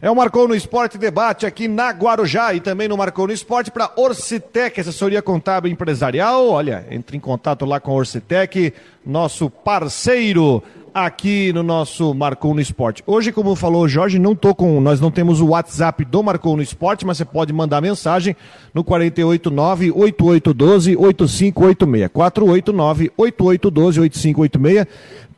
É 0.00 0.08
o 0.08 0.14
Marcou 0.14 0.46
no 0.46 0.54
Esporte 0.54 0.96
Debate 0.96 1.44
aqui 1.44 1.66
na 1.66 1.90
Guarujá 1.90 2.54
e 2.54 2.60
também 2.60 2.86
no 2.86 2.96
Marcou 2.96 3.26
no 3.26 3.32
Esporte 3.32 3.70
para 3.70 3.90
Orcitec, 3.96 4.80
assessoria 4.80 5.20
contábil 5.20 5.72
empresarial. 5.72 6.48
Olha, 6.48 6.86
entre 6.88 7.16
em 7.16 7.20
contato 7.20 7.64
lá 7.64 7.80
com 7.80 7.90
a 7.90 7.94
Orcitec, 7.94 8.72
nosso 9.04 9.50
parceiro 9.50 10.62
aqui 11.06 11.52
no 11.52 11.62
nosso 11.62 12.14
Marcou 12.14 12.54
no 12.54 12.60
Esporte. 12.60 13.02
Hoje, 13.06 13.32
como 13.32 13.54
falou 13.54 13.82
o 13.82 13.88
Jorge, 13.88 14.18
não 14.18 14.34
tô 14.34 14.54
com, 14.54 14.80
nós 14.80 15.00
não 15.00 15.10
temos 15.10 15.40
o 15.40 15.48
WhatsApp 15.48 16.04
do 16.04 16.22
Marcou 16.22 16.56
no 16.56 16.62
Esporte, 16.62 17.06
mas 17.06 17.18
você 17.18 17.24
pode 17.24 17.52
mandar 17.52 17.80
mensagem 17.80 18.36
no 18.72 18.82
489 18.84 19.90
8812 19.90 20.96
8586. 20.96 22.10
489 22.12 23.12
8812 23.16 24.00
8586 24.00 24.86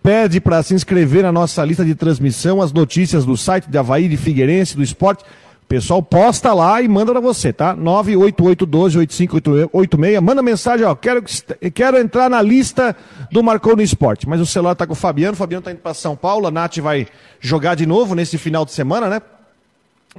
pede 0.03 0.41
para 0.41 0.63
se 0.63 0.75
inscrever 0.75 1.23
na 1.23 1.33
nossa 1.33 1.65
lista 1.65 1.85
de 1.85 1.95
transmissão 1.95 2.63
as 2.63 2.73
notícias 2.73 3.25
do 3.25 3.37
site 3.37 3.69
de 3.69 3.77
Havaí, 3.77 4.09
de 4.09 4.17
Figueirense, 4.17 4.77
do 4.77 4.83
esporte 4.83 5.25
pessoal 5.71 6.03
posta 6.03 6.53
lá 6.53 6.83
e 6.83 6.89
manda 6.89 7.13
para 7.13 7.21
você, 7.21 7.53
tá? 7.53 7.77
988128586. 7.77 10.21
Manda 10.21 10.43
mensagem, 10.43 10.85
ó. 10.85 10.97
Quero, 10.97 11.23
quero 11.73 11.97
entrar 11.97 12.29
na 12.29 12.43
lista 12.43 12.97
do 13.31 13.41
Marcou 13.41 13.77
no 13.77 13.83
Esporte. 13.83 14.29
Mas 14.29 14.41
o 14.41 14.47
celular 14.47 14.75
tá 14.75 14.85
com 14.85 14.95
o 14.95 14.97
Fabiano. 14.97 15.35
O 15.35 15.37
Fabiano 15.37 15.63
tá 15.63 15.71
indo 15.71 15.79
para 15.79 15.95
São 15.95 16.17
Paulo. 16.17 16.49
A 16.49 16.51
Nath 16.51 16.79
vai 16.79 17.07
jogar 17.39 17.77
de 17.77 17.87
novo 17.87 18.17
nesse 18.17 18.37
final 18.37 18.65
de 18.65 18.73
semana, 18.73 19.09
né? 19.09 19.23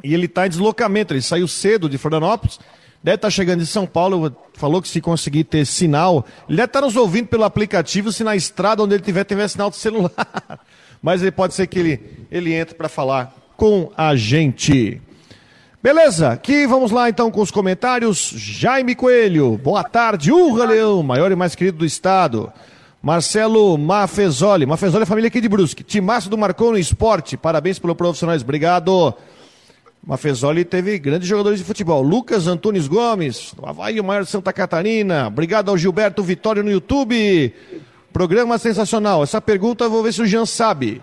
E 0.02 0.14
ele 0.14 0.30
tá 0.30 0.48
em 0.48 0.50
deslocamento. 0.50 1.14
Ele 1.14 1.22
saiu 1.22 1.50
cedo 1.50 1.90
de 1.90 1.98
Florianópolis. 1.98 2.58
Deve 3.04 3.16
estar 3.16 3.28
tá 3.28 3.32
chegando 3.32 3.62
em 3.62 3.66
São 3.66 3.86
Paulo. 3.86 4.34
Falou 4.54 4.82
que 4.82 4.88
se 4.88 5.02
conseguir 5.02 5.44
ter 5.44 5.66
sinal. 5.66 6.26
Ele 6.48 6.56
deve 6.56 6.68
estar 6.68 6.80
tá 6.80 6.86
nos 6.86 6.96
ouvindo 6.96 7.28
pelo 7.28 7.44
aplicativo 7.44 8.14
se 8.14 8.24
na 8.24 8.38
estrada 8.38 8.82
onde 8.82 8.96
ele 8.96 9.04
tiver, 9.04 9.26
tiver 9.26 9.50
sinal 9.50 9.70
de 9.70 9.76
celular. 9.76 10.14
Mas 11.04 11.22
ele 11.22 11.32
pode 11.32 11.56
ser 11.56 11.68
que 11.68 11.78
ele, 11.78 12.26
ele 12.32 12.54
entre 12.54 12.74
para 12.74 12.88
falar 12.88 13.36
com 13.58 13.92
a 13.98 14.16
gente. 14.16 15.02
Beleza, 15.84 16.30
aqui 16.30 16.68
vamos 16.68 16.92
lá 16.92 17.10
então 17.10 17.32
com 17.32 17.42
os 17.42 17.50
comentários. 17.50 18.32
Jaime 18.36 18.94
Coelho, 18.94 19.58
boa 19.58 19.84
tarde. 19.84 20.32
Urra, 20.32 20.66
Leão, 20.66 21.02
maior 21.02 21.32
e 21.32 21.36
mais 21.36 21.56
querido 21.56 21.80
do 21.80 21.86
estado. 21.86 22.54
Marcelo 23.02 23.76
Mafezoli, 23.80 24.68
Mafezoli 24.68 25.02
é 25.02 25.06
família 25.08 25.28
aqui 25.28 25.42
de 25.42 25.50
Brusque. 25.50 25.84
Timaço 25.84 26.30
do 26.30 26.38
Marcou 26.38 26.70
no 26.72 26.78
Esporte, 26.78 27.36
parabéns 27.36 27.80
pelo 27.80 27.96
profissionais, 27.96 28.44
obrigado. 28.44 29.12
Mafezoli 30.06 30.64
teve 30.64 31.00
grandes 31.00 31.28
jogadores 31.28 31.58
de 31.58 31.66
futebol. 31.66 32.04
Lucas 32.04 32.46
Antunes 32.46 32.88
Gomes, 32.88 33.52
do 33.58 33.66
Havaí, 33.66 34.00
o 34.00 34.04
maior 34.04 34.24
de 34.24 34.30
Santa 34.30 34.54
Catarina. 34.54 35.30
Obrigado 35.30 35.70
ao 35.70 35.78
Gilberto 35.80 36.22
Vitório 36.22 36.62
no 36.62 36.70
YouTube. 36.70 37.56
Programa 38.14 38.60
sensacional. 38.60 39.24
Essa 39.24 39.42
pergunta 39.42 39.86
eu 39.86 39.90
vou 39.90 40.04
ver 40.04 40.14
se 40.14 40.22
o 40.22 40.28
Jean 40.28 40.46
sabe. 40.46 41.02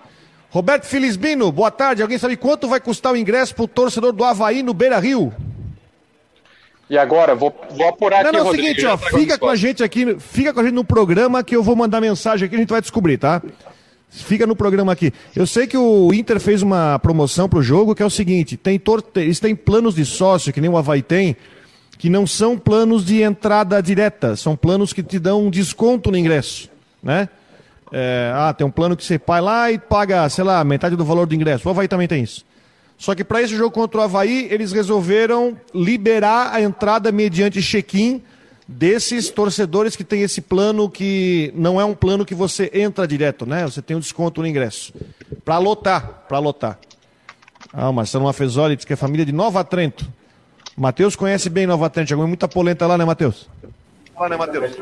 Roberto 0.50 0.84
Filisbino, 0.84 1.52
boa 1.52 1.70
tarde. 1.70 2.02
Alguém 2.02 2.18
sabe 2.18 2.36
quanto 2.36 2.68
vai 2.68 2.80
custar 2.80 3.12
o 3.12 3.16
ingresso 3.16 3.54
para 3.54 3.64
o 3.64 3.68
torcedor 3.68 4.12
do 4.12 4.24
Havaí 4.24 4.62
no 4.62 4.72
Beira 4.72 4.98
Rio? 4.98 5.32
E 6.88 6.96
agora, 6.96 7.34
vou, 7.34 7.54
vou 7.70 7.86
apurar 7.86 8.22
não, 8.22 8.30
aqui, 8.30 8.38
não, 8.38 8.46
é 8.46 8.48
o 8.48 8.54
seguinte, 8.54 8.86
ó, 8.86 8.96
fica 8.96 9.36
com 9.36 9.48
a 9.48 9.54
gente 9.54 9.84
aqui, 9.84 10.16
fica 10.18 10.54
com 10.54 10.60
a 10.60 10.62
gente 10.62 10.72
no 10.72 10.84
programa 10.84 11.44
que 11.44 11.54
eu 11.54 11.62
vou 11.62 11.76
mandar 11.76 12.00
mensagem 12.00 12.46
aqui, 12.46 12.56
a 12.56 12.58
gente 12.58 12.70
vai 12.70 12.80
descobrir, 12.80 13.18
tá? 13.18 13.42
Fica 14.08 14.46
no 14.46 14.56
programa 14.56 14.90
aqui. 14.90 15.12
Eu 15.36 15.46
sei 15.46 15.66
que 15.66 15.76
o 15.76 16.14
Inter 16.14 16.40
fez 16.40 16.62
uma 16.62 16.98
promoção 16.98 17.46
pro 17.46 17.60
jogo 17.60 17.94
que 17.94 18.02
é 18.02 18.06
o 18.06 18.10
seguinte: 18.10 18.56
tem 18.56 18.80
eles 19.16 19.38
têm 19.38 19.54
planos 19.54 19.94
de 19.94 20.06
sócio, 20.06 20.50
que 20.50 20.62
nem 20.62 20.70
o 20.70 20.78
Havaí 20.78 21.02
tem, 21.02 21.36
que 21.98 22.08
não 22.08 22.26
são 22.26 22.56
planos 22.56 23.04
de 23.04 23.20
entrada 23.20 23.82
direta, 23.82 24.34
são 24.34 24.56
planos 24.56 24.94
que 24.94 25.02
te 25.02 25.18
dão 25.18 25.44
um 25.44 25.50
desconto 25.50 26.10
no 26.10 26.16
ingresso, 26.16 26.70
né? 27.02 27.28
É, 27.92 28.32
ah, 28.34 28.52
tem 28.52 28.66
um 28.66 28.70
plano 28.70 28.96
que 28.96 29.04
você 29.04 29.20
vai 29.24 29.40
lá 29.40 29.70
e 29.70 29.78
paga, 29.78 30.28
sei 30.28 30.44
lá, 30.44 30.62
metade 30.64 30.96
do 30.96 31.04
valor 31.04 31.26
do 31.26 31.34
ingresso. 31.34 31.68
O 31.68 31.70
Havaí 31.70 31.88
também 31.88 32.08
tem 32.08 32.22
isso. 32.22 32.44
Só 32.98 33.14
que 33.14 33.22
para 33.22 33.40
esse 33.42 33.56
jogo 33.56 33.70
contra 33.70 34.00
o 34.00 34.02
Havaí, 34.02 34.48
eles 34.50 34.72
resolveram 34.72 35.56
liberar 35.72 36.52
a 36.52 36.60
entrada 36.60 37.12
mediante 37.12 37.62
check-in 37.62 38.20
desses 38.66 39.30
torcedores 39.30 39.96
que 39.96 40.04
tem 40.04 40.22
esse 40.22 40.40
plano 40.40 40.90
que 40.90 41.52
não 41.54 41.80
é 41.80 41.84
um 41.84 41.94
plano 41.94 42.26
que 42.26 42.34
você 42.34 42.70
entra 42.74 43.06
direto, 43.06 43.46
né? 43.46 43.64
Você 43.64 43.80
tem 43.80 43.96
um 43.96 44.00
desconto 44.00 44.42
no 44.42 44.46
ingresso. 44.46 44.92
Para 45.44 45.58
lotar, 45.58 46.24
para 46.28 46.38
lotar. 46.38 46.78
Ah, 47.72 47.88
o 47.88 47.92
Marcelo 47.92 48.24
Mafezoli 48.24 48.76
diz 48.76 48.84
que 48.84 48.92
é 48.92 48.96
família 48.96 49.24
de 49.24 49.32
Nova 49.32 49.64
Trento. 49.64 50.06
Matheus 50.76 51.16
conhece 51.16 51.48
bem 51.48 51.66
Nova 51.66 51.88
Trento, 51.88 52.10
jogou 52.10 52.26
muita 52.26 52.46
polenta 52.46 52.86
lá, 52.86 52.98
né, 52.98 53.04
Matheus? 53.04 53.48
Lá, 54.18 54.28
né, 54.28 54.36
Matheus? 54.36 54.76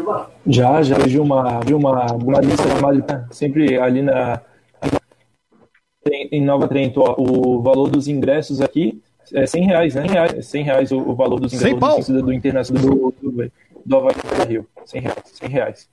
Já, 0.46 0.82
já 0.82 0.98
vi 0.98 1.20
uma, 1.20 1.60
vi 1.60 1.74
uma, 1.74 2.06
uma 2.12 2.40
lista 2.40 2.68
chamada 2.68 3.28
sempre 3.30 3.78
ali 3.78 4.02
na 4.02 4.40
em 6.30 6.44
Nova 6.44 6.68
Trento, 6.68 7.00
ó, 7.00 7.16
o 7.18 7.60
valor 7.60 7.90
dos 7.90 8.06
ingressos 8.06 8.60
aqui 8.60 9.02
é 9.34 9.44
100 9.44 9.66
reais, 9.66 9.94
né? 9.94 10.02
100 10.02 10.10
reais, 10.10 10.46
100 10.46 10.62
reais 10.62 10.92
o, 10.92 10.98
o 10.98 11.14
valor 11.16 11.40
dos 11.40 11.52
ingressos 11.52 12.08
do, 12.08 12.22
do 12.22 12.32
Internacional 12.32 12.84
do, 12.84 13.14
do, 13.20 13.52
do 13.84 13.96
Havaí 13.96 14.14
do 14.14 14.48
Rio. 14.48 14.66
100 14.84 15.00
reais, 15.00 15.22
100 15.24 15.48
reais. 15.48 15.88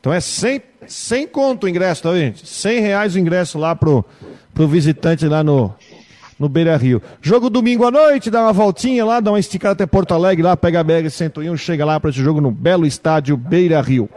Então 0.00 0.12
é 0.12 0.20
100, 0.20 0.62
100 0.86 1.26
conto 1.26 1.64
o 1.64 1.68
ingresso, 1.68 2.04
tá, 2.04 2.14
gente? 2.14 2.46
100 2.46 2.80
reais 2.80 3.14
o 3.16 3.18
ingresso 3.18 3.58
lá 3.58 3.74
pro, 3.74 4.04
pro 4.54 4.68
visitante 4.68 5.26
lá 5.26 5.42
no, 5.42 5.74
no 6.40 6.48
Beira 6.48 6.74
Rio. 6.78 7.02
Jogo 7.20 7.50
domingo 7.50 7.84
à 7.84 7.90
noite, 7.90 8.30
dá 8.30 8.40
uma 8.40 8.52
voltinha 8.52 9.04
lá, 9.04 9.20
dá 9.20 9.30
uma 9.30 9.38
esticada 9.38 9.74
até 9.74 9.86
Porto 9.86 10.14
Alegre, 10.14 10.42
lá 10.42 10.56
pega 10.56 10.80
a 10.80 10.82
BR 10.82 11.10
101, 11.10 11.54
chega 11.58 11.84
lá 11.84 12.00
para 12.00 12.08
esse 12.08 12.18
jogo 12.22 12.40
no 12.40 12.50
belo 12.50 12.86
estádio 12.86 13.36
Beira 13.36 13.78
Rio. 13.82 14.08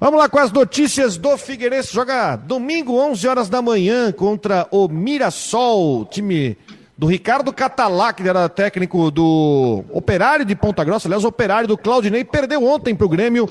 Vamos 0.00 0.18
lá 0.18 0.28
com 0.28 0.40
as 0.40 0.50
notícias 0.50 1.16
do 1.16 1.38
Figueirense. 1.38 1.94
Joga 1.94 2.34
domingo, 2.34 2.98
11 2.98 3.28
horas 3.28 3.48
da 3.48 3.62
manhã, 3.62 4.10
contra 4.10 4.66
o 4.72 4.88
Mirassol, 4.88 6.04
time 6.06 6.58
do 6.98 7.06
Ricardo 7.06 7.52
Catalá, 7.52 8.12
que 8.12 8.28
era 8.28 8.48
técnico 8.48 9.12
do 9.12 9.84
Operário 9.90 10.44
de 10.44 10.56
Ponta 10.56 10.82
Grossa. 10.82 11.06
Aliás, 11.06 11.24
Operário 11.24 11.68
do 11.68 11.78
Claudinei 11.78 12.24
perdeu 12.24 12.64
ontem 12.64 12.96
para 12.96 13.06
o 13.06 13.08
Grêmio. 13.08 13.48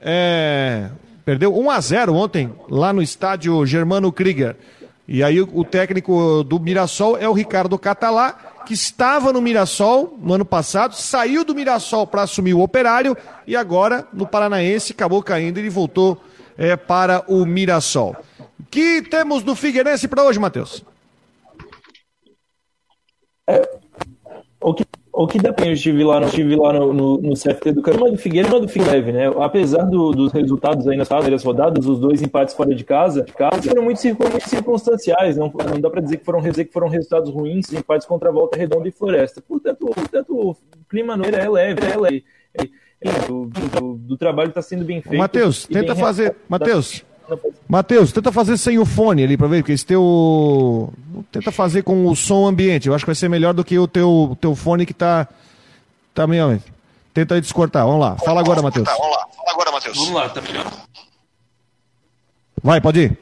É, 0.00 0.88
perdeu 1.24 1.58
1 1.58 1.70
a 1.70 1.80
0 1.80 2.14
ontem, 2.14 2.52
lá 2.68 2.92
no 2.92 3.02
estádio 3.02 3.66
Germano 3.66 4.12
Krieger. 4.12 4.54
E 5.12 5.24
aí 5.24 5.40
o 5.40 5.64
técnico 5.64 6.44
do 6.44 6.60
Mirassol 6.60 7.18
é 7.18 7.28
o 7.28 7.32
Ricardo 7.32 7.76
Catalá, 7.76 8.62
que 8.64 8.72
estava 8.72 9.32
no 9.32 9.42
Mirassol 9.42 10.16
no 10.22 10.34
ano 10.34 10.44
passado, 10.44 10.94
saiu 10.94 11.44
do 11.44 11.52
Mirassol 11.52 12.06
para 12.06 12.22
assumir 12.22 12.54
o 12.54 12.60
Operário 12.60 13.16
e 13.44 13.56
agora 13.56 14.06
no 14.12 14.24
Paranaense 14.24 14.92
acabou 14.92 15.20
caindo 15.20 15.58
e 15.58 15.68
voltou 15.68 16.22
é, 16.56 16.76
para 16.76 17.24
o 17.26 17.44
Mirassol. 17.44 18.14
que 18.70 19.02
temos 19.02 19.42
no 19.42 19.56
Figueirense 19.56 20.06
para 20.06 20.22
hoje, 20.22 20.38
Matheus? 20.38 20.84
É, 23.48 23.68
o 24.60 24.72
que 24.72 24.84
o 25.12 25.26
que 25.26 25.38
dá 25.38 25.52
pra 25.52 25.66
eu 25.66 25.72
estive 25.72 26.04
lá, 26.04 26.20
no, 26.20 26.26
estive 26.26 26.56
lá 26.56 26.72
no, 26.72 26.92
no, 26.92 27.18
no 27.18 27.34
CFT 27.34 27.72
do 27.72 27.82
Caramba 27.82 28.10
do 28.10 28.16
Figueira 28.16 28.48
e 28.48 28.60
do 28.60 28.68
Figueiredo, 28.68 29.12
né? 29.12 29.26
Apesar 29.40 29.84
do, 29.84 30.12
dos 30.12 30.32
resultados 30.32 30.86
aí 30.86 30.96
nas 30.96 31.08
primeiras 31.08 31.42
rodadas, 31.42 31.86
os 31.86 31.98
dois 31.98 32.22
empates 32.22 32.54
fora 32.54 32.74
de 32.74 32.84
casa, 32.84 33.22
de 33.22 33.32
casa 33.32 33.62
foram 33.62 33.82
muito, 33.82 34.00
muito 34.04 34.48
circunstanciais, 34.48 35.36
não, 35.36 35.52
não 35.68 35.80
dá 35.80 35.90
para 35.90 36.00
dizer 36.00 36.18
que 36.18 36.24
foram, 36.24 36.40
dizer 36.40 36.64
que 36.64 36.72
foram 36.72 36.88
resultados 36.88 37.30
ruins, 37.30 37.72
empates 37.72 38.06
contra 38.06 38.28
a 38.28 38.32
Volta 38.32 38.56
Redonda 38.56 38.88
e 38.88 38.92
Floresta. 38.92 39.42
Portanto, 39.42 39.86
portanto 39.86 40.30
o 40.30 40.56
clima 40.88 41.16
no 41.16 41.24
é 41.24 41.48
leve, 41.48 41.80
é 41.84 41.96
leve. 41.96 42.24
É, 42.54 42.64
é, 43.02 43.26
do, 43.26 43.46
do, 43.46 43.94
do, 43.96 44.16
trabalho 44.16 44.50
está 44.50 44.60
sendo 44.60 44.84
bem 44.84 45.00
feito. 45.00 45.16
Matheus, 45.16 45.66
tenta 45.66 45.94
fazer. 45.94 46.36
Matheus, 46.48 47.04
Matheus, 47.68 48.12
tenta 48.12 48.32
fazer 48.32 48.56
sem 48.56 48.78
o 48.78 48.86
fone 48.86 49.22
ali 49.22 49.36
para 49.36 49.46
ver, 49.46 49.62
porque 49.62 49.72
esse 49.72 49.86
teu. 49.86 50.92
Tenta 51.30 51.52
fazer 51.52 51.82
com 51.82 52.06
o 52.06 52.16
som 52.16 52.46
ambiente. 52.46 52.88
Eu 52.88 52.94
acho 52.94 53.04
que 53.04 53.08
vai 53.10 53.14
ser 53.14 53.28
melhor 53.28 53.54
do 53.54 53.64
que 53.64 53.78
o 53.78 53.86
teu, 53.86 54.36
teu 54.40 54.54
fone 54.56 54.86
que 54.86 54.94
tá. 54.94 55.28
Tá 56.14 56.26
meio. 56.26 56.62
Tenta 57.14 57.34
aí 57.34 57.40
descortar. 57.40 57.84
Vamos 57.84 58.00
lá. 58.00 58.16
Fala 58.16 58.40
agora, 58.40 58.62
Matheus. 58.62 58.88
Vamos 58.88 59.16
lá. 59.16 59.26
Fala 59.36 59.50
agora, 59.52 59.72
Matheus. 59.72 59.96
Vamos 59.96 60.12
lá, 60.12 60.28
tá 60.28 60.40
melhor? 60.40 60.66
Vai, 62.62 62.80
pode 62.80 63.00
ir. 63.00 63.18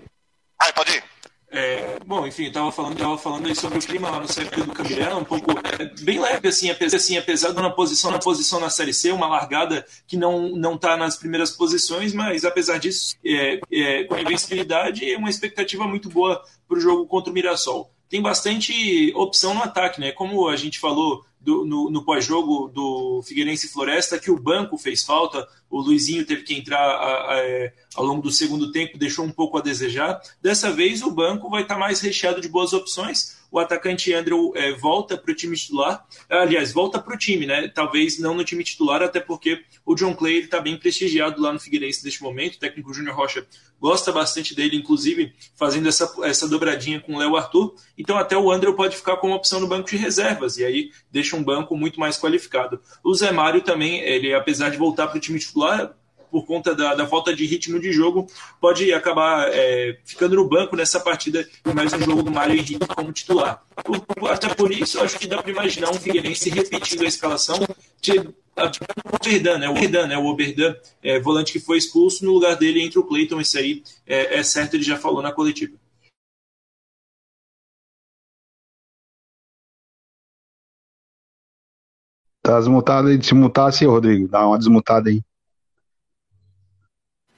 Vai, 0.60 0.72
pode 0.72 0.92
ir. 0.92 1.07
É, 1.50 1.98
bom, 2.04 2.26
enfim, 2.26 2.46
eu 2.46 2.52
tava 2.52 2.70
falando, 2.70 2.98
tava 2.98 3.16
falando 3.16 3.46
aí 3.46 3.54
sobre 3.54 3.78
o 3.78 3.82
clima 3.82 4.10
lá 4.10 4.20
no 4.20 4.26
CFP 4.26 4.62
do 4.64 4.72
Cambirela, 4.72 5.16
um 5.16 5.24
pouco 5.24 5.50
é, 5.52 5.86
bem 6.02 6.20
leve, 6.20 6.48
assim, 6.48 6.68
apesar, 6.68 6.98
assim, 6.98 7.16
apesar 7.16 7.52
de 7.52 7.58
uma 7.58 7.74
posição 7.74 8.10
na 8.10 8.18
posição 8.18 8.60
na 8.60 8.68
Série 8.68 8.92
C, 8.92 9.10
uma 9.12 9.26
largada 9.26 9.86
que 10.06 10.16
não 10.16 10.50
não 10.50 10.76
tá 10.76 10.94
nas 10.94 11.16
primeiras 11.16 11.50
posições, 11.50 12.12
mas 12.12 12.44
apesar 12.44 12.78
disso, 12.78 13.16
é, 13.24 13.60
é, 13.72 14.04
com 14.04 14.14
a 14.14 14.20
invencibilidade, 14.20 15.10
é 15.10 15.16
uma 15.16 15.30
expectativa 15.30 15.86
muito 15.86 16.10
boa 16.10 16.42
para 16.68 16.76
o 16.76 16.80
jogo 16.80 17.06
contra 17.06 17.30
o 17.30 17.34
Mirassol. 17.34 17.90
Tem 18.10 18.20
bastante 18.20 19.12
opção 19.14 19.54
no 19.54 19.62
ataque, 19.62 20.00
né? 20.00 20.12
Como 20.12 20.48
a 20.48 20.56
gente 20.56 20.78
falou 20.78 21.24
do, 21.40 21.64
no, 21.64 21.90
no 21.90 22.04
pós-jogo 22.04 22.68
do 22.68 23.22
Figueirense 23.22 23.68
Floresta, 23.68 24.18
que 24.18 24.30
o 24.30 24.38
banco 24.38 24.76
fez 24.76 25.02
falta, 25.02 25.46
o 25.70 25.80
Luizinho 25.80 26.24
teve 26.24 26.42
que 26.42 26.54
entrar 26.54 26.78
a, 26.78 27.32
a, 27.32 27.38
é, 27.38 27.72
ao 27.94 28.04
longo 28.04 28.22
do 28.22 28.30
segundo 28.30 28.72
tempo, 28.72 28.98
deixou 28.98 29.24
um 29.24 29.30
pouco 29.30 29.58
a 29.58 29.60
desejar. 29.60 30.20
Dessa 30.40 30.70
vez 30.70 31.02
o 31.02 31.10
banco 31.10 31.50
vai 31.50 31.62
estar 31.62 31.78
mais 31.78 32.00
recheado 32.00 32.40
de 32.40 32.48
boas 32.48 32.72
opções. 32.72 33.36
O 33.50 33.58
atacante 33.58 34.12
Andrew 34.12 34.52
é, 34.54 34.72
volta 34.72 35.16
para 35.16 35.32
o 35.32 35.34
time 35.34 35.56
titular, 35.56 36.06
aliás, 36.28 36.70
volta 36.70 36.98
para 36.98 37.14
o 37.14 37.18
time, 37.18 37.46
né? 37.46 37.66
Talvez 37.68 38.18
não 38.18 38.34
no 38.34 38.44
time 38.44 38.62
titular, 38.62 39.02
até 39.02 39.20
porque 39.20 39.64
o 39.86 39.94
John 39.94 40.14
Clay 40.14 40.40
está 40.40 40.60
bem 40.60 40.76
prestigiado 40.76 41.40
lá 41.40 41.50
no 41.50 41.58
Figueirense 41.58 42.04
neste 42.04 42.22
momento. 42.22 42.56
O 42.56 42.58
técnico 42.58 42.92
Júnior 42.92 43.16
Rocha 43.16 43.46
gosta 43.80 44.12
bastante 44.12 44.54
dele, 44.54 44.76
inclusive 44.76 45.32
fazendo 45.56 45.88
essa, 45.88 46.12
essa 46.24 46.46
dobradinha 46.46 47.00
com 47.00 47.14
o 47.14 47.18
Léo 47.18 47.36
Arthur. 47.36 47.74
Então, 47.96 48.18
até 48.18 48.36
o 48.36 48.50
Andrew 48.50 48.74
pode 48.74 48.96
ficar 48.96 49.16
como 49.16 49.34
opção 49.34 49.60
no 49.60 49.66
banco 49.66 49.88
de 49.88 49.96
reservas, 49.96 50.58
e 50.58 50.64
aí 50.64 50.90
deixa 51.10 51.34
um 51.34 51.42
banco 51.42 51.74
muito 51.74 51.98
mais 51.98 52.18
qualificado. 52.18 52.80
O 53.02 53.14
Zé 53.14 53.32
Mário 53.32 53.62
também, 53.62 54.00
ele 54.00 54.34
apesar 54.34 54.68
de 54.68 54.76
voltar 54.76 55.06
para 55.06 55.16
o 55.16 55.20
time 55.20 55.38
titular, 55.38 55.57
por 56.30 56.44
conta 56.46 56.74
da, 56.74 56.94
da, 56.94 57.06
falta 57.06 57.34
de 57.34 57.46
ritmo 57.46 57.80
de 57.80 57.92
jogo, 57.92 58.26
pode 58.60 58.92
acabar 58.92 59.48
é, 59.50 59.98
ficando 60.04 60.36
no 60.36 60.48
banco 60.48 60.76
nessa 60.76 61.00
partida 61.00 61.48
e 61.64 61.72
mais 61.72 61.92
um 61.92 62.00
jogo 62.00 62.22
do 62.22 62.30
Mário 62.30 62.54
Henrique 62.54 62.86
como 62.94 63.12
titular. 63.12 63.62
até 64.30 64.54
por 64.54 64.70
isso, 64.70 65.00
acho 65.00 65.18
que 65.18 65.26
dá 65.26 65.42
para 65.42 65.50
imaginar 65.50 65.90
um 65.90 65.94
Figueirense 65.94 66.50
repetindo 66.50 67.02
a 67.02 67.08
escalação 67.08 67.58
de, 68.00 68.18
o 68.18 69.16
Oberdan, 69.16 69.58
né? 69.58 69.68
O 69.68 69.72
Oberdan, 69.72 70.06
né? 70.06 70.18
O 70.18 70.26
Oberdan, 70.26 70.76
é, 71.02 71.20
volante 71.20 71.52
que 71.52 71.60
foi 71.60 71.78
expulso, 71.78 72.24
no 72.24 72.32
lugar 72.32 72.56
dele 72.56 72.82
entre 72.82 72.98
o 72.98 73.04
Cleiton, 73.04 73.40
isso 73.40 73.58
aí 73.58 73.82
é, 74.06 74.38
é 74.38 74.42
certo, 74.42 74.74
ele 74.74 74.82
já 74.82 74.96
falou 74.96 75.22
na 75.22 75.32
coletiva. 75.32 75.76
Tá 82.42 82.58
desmutado 82.58 83.08
aí, 83.08 83.18
desmutar 83.18 83.68
assim, 83.68 83.84
Rodrigo. 83.84 84.26
Dá 84.26 84.46
uma 84.46 84.58
desmutada 84.58 85.10
aí. 85.10 85.20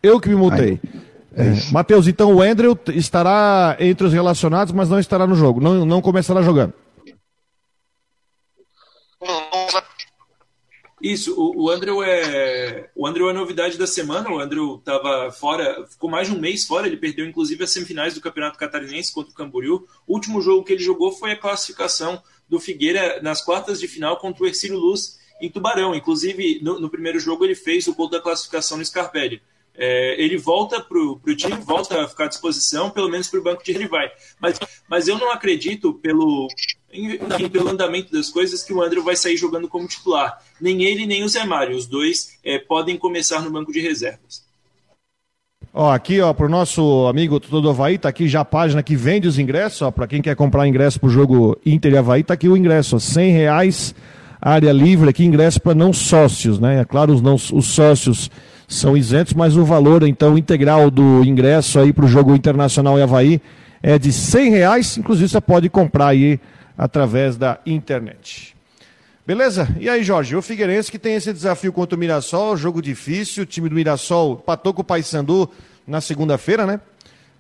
Eu 0.03 0.21
que 0.21 0.29
me 0.29 0.35
mutei. 0.35 0.81
É, 1.33 1.73
Matheus, 1.73 2.09
então 2.09 2.35
o 2.35 2.43
Andrew 2.43 2.79
estará 2.89 3.77
entre 3.79 4.07
os 4.07 4.13
relacionados, 4.13 4.73
mas 4.73 4.89
não 4.89 4.99
estará 4.99 5.27
no 5.27 5.35
jogo. 5.35 5.61
Não, 5.61 5.85
não 5.85 6.03
começará 6.03 6.43
jogando. 6.43 6.75
Isso, 11.01 11.35
o, 11.35 11.65
o 11.65 11.71
Andrew 11.71 12.03
é 12.03 12.91
o 12.95 13.07
Andrew 13.07 13.31
é 13.31 13.33
novidade 13.33 13.79
da 13.79 13.87
semana. 13.87 14.31
O 14.31 14.39
Andrew 14.39 14.77
estava 14.77 15.33
fora, 15.33 15.87
ficou 15.89 16.11
mais 16.11 16.29
de 16.29 16.35
um 16.35 16.41
mês 16.41 16.67
fora. 16.67 16.87
Ele 16.87 16.97
perdeu 16.97 17.27
inclusive 17.27 17.65
as 17.65 17.71
semifinais 17.71 18.15
do 18.15 18.21
Campeonato 18.21 18.59
Catarinense 18.59 19.13
contra 19.13 19.33
o 19.33 19.35
Camboriú. 19.35 19.87
O 20.07 20.15
último 20.15 20.43
jogo 20.43 20.65
que 20.65 20.75
ele 20.75 20.83
jogou 20.83 21.13
foi 21.13 21.33
a 21.33 21.37
classificação 21.37 22.23
do 22.49 22.61
Figueira 22.61 23.21
nas 23.23 23.43
quartas 23.43 23.81
de 23.81 23.89
final 23.89 24.19
contra 24.19 24.45
o 24.45 24.47
Ercílio 24.47 24.79
Luz 24.79 25.19
em 25.41 25.51
Tubarão. 25.51 25.95
Inclusive 25.95 26.61
no, 26.63 26.79
no 26.79 26.91
primeiro 26.91 27.19
jogo 27.19 27.45
ele 27.45 27.55
fez 27.55 27.87
o 27.87 27.95
gol 27.95 28.11
da 28.11 28.21
classificação 28.21 28.77
no 28.77 28.85
Scarpelli. 28.85 29.41
É, 29.83 30.23
ele 30.23 30.37
volta 30.37 30.79
para 30.79 30.99
o 30.99 31.19
time, 31.35 31.57
volta 31.65 32.05
a 32.05 32.07
ficar 32.07 32.27
à 32.27 32.29
disposição, 32.29 32.91
pelo 32.91 33.09
menos 33.09 33.29
para 33.29 33.41
o 33.41 33.43
banco 33.43 33.65
de 33.65 33.73
rivais. 33.73 34.13
Mas, 34.39 34.61
mas 34.87 35.09
eu 35.09 35.19
não 35.19 35.33
acredito, 35.33 35.95
pelo, 35.95 36.49
enfim, 36.93 37.49
pelo 37.49 37.71
andamento 37.71 38.13
das 38.13 38.29
coisas, 38.29 38.63
que 38.63 38.75
o 38.75 38.83
André 38.83 39.01
vai 39.01 39.17
sair 39.17 39.39
jogando 39.39 39.69
como 39.69 39.89
titular. 39.89 40.39
Nem 40.61 40.85
ele, 40.85 41.07
nem 41.07 41.25
o 41.25 41.29
Zé 41.31 41.47
Mário. 41.47 41.75
Os 41.75 41.87
dois 41.87 42.39
é, 42.45 42.59
podem 42.59 42.99
começar 42.99 43.41
no 43.41 43.51
banco 43.51 43.73
de 43.73 43.81
reservas. 43.81 44.45
Ó, 45.73 45.91
aqui, 45.91 46.21
ó, 46.21 46.35
pro 46.35 46.49
nosso 46.49 47.07
amigo 47.07 47.41
do 47.41 47.71
Havaí, 47.71 47.97
tá 47.97 48.11
aqui 48.11 48.29
já 48.29 48.41
a 48.41 48.45
página 48.45 48.83
que 48.83 48.97
vende 48.97 49.29
os 49.29 49.39
ingressos, 49.39 49.81
ó, 49.81 49.91
para 49.91 50.07
quem 50.07 50.21
quer 50.21 50.37
comprar 50.37 50.69
ingresso 50.69 51.01
pro 51.01 51.09
jogo 51.09 51.57
Inter 51.65 51.93
e 51.93 51.97
Havaí, 51.97 52.23
tá 52.23 52.35
aqui 52.35 52.49
o 52.49 52.57
ingresso, 52.57 52.97
ó, 52.97 52.99
100 52.99 53.33
reais, 53.33 53.95
área 54.43 54.73
livre 54.73 55.09
aqui, 55.09 55.25
ingresso 55.25 55.61
para 55.61 55.75
não 55.75 55.93
sócios, 55.93 56.59
né? 56.59 56.81
É 56.81 56.85
claro, 56.85 57.15
os, 57.15 57.23
não, 57.23 57.37
os 57.37 57.67
sócios 57.67 58.31
são 58.71 58.97
isentos, 58.97 59.35
mas 59.35 59.57
o 59.57 59.65
valor, 59.65 60.05
então, 60.05 60.39
integral 60.39 60.93
do 60.93 61.25
ingresso 61.25 61.81
aí 61.81 61.93
pro 61.93 62.07
jogo 62.07 62.37
Internacional 62.37 62.97
e 62.97 63.03
Havaí 63.03 63.43
é 63.83 63.99
de 63.99 64.13
100 64.13 64.51
reais, 64.51 64.97
inclusive 64.97 65.29
você 65.29 65.41
pode 65.41 65.69
comprar 65.69 66.07
aí 66.07 66.39
através 66.79 67.37
da 67.37 67.59
internet. 67.67 68.55
Beleza? 69.27 69.69
E 69.79 69.89
aí, 69.89 70.05
Jorge, 70.05 70.37
o 70.37 70.43
Figueirense 70.43 70.91
que 70.91 71.01
tem 71.01 71.17
esse 71.17 71.33
desafio 71.33 71.73
contra 71.73 71.97
o 71.97 71.99
Mirassol, 71.99 72.57
jogo 72.57 72.81
difícil, 72.81 73.43
o 73.43 73.47
time 73.47 73.69
do 73.69 73.75
Mirassol 73.75 74.37
patou 74.37 74.73
com 74.73 74.83
o 74.83 74.85
Paysandu 74.85 75.51
na 75.85 76.01
segunda-feira, 76.01 76.65
né? 76.65 76.81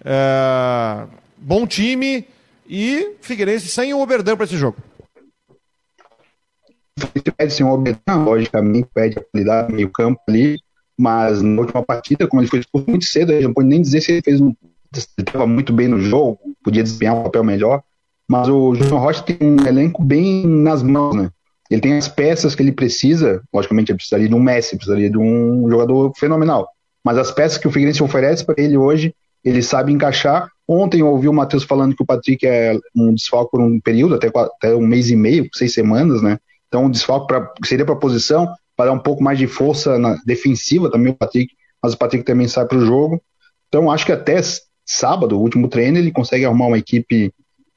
É... 0.04 1.04
Bom 1.38 1.64
time 1.64 2.26
e 2.68 3.14
Figueirense 3.20 3.68
sem 3.68 3.94
o 3.94 4.00
Oberdan 4.00 4.36
para 4.36 4.46
esse 4.46 4.56
jogo. 4.56 4.78
Pede 7.36 7.52
sim 7.52 7.62
o 7.62 7.70
Oberdan, 7.72 8.24
logicamente, 8.24 8.88
pede 8.92 9.18
a 9.18 9.22
qualidade 9.22 9.72
meio 9.72 9.90
campo 9.90 10.20
ali, 10.28 10.58
mas 11.00 11.40
na 11.40 11.62
última 11.62 11.82
partida, 11.82 12.26
como 12.26 12.42
ele 12.42 12.50
foi 12.50 12.58
expulso 12.58 12.90
muito 12.90 13.06
cedo, 13.06 13.32
não 13.40 13.54
pode 13.54 13.68
nem 13.68 13.80
dizer 13.80 14.02
se 14.02 14.12
ele 14.12 14.22
fez 14.22 14.38
um. 14.38 14.54
estava 15.18 15.46
muito 15.46 15.72
bem 15.72 15.88
no 15.88 15.98
jogo, 15.98 16.38
podia 16.62 16.82
desempenhar 16.82 17.16
um 17.16 17.22
papel 17.22 17.42
melhor, 17.42 17.82
mas 18.28 18.48
o 18.48 18.74
Júnior 18.74 19.00
Rocha 19.00 19.22
tem 19.22 19.38
um 19.40 19.66
elenco 19.66 20.04
bem 20.04 20.46
nas 20.46 20.82
mãos, 20.82 21.16
né? 21.16 21.30
Ele 21.70 21.80
tem 21.80 21.96
as 21.96 22.06
peças 22.06 22.54
que 22.54 22.62
ele 22.62 22.72
precisa, 22.72 23.42
logicamente 23.50 23.90
ele 23.90 23.96
precisaria 23.96 24.28
de 24.28 24.34
um 24.34 24.42
Messi, 24.42 24.76
precisaria 24.76 25.08
de 25.08 25.16
um 25.16 25.70
jogador 25.70 26.12
fenomenal, 26.18 26.68
mas 27.02 27.16
as 27.16 27.30
peças 27.30 27.56
que 27.56 27.66
o 27.66 27.70
Figueirense 27.70 28.02
oferece 28.02 28.44
para 28.44 28.56
ele 28.58 28.76
hoje, 28.76 29.14
ele 29.42 29.62
sabe 29.62 29.90
encaixar. 29.92 30.50
Ontem 30.68 31.00
eu 31.00 31.06
ouvi 31.06 31.28
o 31.28 31.32
Matheus 31.32 31.64
falando 31.64 31.96
que 31.96 32.02
o 32.02 32.06
Patrick 32.06 32.46
é 32.46 32.78
um 32.94 33.14
desfalque 33.14 33.52
por 33.52 33.62
um 33.62 33.80
período, 33.80 34.16
até, 34.16 34.28
até 34.28 34.74
um 34.74 34.86
mês 34.86 35.08
e 35.08 35.16
meio, 35.16 35.48
seis 35.54 35.72
semanas, 35.72 36.20
né? 36.20 36.38
Então, 36.68 36.84
um 36.84 36.90
desfalque 36.90 37.26
pra, 37.26 37.50
seria 37.64 37.86
para 37.86 37.94
a 37.94 37.98
posição, 37.98 38.46
para 38.80 38.86
dar 38.86 38.92
um 38.92 38.98
pouco 38.98 39.22
mais 39.22 39.36
de 39.36 39.46
força 39.46 39.98
na 39.98 40.16
defensiva 40.24 40.90
também 40.90 41.12
o 41.12 41.14
Patrick, 41.14 41.54
mas 41.82 41.92
o 41.92 41.98
Patrick 41.98 42.24
também 42.24 42.48
sai 42.48 42.64
para 42.64 42.78
o 42.78 42.86
jogo. 42.86 43.22
Então, 43.68 43.90
acho 43.90 44.06
que 44.06 44.12
até 44.12 44.40
sábado, 44.86 45.36
o 45.36 45.42
último 45.42 45.68
treino, 45.68 45.98
ele 45.98 46.10
consegue 46.10 46.46
arrumar 46.46 46.68
uma 46.68 46.78
equipe 46.78 47.30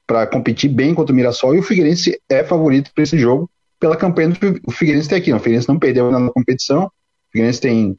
para 0.06 0.26
competir 0.26 0.70
bem 0.70 0.94
contra 0.94 1.12
o 1.12 1.16
Mirassol 1.16 1.54
e 1.54 1.58
o 1.58 1.62
Figueirense 1.62 2.18
é 2.26 2.42
favorito 2.42 2.90
para 2.94 3.04
esse 3.04 3.18
jogo 3.18 3.50
pela 3.78 3.98
campanha 3.98 4.32
que 4.32 4.62
o 4.66 4.70
Figueirense 4.70 5.10
tem 5.10 5.18
aqui. 5.18 5.30
O 5.30 5.38
Figueirense 5.38 5.68
não 5.68 5.78
perdeu 5.78 6.10
na 6.10 6.30
competição, 6.30 6.86
o 6.86 6.90
Figueirense 7.30 7.60
tem, 7.60 7.98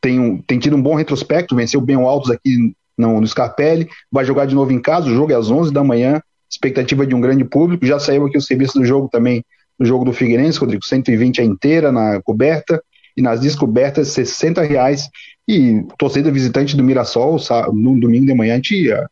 tem, 0.00 0.20
um, 0.20 0.40
tem 0.40 0.60
tido 0.60 0.76
um 0.76 0.82
bom 0.82 0.94
retrospecto, 0.94 1.56
venceu 1.56 1.80
bem 1.80 1.96
o 1.96 2.06
Altos 2.06 2.30
aqui 2.30 2.72
no, 2.96 3.20
no 3.20 3.26
Scarpelli, 3.26 3.88
vai 4.12 4.24
jogar 4.24 4.46
de 4.46 4.54
novo 4.54 4.72
em 4.72 4.80
casa, 4.80 5.08
o 5.08 5.14
jogo 5.14 5.32
é 5.32 5.34
às 5.34 5.50
11 5.50 5.72
da 5.72 5.82
manhã, 5.82 6.22
expectativa 6.48 7.04
de 7.04 7.16
um 7.16 7.20
grande 7.20 7.44
público, 7.44 7.84
já 7.84 7.98
saiu 7.98 8.26
aqui 8.26 8.38
o 8.38 8.42
serviço 8.42 8.78
do 8.78 8.84
jogo 8.84 9.08
também, 9.08 9.44
no 9.78 9.86
jogo 9.86 10.04
do 10.04 10.12
Figueirense, 10.12 10.58
Rodrigo, 10.58 10.84
120 10.84 11.40
a 11.40 11.44
inteira 11.44 11.92
na 11.92 12.20
coberta, 12.22 12.82
e 13.16 13.22
nas 13.22 13.40
descobertas 13.40 14.08
60 14.08 14.62
reais, 14.62 15.08
e 15.46 15.82
torcida 15.98 16.30
visitante 16.30 16.76
do 16.76 16.84
Mirassol, 16.84 17.38
no 17.72 17.98
domingo 17.98 18.26
de 18.26 18.34
manhã, 18.34 18.60
tinha, 18.60 19.08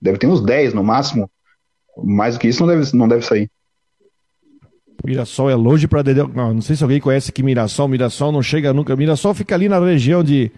deve 0.00 0.18
ter 0.18 0.26
uns 0.26 0.40
10 0.40 0.74
no 0.74 0.84
máximo, 0.84 1.30
mais 1.96 2.34
do 2.34 2.40
que 2.40 2.48
isso 2.48 2.64
não 2.64 2.68
deve, 2.68 2.96
não 2.96 3.08
deve 3.08 3.24
sair. 3.24 3.50
Mirassol 5.04 5.48
é 5.48 5.54
longe 5.54 5.86
para 5.86 6.02
Dedéu. 6.02 6.28
Não, 6.28 6.54
não 6.54 6.60
sei 6.60 6.74
se 6.76 6.82
alguém 6.82 7.00
conhece 7.00 7.30
que 7.30 7.42
Mirassol. 7.42 7.88
Mirassol 7.88 8.32
não 8.32 8.42
chega 8.42 8.72
nunca. 8.72 8.96
Mirassol 8.96 9.32
fica 9.32 9.54
ali 9.54 9.68
na 9.68 9.78
região 9.78 10.24
de. 10.24 10.50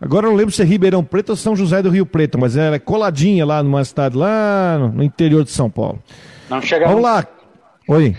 Agora 0.00 0.26
eu 0.26 0.30
não 0.30 0.36
lembro 0.36 0.52
se 0.52 0.60
é 0.60 0.64
Ribeirão 0.64 1.04
Preto 1.04 1.30
ou 1.30 1.36
São 1.36 1.54
José 1.54 1.80
do 1.80 1.88
Rio 1.88 2.04
Preto, 2.04 2.38
mas 2.38 2.56
ela 2.56 2.74
é 2.74 2.78
coladinha 2.80 3.46
lá 3.46 3.62
numa 3.62 3.84
cidade 3.84 4.16
lá 4.16 4.90
no 4.92 5.02
interior 5.02 5.44
de 5.44 5.50
São 5.50 5.70
Paulo. 5.70 6.02
Não 6.50 6.60
chega 6.60 6.86
Vamos 6.86 7.02
nunca. 7.02 7.08
lá. 7.08 7.26
Oi. 7.88 8.16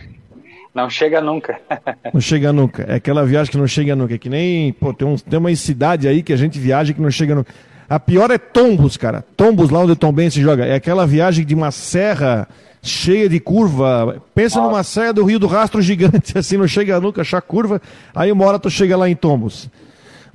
Não 0.74 0.90
chega 0.90 1.22
nunca. 1.22 1.60
não 2.14 2.20
chega 2.20 2.52
nunca. 2.52 2.84
É 2.84 2.96
aquela 2.96 3.26
viagem 3.26 3.52
que 3.52 3.58
não 3.58 3.68
chega 3.68 3.96
nunca. 3.96 4.16
É 4.16 4.18
que 4.18 4.30
nem. 4.30 4.74
Pô, 4.74 4.94
tem, 4.94 5.08
um, 5.08 5.16
tem 5.16 5.40
uma 5.40 5.56
cidade 5.56 6.08
aí 6.08 6.24
que 6.24 6.34
a 6.34 6.38
gente 6.38 6.60
viaja 6.60 6.94
que 6.94 7.02
não 7.02 7.12
chega 7.12 7.36
nunca. 7.36 7.54
A 7.88 8.00
pior 8.00 8.32
é 8.32 8.38
Tombos, 8.38 8.98
cara. 8.98 9.24
Tombos, 9.38 9.70
lá 9.70 9.80
onde 9.80 9.92
o 9.92 9.96
Tom 9.96 10.14
se 10.32 10.42
joga. 10.42 10.66
É 10.66 10.76
aquela 10.76 11.06
viagem 11.06 11.46
de 11.46 11.54
uma 11.54 11.70
serra 11.70 12.48
cheia 12.82 13.30
de 13.30 13.40
curva. 13.40 14.22
Pensa 14.34 14.58
Nossa. 14.58 14.72
numa 14.72 14.84
serra 14.84 15.14
do 15.14 15.24
Rio 15.24 15.40
do 15.40 15.48
Rastro 15.48 15.82
gigante, 15.82 16.36
assim, 16.38 16.58
não 16.58 16.68
chega 16.68 17.00
nunca, 17.00 17.22
achar 17.22 17.42
curva. 17.42 17.82
Aí 18.16 18.32
uma 18.32 18.46
hora 18.46 18.60
tu 18.60 18.70
chega 18.70 18.98
lá 18.98 19.10
em 19.10 19.16
Tombos. 19.16 19.70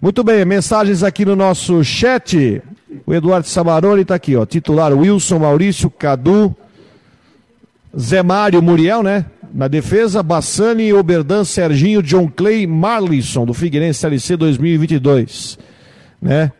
Muito 0.00 0.22
bem, 0.22 0.44
mensagens 0.44 1.02
aqui 1.02 1.24
no 1.24 1.34
nosso 1.34 1.82
chat. 1.82 2.62
O 3.04 3.12
Eduardo 3.12 3.46
Samaroni 3.46 4.02
está 4.02 4.14
aqui, 4.14 4.36
ó. 4.36 4.46
Titular 4.46 4.94
Wilson, 4.94 5.40
Maurício, 5.40 5.90
Cadu, 5.90 6.56
Zé 7.98 8.22
Mário, 8.22 8.62
Muriel, 8.62 9.02
né? 9.02 9.26
Na 9.52 9.68
defesa, 9.68 10.22
Bassani, 10.22 10.92
Oberdan, 10.92 11.44
Serginho, 11.44 12.02
John 12.02 12.28
Clay, 12.28 12.66
Marlisson, 12.66 13.46
do 13.46 13.54
Figueirense 13.54 14.04
LC 14.04 14.36
2022. 14.36 15.58
Né? 16.20 16.52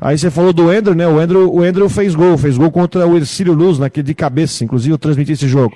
Aí 0.00 0.16
você 0.16 0.30
falou 0.30 0.52
do 0.52 0.70
Andrew, 0.70 0.94
né? 0.94 1.08
O 1.08 1.18
Andrew, 1.18 1.52
o 1.52 1.62
Andrew 1.62 1.88
fez 1.88 2.14
gol, 2.14 2.36
fez 2.36 2.56
gol 2.58 2.70
contra 2.70 3.06
o 3.06 3.16
Ercílio 3.16 3.54
Luz, 3.54 3.78
naquele 3.78 4.06
de 4.06 4.14
cabeça, 4.14 4.62
inclusive 4.62 4.92
eu 4.92 4.98
transmiti 4.98 5.32
esse 5.32 5.48
jogo. 5.48 5.74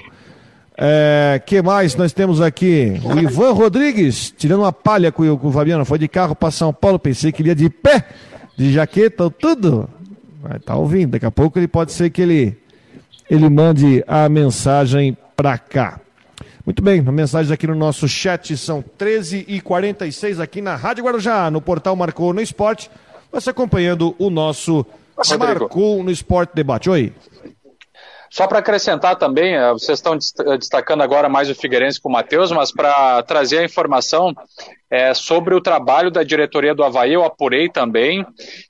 É, 0.77 1.41
que 1.45 1.61
mais 1.61 1.95
nós 1.95 2.13
temos 2.13 2.41
aqui? 2.41 3.01
O 3.05 3.19
Ivan 3.19 3.53
Rodrigues, 3.53 4.33
tirando 4.37 4.61
uma 4.61 4.73
palha 4.73 5.11
com, 5.11 5.37
com 5.37 5.49
o 5.49 5.53
Fabiano, 5.53 5.85
foi 5.85 5.99
de 5.99 6.09
carro 6.09 6.35
para 6.35 6.51
São 6.51 6.73
Paulo, 6.73 6.99
pensei 6.99 7.33
que 7.33 7.43
ele 7.43 7.51
ia 7.51 7.55
de 7.55 7.69
pé, 7.69 8.05
de 8.57 8.73
jaqueta, 8.73 9.31
tudo. 9.31 9.89
Vai 10.43 10.59
tá 10.59 10.75
ouvindo, 10.77 11.13
daqui 11.13 11.27
a 11.27 11.31
pouco 11.31 11.59
ele 11.59 11.69
pode 11.69 11.93
ser 11.93 12.11
que 12.11 12.23
ele, 12.23 12.57
ele 13.29 13.49
mande 13.49 14.05
a 14.07 14.29
mensagem 14.29 15.17
para 15.37 15.59
cá. 15.59 16.01
Muito 16.65 16.83
bem, 16.83 17.01
mensagens 17.01 17.51
aqui 17.51 17.67
no 17.67 17.75
nosso 17.75 18.07
chat 18.07 18.57
são 18.57 18.85
13h46 18.99 20.41
aqui 20.41 20.61
na 20.61 20.77
Rádio 20.77 21.05
Guarujá, 21.05 21.51
no 21.51 21.61
portal 21.61 21.97
Marcou 21.97 22.33
no 22.33 22.41
Esporte 22.41 22.91
você 23.33 23.51
acompanhando 23.51 24.15
o 24.19 24.29
nosso 24.29 24.85
Rodrigo. 25.17 25.61
Marcou 25.61 26.03
no 26.03 26.11
Esporte 26.11 26.55
Debate. 26.55 26.91
Oi. 26.91 27.13
Só 28.29 28.47
para 28.47 28.61
acrescentar 28.61 29.17
também, 29.17 29.57
eh, 29.57 29.73
vocês 29.73 29.99
estão 29.99 30.15
eh, 30.15 30.57
destacando 30.57 31.03
agora 31.03 31.29
mais 31.29 31.51
o 31.51 31.55
Figueirense 31.55 32.01
com 32.01 32.09
o 32.09 32.13
Matheus, 32.13 32.53
mas 32.53 32.71
para 32.71 33.21
trazer 33.25 33.59
a 33.59 33.65
informação 33.65 34.33
é, 34.89 35.13
sobre 35.15 35.53
o 35.53 35.61
trabalho 35.61 36.13
da 36.13 36.23
diretoria 36.23 36.73
do 36.73 36.85
Havaí, 36.85 37.13
eu 37.13 37.25
apurei 37.25 37.69
também 37.69 38.25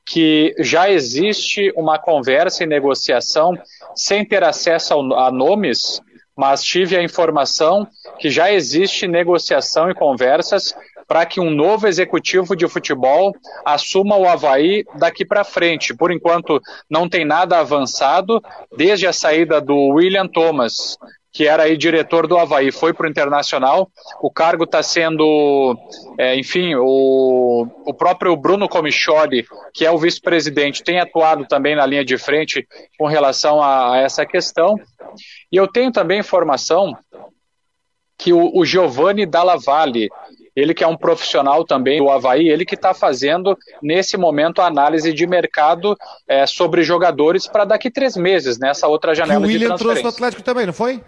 que 0.06 0.54
já 0.60 0.90
existe 0.90 1.70
uma 1.76 1.98
conversa 1.98 2.64
e 2.64 2.66
negociação 2.66 3.52
sem 3.94 4.24
ter 4.24 4.42
acesso 4.42 4.94
a 4.94 5.30
nomes, 5.30 6.00
mas 6.36 6.62
tive 6.62 6.96
a 6.96 7.02
informação 7.02 7.86
que 8.18 8.30
já 8.30 8.52
existe 8.52 9.06
negociação 9.06 9.90
e 9.90 9.94
conversas 9.94 10.74
para 11.10 11.26
que 11.26 11.40
um 11.40 11.50
novo 11.50 11.88
executivo 11.88 12.54
de 12.54 12.68
futebol 12.68 13.34
assuma 13.64 14.16
o 14.16 14.28
Havaí 14.28 14.84
daqui 14.96 15.24
para 15.24 15.42
frente. 15.42 15.92
Por 15.92 16.12
enquanto, 16.12 16.60
não 16.88 17.08
tem 17.08 17.24
nada 17.24 17.58
avançado, 17.58 18.40
desde 18.76 19.08
a 19.08 19.12
saída 19.12 19.60
do 19.60 19.74
William 19.88 20.28
Thomas, 20.28 20.96
que 21.32 21.46
era 21.46 21.64
aí 21.64 21.76
diretor 21.76 22.26
do 22.26 22.38
Havaí, 22.38 22.72
foi 22.72 22.92
para 22.92 23.06
o 23.06 23.10
Internacional. 23.10 23.90
O 24.20 24.30
cargo 24.30 24.64
está 24.64 24.82
sendo, 24.82 25.76
é, 26.18 26.36
enfim, 26.36 26.74
o, 26.76 27.66
o 27.84 27.94
próprio 27.94 28.36
Bruno 28.36 28.68
Comicholi, 28.68 29.44
que 29.72 29.84
é 29.84 29.90
o 29.90 29.98
vice-presidente, 29.98 30.82
tem 30.82 31.00
atuado 31.00 31.46
também 31.46 31.76
na 31.76 31.86
linha 31.86 32.04
de 32.04 32.18
frente 32.18 32.66
com 32.98 33.06
relação 33.06 33.62
a, 33.62 33.94
a 33.94 33.98
essa 33.98 34.26
questão. 34.26 34.76
E 35.50 35.56
eu 35.56 35.66
tenho 35.66 35.92
também 35.92 36.20
informação 36.20 36.96
que 38.20 38.32
o, 38.32 38.50
o 38.54 38.64
Giovanni 38.66 39.24
Dalla 39.24 39.56
Valle, 39.56 40.10
ele 40.54 40.74
que 40.74 40.84
é 40.84 40.86
um 40.86 40.96
profissional 40.96 41.64
também 41.64 41.98
do 41.98 42.10
Havaí, 42.10 42.48
ele 42.48 42.66
que 42.66 42.74
está 42.74 42.92
fazendo 42.92 43.56
nesse 43.82 44.16
momento 44.16 44.60
a 44.60 44.66
análise 44.66 45.12
de 45.12 45.26
mercado 45.26 45.96
é, 46.28 46.46
sobre 46.46 46.82
jogadores 46.82 47.46
para 47.46 47.64
daqui 47.64 47.90
três 47.90 48.16
meses, 48.16 48.58
nessa 48.58 48.86
outra 48.86 49.14
janela 49.14 49.40
que 49.40 49.46
o 49.46 49.48
William 49.48 49.76
trouxe 49.76 50.02
do 50.02 50.08
Atlético 50.08 50.42
também, 50.42 50.66
não 50.66 50.72
foi? 50.72 51.02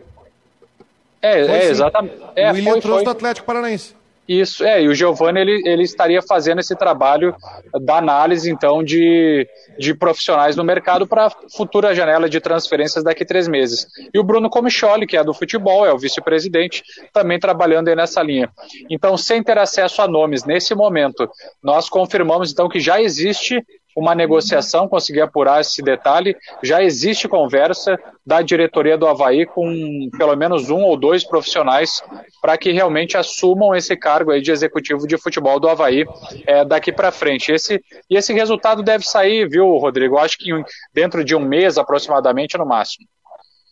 É, 1.21 1.45
foi, 1.45 1.55
é 1.55 1.65
exatamente. 1.67 2.17
É, 2.35 2.51
o 2.51 2.55
William 2.55 2.73
foi, 2.73 2.81
trouxe 2.81 3.05
foi. 3.05 3.05
do 3.05 3.11
Atlético 3.11 3.47
Paranaense. 3.47 4.02
Isso, 4.27 4.65
é, 4.65 4.81
e 4.83 4.89
o 4.89 4.95
Giovanni 4.95 5.41
ele, 5.41 5.63
ele 5.67 5.83
estaria 5.83 6.23
fazendo 6.23 6.61
esse 6.61 6.77
trabalho 6.77 7.35
da 7.81 7.97
análise, 7.97 8.51
então, 8.51 8.83
de, 8.83 9.49
de 9.77 9.95
profissionais 9.95 10.55
no 10.55 10.63
mercado 10.63 11.07
para 11.07 11.29
futura 11.55 11.95
janela 11.95 12.29
de 12.29 12.41
transferências 12.41 13.03
daqui 13.03 13.25
a 13.25 13.27
três 13.27 13.49
meses. 13.49 13.87
E 14.15 14.19
o 14.19 14.23
Bruno 14.23 14.49
Comicholi, 14.49 15.09
que 15.09 15.17
é 15.17 15.25
do 15.25 15.35
futebol, 15.35 15.85
é 15.85 15.93
o 15.93 15.99
vice-presidente, 15.99 16.85
também 17.13 17.39
trabalhando 17.39 17.89
aí 17.89 17.97
nessa 17.97 18.23
linha. 18.23 18.49
Então, 18.89 19.17
sem 19.17 19.43
ter 19.43 19.59
acesso 19.59 20.01
a 20.01 20.07
nomes 20.07 20.45
nesse 20.45 20.73
momento, 20.73 21.29
nós 21.63 21.89
confirmamos 21.89 22.53
então 22.53 22.69
que 22.69 22.79
já 22.79 23.03
existe 23.03 23.61
uma 23.97 24.15
negociação, 24.15 24.89
consegui 24.89 25.21
apurar 25.21 25.61
esse 25.61 25.83
detalhe. 25.83 26.37
Já 26.63 26.83
existe 26.83 27.29
conversa 27.29 27.99
da 28.25 28.41
diretoria 28.41 28.97
do 28.97 29.07
Havaí 29.07 29.47
com 29.47 30.09
pelo 30.17 30.37
menos 30.37 30.71
um 30.71 30.83
ou 30.83 30.97
dois 30.97 31.25
profissionais 31.25 32.03
para 32.41 32.57
que 32.57 32.73
realmente 32.73 33.17
assumam 33.17 33.75
esse 33.75 33.97
cargo 33.97 34.31
aí 34.31 34.41
de 34.41 34.51
executivo 34.51 35.07
de 35.07 35.19
futebol 35.19 35.59
do 35.59 35.69
Havaí 35.69 36.05
é, 36.47 36.65
daqui 36.65 36.93
para 36.93 37.11
frente. 37.11 37.53
Esse, 37.53 37.83
e 38.09 38.17
esse 38.17 38.33
resultado 38.33 38.83
deve 38.83 39.05
sair, 39.05 39.49
viu, 39.49 39.77
Rodrigo? 39.77 40.19
Acho 40.19 40.39
que 40.39 40.51
dentro 40.95 41.25
de 41.25 41.35
um 41.35 41.41
mês 41.41 41.79
aproximadamente, 41.79 42.57
no 42.57 42.67
máximo. 42.67 43.07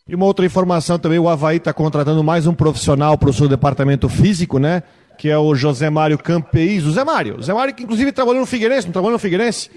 E 0.07 0.15
uma 0.15 0.25
outra 0.25 0.45
informação 0.45 0.99
também, 0.99 1.19
o 1.19 1.29
Havaí 1.29 1.57
está 1.57 1.71
contratando 1.71 2.23
mais 2.23 2.47
um 2.47 2.53
profissional 2.53 3.17
para 3.17 3.29
o 3.29 3.33
seu 3.33 3.47
departamento 3.47 4.09
físico, 4.09 4.59
né? 4.59 4.83
Que 5.17 5.29
é 5.29 5.37
o 5.37 5.53
José 5.53 5.89
Mário 5.89 6.17
Campeis. 6.17 6.85
O 6.85 6.91
Zé 6.91 7.03
Mário. 7.03 7.37
O 7.37 7.41
Zé 7.41 7.53
Mário 7.53 7.73
que 7.73 7.83
inclusive 7.83 8.11
trabalhou 8.11 8.41
no 8.41 8.47
Figueirense, 8.47 8.87
não 8.87 8.91
trabalhou 8.91 9.13
no 9.13 9.19
Figueirense? 9.19 9.69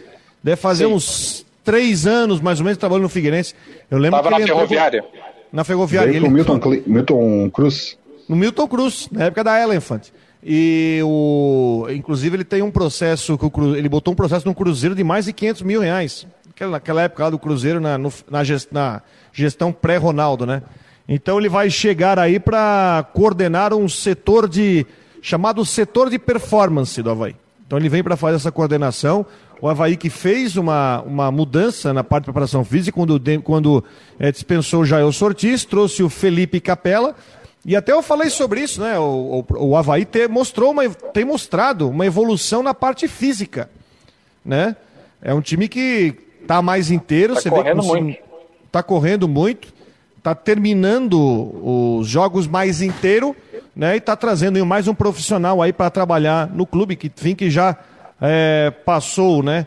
Deve 0.45 0.57
fazer 0.57 0.86
Sim. 0.86 0.92
uns 0.92 1.47
três 1.64 2.07
anos, 2.07 2.38
mais 2.38 2.61
ou 2.61 2.64
menos, 2.64 2.76
trabalhando 2.76 3.05
no 3.05 3.09
Figueirense. 3.09 3.55
Eu 3.90 3.97
lembro 3.97 4.22
Tava 4.22 4.36
que 4.36 4.42
na 4.42 4.47
ferroviária. 4.47 5.03
Com... 5.03 5.09
Na 5.51 5.64
ferroviária. 5.64 6.11
Ele... 6.11 6.28
Milton, 6.28 6.61
Milton 6.86 7.51
Cruz. 7.51 7.97
No 8.28 8.36
Milton 8.36 8.68
Cruz, 8.68 9.09
na 9.11 9.24
época 9.24 9.42
da 9.42 9.59
Elephant. 9.59 10.09
E 10.45 11.01
o. 11.03 11.86
Inclusive, 11.88 12.36
ele 12.36 12.45
tem 12.45 12.61
um 12.61 12.70
processo. 12.70 13.38
Que 13.38 13.47
o 13.47 13.51
Cru... 13.51 13.74
Ele 13.74 13.88
botou 13.88 14.12
um 14.12 14.16
processo 14.16 14.47
no 14.47 14.55
Cruzeiro 14.55 14.95
de 14.95 15.03
mais 15.03 15.24
de 15.24 15.32
500 15.32 15.62
mil 15.62 15.80
reais. 15.80 16.26
Naquela 16.61 17.03
época 17.03 17.24
lá 17.24 17.30
do 17.30 17.38
Cruzeiro, 17.38 17.80
na, 17.80 17.97
no, 17.97 18.12
na, 18.30 18.45
gest... 18.45 18.68
na 18.70 19.01
gestão 19.32 19.72
pré-Ronaldo, 19.72 20.45
né? 20.45 20.62
Então 21.09 21.38
ele 21.38 21.49
vai 21.49 21.70
chegar 21.70 22.18
aí 22.18 22.38
para 22.38 23.07
coordenar 23.14 23.72
um 23.72 23.88
setor 23.88 24.47
de. 24.47 24.86
chamado 25.22 25.64
setor 25.64 26.11
de 26.11 26.18
performance 26.18 27.03
do 27.03 27.11
Havaí. 27.11 27.34
Então 27.66 27.78
ele 27.78 27.88
vem 27.88 28.03
para 28.03 28.14
fazer 28.14 28.36
essa 28.36 28.53
coordenação 28.53 29.24
o 29.64 29.68
Havaí 29.70 29.96
que 29.96 30.10
fez 30.10 30.58
uma, 30.58 31.00
uma 31.06 31.30
mudança 31.30 31.90
na 31.90 32.04
parte 32.04 32.24
de 32.24 32.26
preparação 32.26 32.62
física 32.66 32.94
quando, 32.94 33.18
quando 33.42 33.82
é, 34.18 34.30
dispensou 34.30 34.82
o 34.82 34.84
Jael 34.84 35.10
Sortis, 35.10 35.64
trouxe 35.64 36.02
o 36.02 36.10
Felipe 36.10 36.60
Capella. 36.60 37.14
E 37.64 37.74
até 37.74 37.92
eu 37.92 38.02
falei 38.02 38.28
sobre 38.28 38.60
isso, 38.60 38.82
né? 38.82 38.98
O, 38.98 39.42
o, 39.48 39.68
o 39.68 39.74
Havaí 39.74 40.04
ter, 40.04 40.28
mostrou 40.28 40.70
uma, 40.70 40.86
tem 40.90 41.24
mostrado 41.24 41.88
uma 41.88 42.04
evolução 42.04 42.62
na 42.62 42.74
parte 42.74 43.08
física. 43.08 43.70
Né? 44.44 44.76
É 45.22 45.32
um 45.32 45.40
time 45.40 45.66
que 45.66 46.14
está 46.42 46.60
mais 46.60 46.90
inteiro. 46.90 47.32
Está 47.32 47.48
correndo 47.48 47.82
muito. 47.82 48.18
Está 48.66 48.82
correndo 48.82 49.26
muito. 49.26 49.72
Está 50.18 50.34
terminando 50.34 51.98
os 51.98 52.06
jogos 52.06 52.46
mais 52.46 52.82
inteiro. 52.82 53.34
Né? 53.74 53.94
E 53.94 53.96
está 53.96 54.14
trazendo 54.14 54.62
mais 54.66 54.86
um 54.88 54.94
profissional 54.94 55.62
aí 55.62 55.72
para 55.72 55.88
trabalhar 55.88 56.50
no 56.50 56.66
clube, 56.66 56.96
que, 56.96 57.06
enfim, 57.06 57.34
que 57.34 57.48
já 57.48 57.78
é, 58.20 58.72
passou, 58.84 59.42
né? 59.42 59.66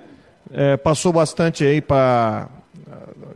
É, 0.51 0.77
passou 0.77 1.11
bastante 1.11 1.65
aí 1.65 1.81
para. 1.81 2.47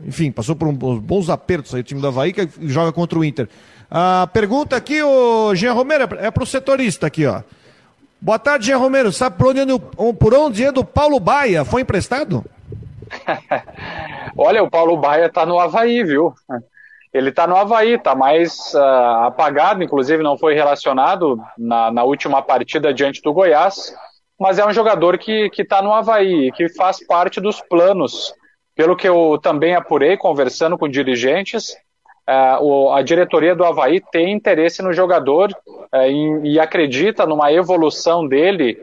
Enfim, 0.04 0.32
passou 0.32 0.56
por 0.56 0.66
uns 0.66 0.98
bons 0.98 1.30
apertos 1.30 1.74
aí 1.74 1.80
o 1.80 1.84
time 1.84 2.00
do 2.00 2.08
Havaí 2.08 2.32
que 2.32 2.48
joga 2.62 2.92
contra 2.92 3.18
o 3.18 3.24
Inter. 3.24 3.48
A 3.90 4.26
pergunta 4.32 4.74
aqui, 4.74 5.02
o 5.02 5.54
Jean 5.54 5.74
Romero, 5.74 6.08
é 6.18 6.30
para 6.30 6.42
o 6.42 6.46
setorista 6.46 7.06
aqui, 7.06 7.26
ó. 7.26 7.42
Boa 8.20 8.38
tarde, 8.38 8.66
Jean 8.66 8.78
Romero. 8.78 9.12
Sabe 9.12 9.36
por 9.36 9.48
onde, 9.48 9.78
por 10.18 10.34
onde 10.34 10.64
é 10.64 10.72
do 10.72 10.84
Paulo 10.84 11.20
Baia? 11.20 11.64
Foi 11.64 11.82
emprestado? 11.82 12.44
Olha, 14.36 14.62
o 14.62 14.70
Paulo 14.70 14.96
Baia 14.96 15.28
tá 15.28 15.44
no 15.44 15.58
Havaí, 15.58 16.02
viu? 16.02 16.34
Ele 17.12 17.30
tá 17.30 17.46
no 17.46 17.54
Havaí, 17.54 17.98
tá 17.98 18.14
mais 18.14 18.72
uh, 18.74 19.26
apagado, 19.26 19.82
inclusive 19.82 20.22
não 20.22 20.38
foi 20.38 20.54
relacionado 20.54 21.38
na, 21.58 21.90
na 21.90 22.02
última 22.02 22.40
partida 22.40 22.94
diante 22.94 23.20
do 23.22 23.32
Goiás 23.32 23.94
mas 24.38 24.58
é 24.58 24.66
um 24.66 24.72
jogador 24.72 25.18
que 25.18 25.50
está 25.58 25.80
no 25.80 25.92
Havaí, 25.92 26.50
que 26.52 26.68
faz 26.68 27.04
parte 27.06 27.40
dos 27.40 27.60
planos. 27.60 28.34
Pelo 28.74 28.96
que 28.96 29.06
eu 29.06 29.38
também 29.42 29.74
apurei, 29.74 30.16
conversando 30.16 30.78
com 30.78 30.88
dirigentes, 30.88 31.76
é, 32.26 32.56
a 32.92 33.02
diretoria 33.02 33.54
do 33.54 33.64
Havaí 33.64 34.00
tem 34.10 34.32
interesse 34.32 34.82
no 34.82 34.92
jogador 34.92 35.54
é, 35.92 36.10
e, 36.10 36.54
e 36.54 36.60
acredita 36.60 37.26
numa 37.26 37.52
evolução 37.52 38.26
dele, 38.26 38.80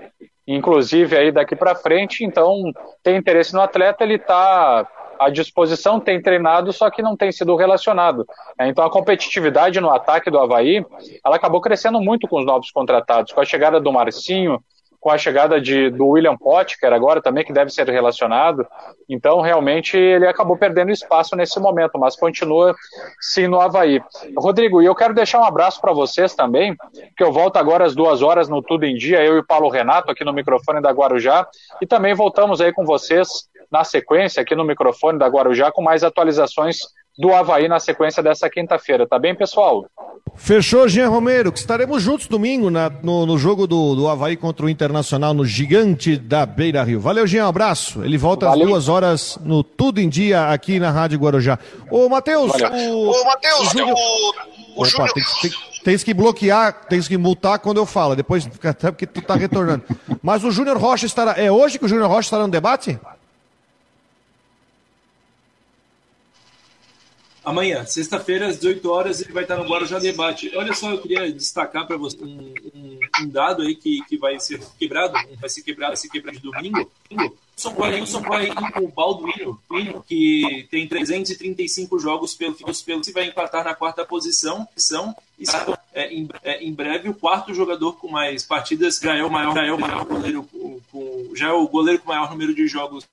inclusive 0.47 1.18
aí 1.18 1.32
daqui 1.32 1.56
para 1.56 1.76
frente, 1.76 2.24
então 2.24 2.72
tem 3.02 3.16
interesse 3.16 3.54
no 3.54 3.62
atleta, 3.62 4.04
ele 4.04 4.16
está 4.16 4.88
à 5.20 5.30
disposição, 5.30 6.00
tem 6.00 6.22
treinado, 6.22 6.72
só 6.72 6.89
que 6.89 7.02
não 7.02 7.16
tem 7.16 7.32
sido 7.32 7.56
relacionado. 7.56 8.26
É, 8.60 8.68
então 8.68 8.86
a 8.86 8.91
competitividade 8.91 9.80
no 9.80 9.89
ataque 9.89 10.30
do 10.30 10.39
Havaí, 10.39 10.86
ela 11.26 11.36
acabou 11.36 11.62
crescendo 11.62 12.00
muito 12.00 12.28
com 12.28 12.39
os 12.39 12.45
novos 12.45 12.72
contratados, 12.72 13.32
com 13.32 13.41
a 13.41 13.45
chegada 13.45 13.80
do 13.80 13.91
Marcinho, 13.91 14.62
com 15.00 15.10
a 15.10 15.18
chegada 15.18 15.62
de, 15.62 15.89
do 15.89 16.08
William 16.08 16.36
Potker 16.36 16.91
agora 16.91 17.22
também, 17.22 17.43
que 17.43 17.54
deve 17.54 17.72
ser 17.72 17.88
relacionado. 17.89 18.68
Então, 19.08 19.39
realmente, 19.41 19.97
ele 19.97 20.28
acabou 20.28 20.58
perdendo 20.58 20.91
espaço 20.91 21.36
nesse 21.36 21.60
momento, 21.60 21.97
mas 21.97 22.16
continua 22.16 22.76
sim 23.20 23.47
no 23.47 23.62
Havaí. 23.62 24.02
Rodrigo, 24.38 24.82
e 24.82 24.86
eu 24.86 24.95
quero 24.95 25.14
deixar 25.14 25.39
um 25.39 25.45
abraço 25.45 25.80
para 25.80 25.93
vocês 25.93 26.36
também, 26.36 26.76
que 27.16 27.24
eu 27.24 27.32
volto 27.32 27.58
agora 27.58 27.86
às 27.86 27.95
duas 27.95 28.22
horas 28.22 28.50
no 28.50 28.62
Tudo 28.62 28.86
em 28.86 28.95
Dia, 28.95 29.24
eu 29.24 29.38
e 29.38 29.39
o 29.39 29.45
Paulo 29.45 29.70
Renato 29.70 30.12
aqui 30.12 30.26
no 30.26 30.34
microfone 30.34 30.82
da 30.82 30.91
Guarujá, 30.91 31.47
e 31.82 31.88
também 31.88 32.14
voltamos 32.14 32.60
aí 32.60 32.74
com 32.74 32.86
vocês 32.86 33.47
na 33.72 33.84
sequência 33.84 34.41
aqui 34.41 34.56
no 34.56 34.66
microfone 34.66 35.20
da 35.20 35.28
Guarujá 35.28 35.72
com 35.72 35.82
mais 35.82 36.04
atualizações 36.04 36.78
do 37.18 37.34
Havaí 37.34 37.68
na 37.68 37.80
sequência 37.80 38.24
dessa 38.24 38.50
quinta-feira. 38.50 39.08
Tá 39.08 39.20
bem, 39.20 39.36
pessoal? 39.36 39.86
Fechou, 40.36 40.88
Jean 40.88 41.09
Romero, 41.09 41.51
que 41.51 41.59
estaremos 41.59 42.01
juntos 42.01 42.28
domingo 42.28 42.70
na, 42.70 42.89
no, 42.89 43.26
no, 43.26 43.38
jogo 43.38 43.67
do, 43.67 43.93
do 43.93 44.07
Havaí 44.07 44.38
contra 44.38 44.65
o 44.65 44.70
Internacional 44.70 45.34
no 45.34 45.45
Gigante 45.45 46.17
da 46.17 46.45
Beira 46.45 46.84
Rio. 46.84 46.99
Valeu, 46.99 47.28
Jean, 47.28 47.45
um 47.45 47.49
abraço. 47.49 48.03
Ele 48.03 48.17
volta 48.17 48.45
Valeu. 48.47 48.63
às 48.63 48.70
duas 48.70 48.89
horas 48.89 49.39
no 49.43 49.63
Tudo 49.63 49.99
em 49.99 50.07
Dia 50.07 50.49
aqui 50.49 50.80
na 50.80 50.91
Rádio 50.91 51.20
Guarujá. 51.20 51.59
Ô, 51.91 52.07
Matheus, 52.07 52.51
o... 52.51 53.09
Ô, 53.09 53.26
Matheus, 53.26 53.59
o, 53.59 53.65
Júnior... 53.65 53.95
o, 53.95 54.82
o 54.82 54.86
Júnior... 54.86 55.11
Tem, 55.13 55.24
tem, 55.41 55.51
tens 55.84 56.03
que 56.03 56.13
bloquear, 56.13 56.86
tens 56.88 57.07
que 57.07 57.17
multar 57.17 57.59
quando 57.59 57.78
eu 57.78 57.86
falo, 57.86 58.15
depois 58.15 58.45
fica 58.45 58.70
até 58.70 58.91
porque 58.91 59.05
tu 59.05 59.22
tá 59.22 59.36
retornando. 59.36 59.84
Mas 60.24 60.43
o 60.43 60.51
Júnior 60.51 60.78
Rocha 60.78 61.05
estará. 61.05 61.34
É 61.38 61.51
hoje 61.51 61.78
que 61.78 61.86
o 61.86 61.88
Júnior 61.88 62.07
Rocha 62.07 62.28
estará 62.28 62.43
no 62.43 62.51
debate? 62.51 62.99
Amanhã, 67.50 67.84
sexta-feira, 67.84 68.45
às 68.45 68.58
18 68.58 68.91
horas, 68.91 69.22
ele 69.22 69.34
vai 69.34 69.41
estar 69.41 69.58
no 69.58 69.68
Guarujá 69.68 69.97
Debate. 69.97 70.56
Olha 70.56 70.72
só, 70.72 70.91
eu 70.91 71.02
queria 71.02 71.32
destacar 71.32 71.88
para 71.88 71.97
você 71.97 72.16
um, 72.22 72.54
um, 72.76 73.00
um, 73.22 73.28
dado 73.28 73.64
aí 73.64 73.74
que, 73.74 74.04
que 74.08 74.20
vai 74.20 74.39
ser 74.39 74.62
quebrado, 74.78 75.14
vai 75.39 75.50
ser 75.50 75.64
quebrado, 75.64 75.89
vai 75.89 75.97
ser 75.97 76.10
quebrado 76.10 76.38
de 76.38 76.43
domingo. 76.43 76.91
São 77.56 77.74
Paulo, 77.74 78.06
São 78.06 78.22
Paulo 78.22 78.45
com 78.72 78.86
o 78.86 78.88
Balduino, 78.89 79.60
que 80.06 80.68
tem 80.70 80.88
335 80.88 81.97
jogos 81.97 82.36
pelo 82.36 82.54
pelo 82.54 83.02
que 83.02 83.12
vai 83.12 83.26
empatar 83.26 83.64
na 83.64 83.74
quarta 83.74 84.06
posição, 84.06 84.68
são 84.78 85.16
e 85.39 85.45
é, 85.91 86.14
em, 86.14 86.30
é, 86.43 86.64
em, 86.64 86.72
breve 86.72 87.10
o 87.10 87.16
quarto 87.16 87.52
jogador 87.52 87.93
com 87.93 88.10
mais 88.10 88.45
partidas 88.45 89.00
já 89.02 89.16
é 89.16 89.24
o 89.24 89.32
maior, 89.32 89.56
já 89.56 89.66
é 89.66 89.74
o 89.74 89.80
maior 89.80 90.06
goleiro 90.06 90.43
com, 90.43 90.80
com, 90.91 91.32
já 91.36 91.47
é 91.47 91.52
o 91.52 91.68
goleiro 91.68 92.00
com 92.00 92.10
maior 92.10 92.30
número 92.30 92.54
de 92.54 92.68
jogos 92.68 93.08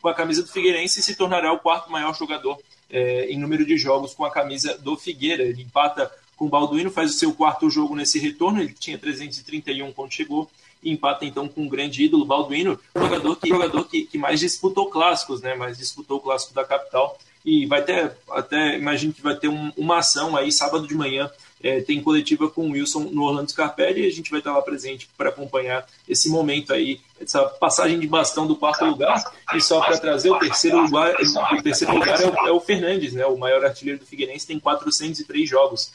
com 0.00 0.08
a 0.08 0.14
camisa 0.14 0.42
do 0.42 0.48
Figueirense 0.48 1.00
e 1.00 1.02
se 1.02 1.14
tornará 1.16 1.52
o 1.52 1.58
quarto 1.58 1.90
maior 1.90 2.14
jogador 2.14 2.58
é, 2.94 3.26
em 3.26 3.38
número 3.38 3.66
de 3.66 3.76
jogos 3.76 4.14
com 4.14 4.24
a 4.24 4.30
camisa 4.30 4.78
do 4.78 4.96
Figueira. 4.96 5.42
Ele 5.42 5.62
empata 5.62 6.10
com 6.36 6.46
o 6.46 6.48
Balduino, 6.48 6.90
faz 6.90 7.10
o 7.10 7.18
seu 7.18 7.34
quarto 7.34 7.68
jogo 7.68 7.96
nesse 7.96 8.20
retorno, 8.20 8.60
ele 8.60 8.72
tinha 8.72 8.96
331 8.96 9.92
quando 9.92 10.12
chegou, 10.12 10.48
e 10.82 10.92
empata 10.92 11.24
então 11.24 11.48
com 11.48 11.66
o 11.66 11.68
grande 11.68 12.04
ídolo 12.04 12.24
Balduino, 12.24 12.78
jogador 12.96 13.36
que, 13.36 13.48
jogador 13.48 13.84
que, 13.84 14.02
que 14.06 14.18
mais 14.18 14.40
disputou 14.40 14.86
clássicos, 14.86 15.40
né? 15.40 15.54
mais 15.54 15.76
disputou 15.76 16.18
o 16.18 16.20
clássico 16.20 16.54
da 16.54 16.64
capital, 16.64 17.18
e 17.44 17.66
vai 17.66 17.82
ter, 17.82 18.16
até 18.30 18.78
imagino 18.78 19.12
que 19.12 19.22
vai 19.22 19.36
ter 19.36 19.48
um, 19.48 19.72
uma 19.76 19.98
ação 19.98 20.36
aí 20.36 20.50
sábado 20.50 20.86
de 20.86 20.94
manhã 20.94 21.30
é, 21.64 21.80
tem 21.80 22.02
coletiva 22.02 22.50
com 22.50 22.68
o 22.68 22.72
Wilson 22.72 23.04
no 23.10 23.22
Orlando 23.22 23.50
Scarpelli 23.50 24.02
e 24.02 24.06
a 24.06 24.12
gente 24.12 24.30
vai 24.30 24.40
estar 24.40 24.52
lá 24.52 24.60
presente 24.60 25.08
para 25.16 25.30
acompanhar 25.30 25.86
esse 26.06 26.28
momento 26.28 26.74
aí, 26.74 27.00
essa 27.18 27.42
passagem 27.42 27.98
de 27.98 28.06
bastão 28.06 28.46
do 28.46 28.54
quarto 28.54 28.84
lugar. 28.84 29.24
E 29.54 29.60
só 29.62 29.80
para 29.80 29.96
trazer 29.96 30.30
o 30.30 30.38
terceiro 30.38 30.82
lugar, 30.82 31.14
o 31.14 31.62
terceiro 31.62 31.94
lugar 31.94 32.20
é 32.20 32.26
o, 32.26 32.48
é 32.48 32.52
o, 32.52 32.60
Fernandes, 32.60 33.14
né, 33.14 33.24
o 33.24 33.38
maior 33.38 33.64
artilheiro 33.64 33.98
do 33.98 34.04
Figueirense, 34.04 34.46
tem 34.46 34.60
403 34.60 35.48
jogos. 35.48 35.92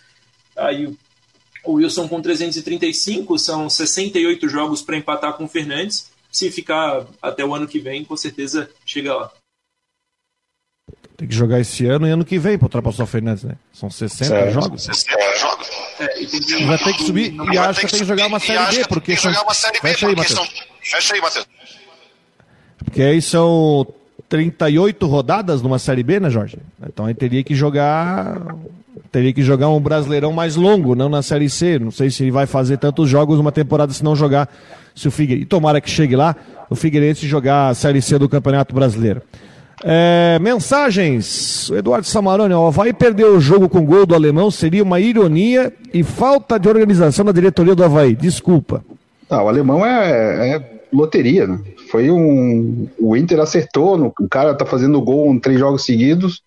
Aí 0.58 0.92
o 1.64 1.74
Wilson 1.74 2.08
com 2.08 2.20
335, 2.20 3.38
são 3.38 3.70
68 3.70 4.50
jogos 4.50 4.82
para 4.82 4.98
empatar 4.98 5.34
com 5.34 5.44
o 5.44 5.48
Fernandes. 5.48 6.10
Se 6.32 6.50
ficar 6.50 7.06
até 7.22 7.46
o 7.46 7.54
ano 7.54 7.68
que 7.68 7.80
vem, 7.80 8.04
com 8.04 8.18
certeza 8.18 8.68
chega 8.84 9.14
lá. 9.14 9.32
Tem 11.20 11.28
que 11.28 11.36
jogar 11.36 11.60
esse 11.60 11.86
ano 11.86 12.08
e 12.08 12.12
ano 12.12 12.24
que 12.24 12.40
vem 12.40 12.58
para 12.58 12.68
ultrapassar 12.68 13.04
o 13.04 13.06
Fernandes, 13.06 13.44
né? 13.44 13.58
São 13.74 13.90
60 13.90 14.26
certo. 14.26 14.54
jogos. 14.54 14.84
60 14.84 15.38
jogos. 15.38 15.59
É, 16.00 16.22
e 16.22 16.28
tem 16.28 16.40
que, 16.42 16.66
vai 16.66 16.78
ter 16.78 16.94
que 16.94 17.04
subir 17.04 17.36
e 17.52 17.58
acho 17.58 17.82
que 17.82 17.88
tem 17.88 18.00
que 18.00 18.06
jogar 18.06 18.28
uma 18.28 18.40
série 18.40 18.78
B, 18.78 18.86
porque 18.88 19.18
são... 19.18 19.34
Fecha 19.82 20.08
aí, 20.08 20.28
são... 20.28 20.48
Fecha 20.82 21.14
aí, 21.14 21.22
Matheus. 21.22 21.46
Porque 22.84 23.02
aí 23.02 23.22
são 23.22 23.86
38 24.30 25.06
rodadas 25.08 25.62
numa 25.62 25.78
série 25.78 26.04
B, 26.04 26.20
né, 26.20 26.30
Jorge? 26.30 26.58
Então 26.88 27.06
aí 27.06 27.14
teria 27.14 27.44
que 27.44 27.54
jogar 27.54 28.38
teria 29.12 29.34
que 29.34 29.42
jogar 29.42 29.70
um 29.70 29.80
Brasileirão 29.80 30.32
mais 30.32 30.56
longo, 30.56 30.96
não 30.96 31.10
na 31.10 31.22
Série 31.22 31.50
C. 31.50 31.80
Não 31.80 31.92
sei 31.92 32.10
se 32.10 32.24
ele 32.24 32.32
vai 32.32 32.46
fazer 32.46 32.78
tantos 32.78 33.10
jogos 33.10 33.38
numa 33.38 33.52
temporada 33.52 33.92
se 33.92 34.04
não 34.04 34.16
jogar. 34.16 34.50
Se 34.96 35.08
o 35.08 35.12
Figueirense, 35.12 35.48
tomara 35.48 35.82
que 35.82 35.90
chegue 35.90 36.16
lá, 36.16 36.36
o 36.70 36.76
Figueirense 36.76 37.28
jogar 37.28 37.70
a 37.70 37.74
Série 37.74 38.02
C 38.02 38.20
do 38.20 38.30
Campeonato 38.30 38.74
Brasileiro. 38.74 39.22
É, 39.84 40.38
mensagens. 40.40 41.70
O 41.70 41.78
Eduardo 41.78 42.06
Samarone, 42.06 42.54
o 42.54 42.68
Havaí 42.68 42.94
perdeu 42.94 43.36
o 43.36 43.40
jogo 43.40 43.70
com 43.70 43.86
gol 43.86 44.06
do 44.06 44.16
alemão, 44.16 44.52
seria 44.52 44.84
uma 44.84 45.00
ironia 45.00 45.74
e 45.94 46.04
falta 46.04 46.60
de 46.60 46.68
organização 46.68 47.26
na 47.26 47.32
diretoria 47.32 47.76
do 47.76 47.84
Havaí. 47.84 48.16
Desculpa. 48.16 48.84
Ah, 49.30 49.44
o 49.44 49.48
alemão 49.48 49.86
é, 49.86 50.56
é 50.56 50.82
loteria, 50.92 51.48
né? 51.48 51.60
Foi 51.90 52.12
um. 52.12 52.88
O 53.00 53.16
Inter 53.16 53.40
acertou, 53.40 53.98
no, 53.98 54.14
o 54.20 54.28
cara 54.28 54.54
tá 54.54 54.66
fazendo 54.66 55.02
gol 55.02 55.34
em 55.34 55.40
três 55.40 55.60
jogos 55.60 55.86
seguidos, 55.86 56.42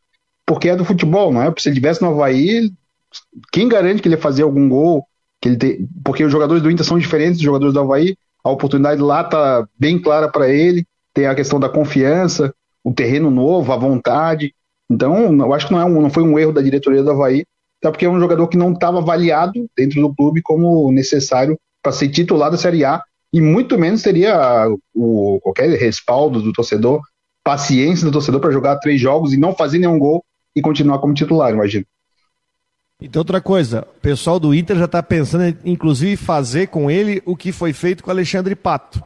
porque 0.47 0.69
é 0.69 0.77
do 0.77 0.85
futebol, 0.85 1.33
não 1.33 1.43
é? 1.43 1.53
Se 1.59 1.69
ele 1.69 1.77
tivesse 1.77 2.03
no 2.03 2.11
Havaí, 2.11 2.71
quem 3.51 3.69
garante 3.69 4.03
que 4.03 4.09
ele 4.09 4.17
ia 4.17 4.21
fazer 4.21 4.43
algum 4.43 4.69
gol? 4.69 5.07
Que 5.41 5.49
ele 5.49 5.89
porque 6.05 6.25
os 6.25 6.33
jogadores 6.33 6.63
do 6.63 6.71
Inter 6.71 6.85
são 6.85 6.99
diferentes 6.99 7.37
dos 7.37 7.45
jogadores 7.45 7.73
do 7.73 7.81
Havaí, 7.81 8.15
a 8.45 8.51
oportunidade 8.51 9.01
lá 9.01 9.25
tá 9.25 9.67
bem 9.79 9.99
clara 9.99 10.29
para 10.29 10.49
ele, 10.49 10.85
tem 11.15 11.27
a 11.27 11.35
questão 11.35 11.59
da 11.59 11.69
confiança 11.69 12.53
o 12.85 12.93
terreno 12.93 13.31
novo, 13.31 13.73
a 13.73 13.77
vontade. 13.77 14.55
Então, 14.91 15.33
eu 15.33 15.55
acho 15.55 15.67
que 15.67 15.73
não, 15.73 15.81
é 15.81 15.85
um, 15.85 16.03
não 16.03 16.11
foi 16.11 16.23
um 16.23 16.39
erro 16.39 16.53
da 16.53 16.63
diretoria 16.63 17.03
do 17.03 17.11
Havaí, 17.11 17.45
até 17.81 17.91
porque 17.91 18.07
é 18.07 18.11
um 18.11 18.21
jogador 18.21 18.47
que 18.49 18.57
não 18.57 18.73
estava 18.73 18.99
avaliado 18.99 19.67
dentro 19.77 20.01
do 20.01 20.15
clube 20.15 20.43
como 20.43 20.93
necessário 20.93 21.59
para 21.83 21.93
ser 21.93 22.09
titular 22.09 22.51
da 22.51 22.57
Série 22.57 22.85
A, 22.85 23.03
e 23.33 23.41
muito 23.41 23.79
menos 23.79 24.03
teria 24.03 24.69
o, 24.95 25.41
qualquer 25.43 25.71
respaldo 25.71 26.41
do 26.41 26.53
torcedor, 26.53 27.01
paciência 27.43 28.05
do 28.05 28.13
torcedor 28.13 28.41
para 28.41 28.53
jogar 28.53 28.77
três 28.77 29.01
jogos 29.01 29.33
e 29.33 29.37
não 29.37 29.55
fazer 29.55 29.79
nenhum 29.79 29.99
gol 29.99 30.23
e 30.55 30.61
continuar 30.61 30.99
como 30.99 31.15
titular, 31.15 31.53
imagino. 31.53 31.85
Então, 33.01 33.21
outra 33.21 33.41
coisa, 33.41 33.85
o 33.97 34.01
pessoal 34.01 34.39
do 34.39 34.55
Inter 34.55 34.77
já 34.77 34.85
está 34.85 35.03
pensando, 35.03 35.57
inclusive, 35.65 36.17
fazer 36.17 36.69
com 36.69 36.89
ele 36.89 37.21
o 37.27 37.35
que 37.35 37.51
foi 37.51 37.73
feito 37.73 38.05
com 38.05 38.11
o 38.11 38.13
Alexandre 38.13 38.55
Pato. 38.55 39.03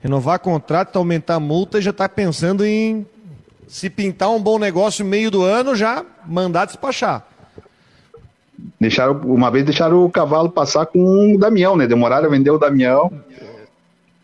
Renovar 0.00 0.38
contrato, 0.38 0.96
aumentar 0.96 1.34
a 1.34 1.40
multa 1.40 1.80
já 1.80 1.90
está 1.90 2.08
pensando 2.08 2.64
em 2.64 3.06
se 3.68 3.90
pintar 3.90 4.30
um 4.30 4.40
bom 4.40 4.58
negócio 4.58 5.04
no 5.04 5.10
meio 5.10 5.30
do 5.30 5.42
ano, 5.42 5.74
já 5.74 6.04
mandar 6.26 6.66
despachar. 6.66 7.26
Deixaram, 8.80 9.20
uma 9.24 9.50
vez 9.50 9.64
deixaram 9.64 10.04
o 10.04 10.10
cavalo 10.10 10.50
passar 10.50 10.86
com 10.86 11.34
o 11.34 11.38
Damião, 11.38 11.76
né? 11.76 11.86
Demoraram 11.86 12.26
a 12.26 12.30
vender 12.30 12.50
o 12.50 12.58
Damião. 12.58 13.10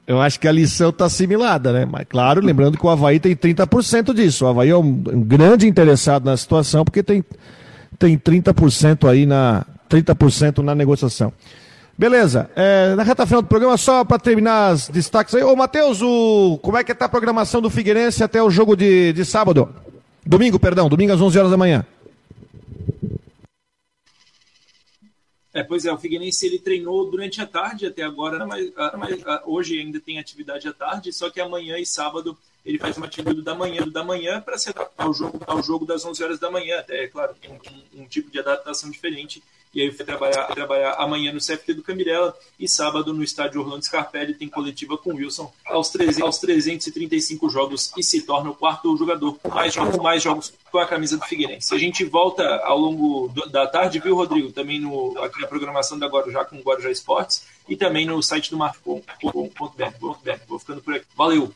Eu 0.07 0.21
acho 0.21 0.41
que 0.41 0.49
a 0.49 0.53
lição 0.53 0.91
está 0.91 1.05
assimilada, 1.05 1.73
né? 1.73 1.85
Mas 1.85 2.05
claro, 2.09 2.41
lembrando 2.41 2.77
que 2.77 2.85
o 2.85 2.89
Havaí 2.89 3.21
tem 3.21 3.37
30% 3.37 4.13
disso. 4.13 4.45
O 4.45 4.49
Havaí 4.49 4.71
é 4.71 4.77
um, 4.77 4.81
um, 4.81 5.23
grande 5.23 5.69
interessado 5.69 6.25
na 6.25 6.37
situação, 6.37 6.85
porque 6.85 7.03
tem, 7.03 7.25
tem 7.99 8.19
30% 8.19 9.09
aí 9.09 9.27
na 9.27 9.65
30% 9.89 10.59
na 10.59 10.75
negociação. 10.75 11.33
Beleza. 12.01 12.51
É, 12.57 12.95
na 12.95 13.03
reta 13.03 13.27
final 13.27 13.43
do 13.43 13.49
programa, 13.49 13.77
só 13.77 14.03
para 14.07 14.19
terminar 14.19 14.73
os 14.73 14.89
destaques 14.89 15.35
aí. 15.35 15.43
Ô, 15.43 15.55
Matheus, 15.55 16.01
o... 16.01 16.59
como 16.63 16.79
é 16.79 16.83
que 16.83 16.95
tá 16.95 17.05
a 17.05 17.11
programação 17.11 17.61
do 17.61 17.69
Figueirense 17.69 18.25
até 18.25 18.43
o 18.43 18.49
jogo 18.49 18.75
de, 18.75 19.13
de 19.13 19.23
sábado? 19.23 19.69
Domingo, 20.25 20.59
perdão, 20.59 20.89
domingo 20.89 21.13
às 21.13 21.21
11 21.21 21.39
horas 21.39 21.51
da 21.51 21.59
manhã. 21.59 21.85
É, 25.53 25.63
pois 25.63 25.85
é, 25.85 25.93
o 25.93 25.99
Figueirense 25.99 26.47
ele 26.47 26.59
treinou 26.59 27.11
durante 27.11 27.39
a 27.43 27.47
tarde 27.47 27.85
até 27.85 28.03
agora, 28.03 28.47
mas, 28.47 28.73
ah, 28.79 28.95
mas, 28.97 29.21
ah, 29.27 29.43
hoje 29.45 29.79
ainda 29.79 30.01
tem 30.01 30.19
atividade 30.19 30.67
à 30.67 30.73
tarde, 30.73 31.13
só 31.13 31.29
que 31.29 31.39
amanhã 31.39 31.77
e 31.77 31.85
sábado 31.85 32.35
ele 32.65 32.79
faz 32.79 32.97
uma 32.97 33.05
atividade 33.05 33.43
da 33.43 33.55
manhã 33.55 33.87
da 33.87 34.03
manhã 34.03 34.41
para 34.41 34.57
se 34.57 34.71
adaptar 34.71 35.05
ao 35.05 35.13
jogo, 35.13 35.39
ao 35.47 35.63
jogo 35.63 35.85
das 35.85 36.03
11 36.03 36.25
horas 36.25 36.39
da 36.39 36.51
manhã. 36.51 36.83
É 36.89 37.09
claro, 37.09 37.35
tem 37.39 37.51
um, 37.51 38.03
um, 38.03 38.07
tipo 38.07 38.31
de 38.31 38.39
adaptação 38.39 38.91
diferente 38.91 39.43
e 39.73 39.83
aí 39.83 39.93
foi 39.93 40.05
trabalhar, 40.05 40.45
trabalhar 40.47 40.95
amanhã 40.95 41.33
no 41.33 41.39
CFT 41.39 41.75
do 41.75 41.83
Camirela 41.83 42.35
e 42.59 42.67
sábado 42.67 43.15
no 43.15 43.23
estádio 43.23 43.61
Orlando 43.61 43.85
Scarpelli 43.85 44.35
tem 44.35 44.49
coletiva 44.49 44.99
com 44.99 45.15
Wilson 45.15 45.53
aos, 45.65 45.91
300, 45.91 46.23
aos 46.23 46.39
335 46.39 47.49
jogos 47.49 47.93
e 47.97 48.03
se 48.03 48.23
torna 48.23 48.51
o 48.51 48.55
quarto 48.55 48.97
jogador 48.97 49.39
mais 49.49 49.73
jogos, 49.73 49.97
mais 49.99 50.23
jogos 50.23 50.53
com 50.73 50.79
a 50.79 50.87
camisa 50.87 51.17
do 51.17 51.25
Figueirense. 51.25 51.73
A 51.73 51.79
gente 51.79 52.05
volta 52.05 52.45
ao 52.65 52.79
longo 52.79 53.29
do, 53.29 53.49
da 53.49 53.67
tarde, 53.67 54.01
viu, 54.01 54.17
Rodrigo? 54.17 54.51
Também 54.51 54.81
no, 54.81 55.17
aqui 55.23 55.41
na 55.41 55.47
programação 55.47 55.99
da 55.99 56.09
Guarujá 56.09 56.45
com 56.45 56.57
o 56.57 56.63
Guarujá 56.63 56.91
Esportes 56.91 57.45
e 57.69 57.77
também 57.77 58.05
no 58.05 58.21
site 58.23 58.51
do 58.51 58.57
marco.br. 58.57 59.03
Vou 60.49 60.59
ficando 60.59 60.81
por 60.81 60.95
aqui. 60.95 61.07
Valeu! 61.17 61.53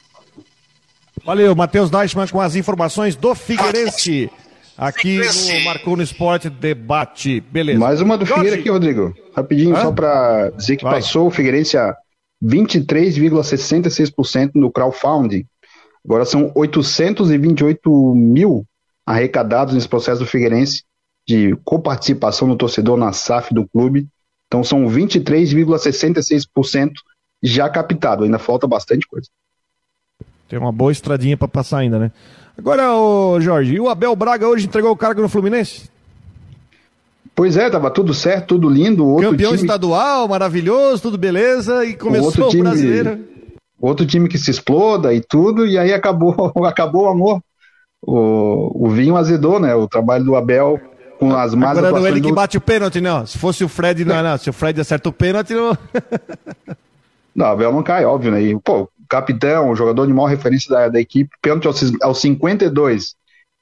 Valeu, 1.24 1.54
Matheus 1.56 1.90
Deichmann 1.90 2.28
com 2.28 2.40
as 2.40 2.54
informações 2.54 3.16
do 3.16 3.34
Figueirense. 3.34 4.30
Aqui 4.76 5.18
no 5.18 5.64
Marcou 5.64 5.96
no 5.96 6.02
Esporte 6.02 6.50
Debate. 6.50 7.40
Beleza. 7.40 7.78
Mais 7.78 8.00
uma 8.00 8.18
do 8.18 8.26
Figueiredo 8.26 8.56
aqui, 8.60 8.68
Rodrigo. 8.68 9.14
Rapidinho, 9.34 9.76
Hã? 9.76 9.82
só 9.82 9.92
para 9.92 10.50
dizer 10.50 10.76
que 10.76 10.82
Vai. 10.84 10.94
passou 10.94 11.28
o 11.28 11.30
Figueirense 11.30 11.76
a 11.76 11.94
23,66% 12.42 14.50
no 14.54 14.72
crowdfunding. 14.72 15.46
Agora 16.04 16.24
são 16.24 16.50
828 16.54 18.14
mil 18.14 18.64
arrecadados 19.06 19.74
nesse 19.74 19.88
processo 19.88 20.20
do 20.20 20.26
Figueirense 20.26 20.82
de 21.26 21.56
coparticipação 21.64 22.46
do 22.48 22.56
torcedor 22.56 22.96
na 22.96 23.12
SAF 23.12 23.52
do 23.54 23.68
clube. 23.68 24.08
Então 24.46 24.62
são 24.64 24.86
23,66% 24.86 26.92
já 27.42 27.68
captado. 27.68 28.24
Ainda 28.24 28.38
falta 28.38 28.66
bastante 28.66 29.06
coisa. 29.06 29.28
Tem 30.48 30.58
uma 30.58 30.72
boa 30.72 30.90
estradinha 30.92 31.36
para 31.36 31.48
passar 31.48 31.78
ainda, 31.78 31.98
né? 31.98 32.12
Agora, 32.56 32.94
ô 32.94 33.40
Jorge, 33.40 33.74
e 33.74 33.80
o 33.80 33.88
Abel 33.88 34.14
Braga 34.14 34.48
hoje 34.48 34.66
entregou 34.66 34.90
o 34.90 34.96
cargo 34.96 35.20
no 35.20 35.28
Fluminense? 35.28 35.90
Pois 37.34 37.56
é, 37.56 37.68
tava 37.68 37.90
tudo 37.90 38.14
certo, 38.14 38.48
tudo 38.48 38.68
lindo. 38.68 39.06
Outro 39.06 39.30
Campeão 39.30 39.50
time... 39.50 39.62
estadual, 39.62 40.28
maravilhoso, 40.28 41.02
tudo 41.02 41.18
beleza, 41.18 41.84
e 41.84 41.94
começou 41.94 42.22
o, 42.22 42.26
outro 42.26 42.48
time, 42.50 42.62
o 42.62 42.64
brasileiro. 42.64 43.20
Outro 43.80 44.06
time 44.06 44.28
que 44.28 44.38
se 44.38 44.50
exploda 44.50 45.12
e 45.12 45.20
tudo, 45.20 45.66
e 45.66 45.76
aí 45.76 45.92
acabou, 45.92 46.52
acabou 46.64 47.04
o 47.04 47.08
amor. 47.08 47.42
O, 48.00 48.86
o 48.86 48.90
vinho 48.90 49.16
azedou, 49.16 49.58
né? 49.58 49.74
O 49.74 49.88
trabalho 49.88 50.24
do 50.24 50.36
Abel 50.36 50.80
com 51.18 51.34
as 51.34 51.54
más 51.54 51.76
Agora 51.76 51.90
não 51.90 52.06
é 52.06 52.10
ele 52.10 52.20
que 52.20 52.32
bate 52.32 52.56
o 52.56 52.60
pênalti, 52.60 53.00
não. 53.00 53.26
Se 53.26 53.38
fosse 53.38 53.64
o 53.64 53.68
Fred, 53.68 54.04
não, 54.04 54.22
não. 54.22 54.38
Se 54.38 54.48
o 54.48 54.52
Fred 54.52 54.80
acerta 54.80 55.08
o 55.08 55.12
pênalti, 55.12 55.54
não. 55.54 55.76
não, 57.34 57.46
o 57.46 57.50
Abel 57.50 57.72
não 57.72 57.82
cai, 57.82 58.04
óbvio, 58.04 58.30
né? 58.30 58.42
E, 58.42 58.58
pô, 58.60 58.88
capitão, 59.14 59.70
o 59.70 59.76
jogador 59.76 60.06
de 60.06 60.12
maior 60.12 60.26
referência 60.26 60.68
da, 60.68 60.88
da 60.88 61.00
equipe, 61.00 61.30
pênalti 61.40 61.66
aos, 61.66 61.92
aos 62.02 62.20
52, 62.20 63.14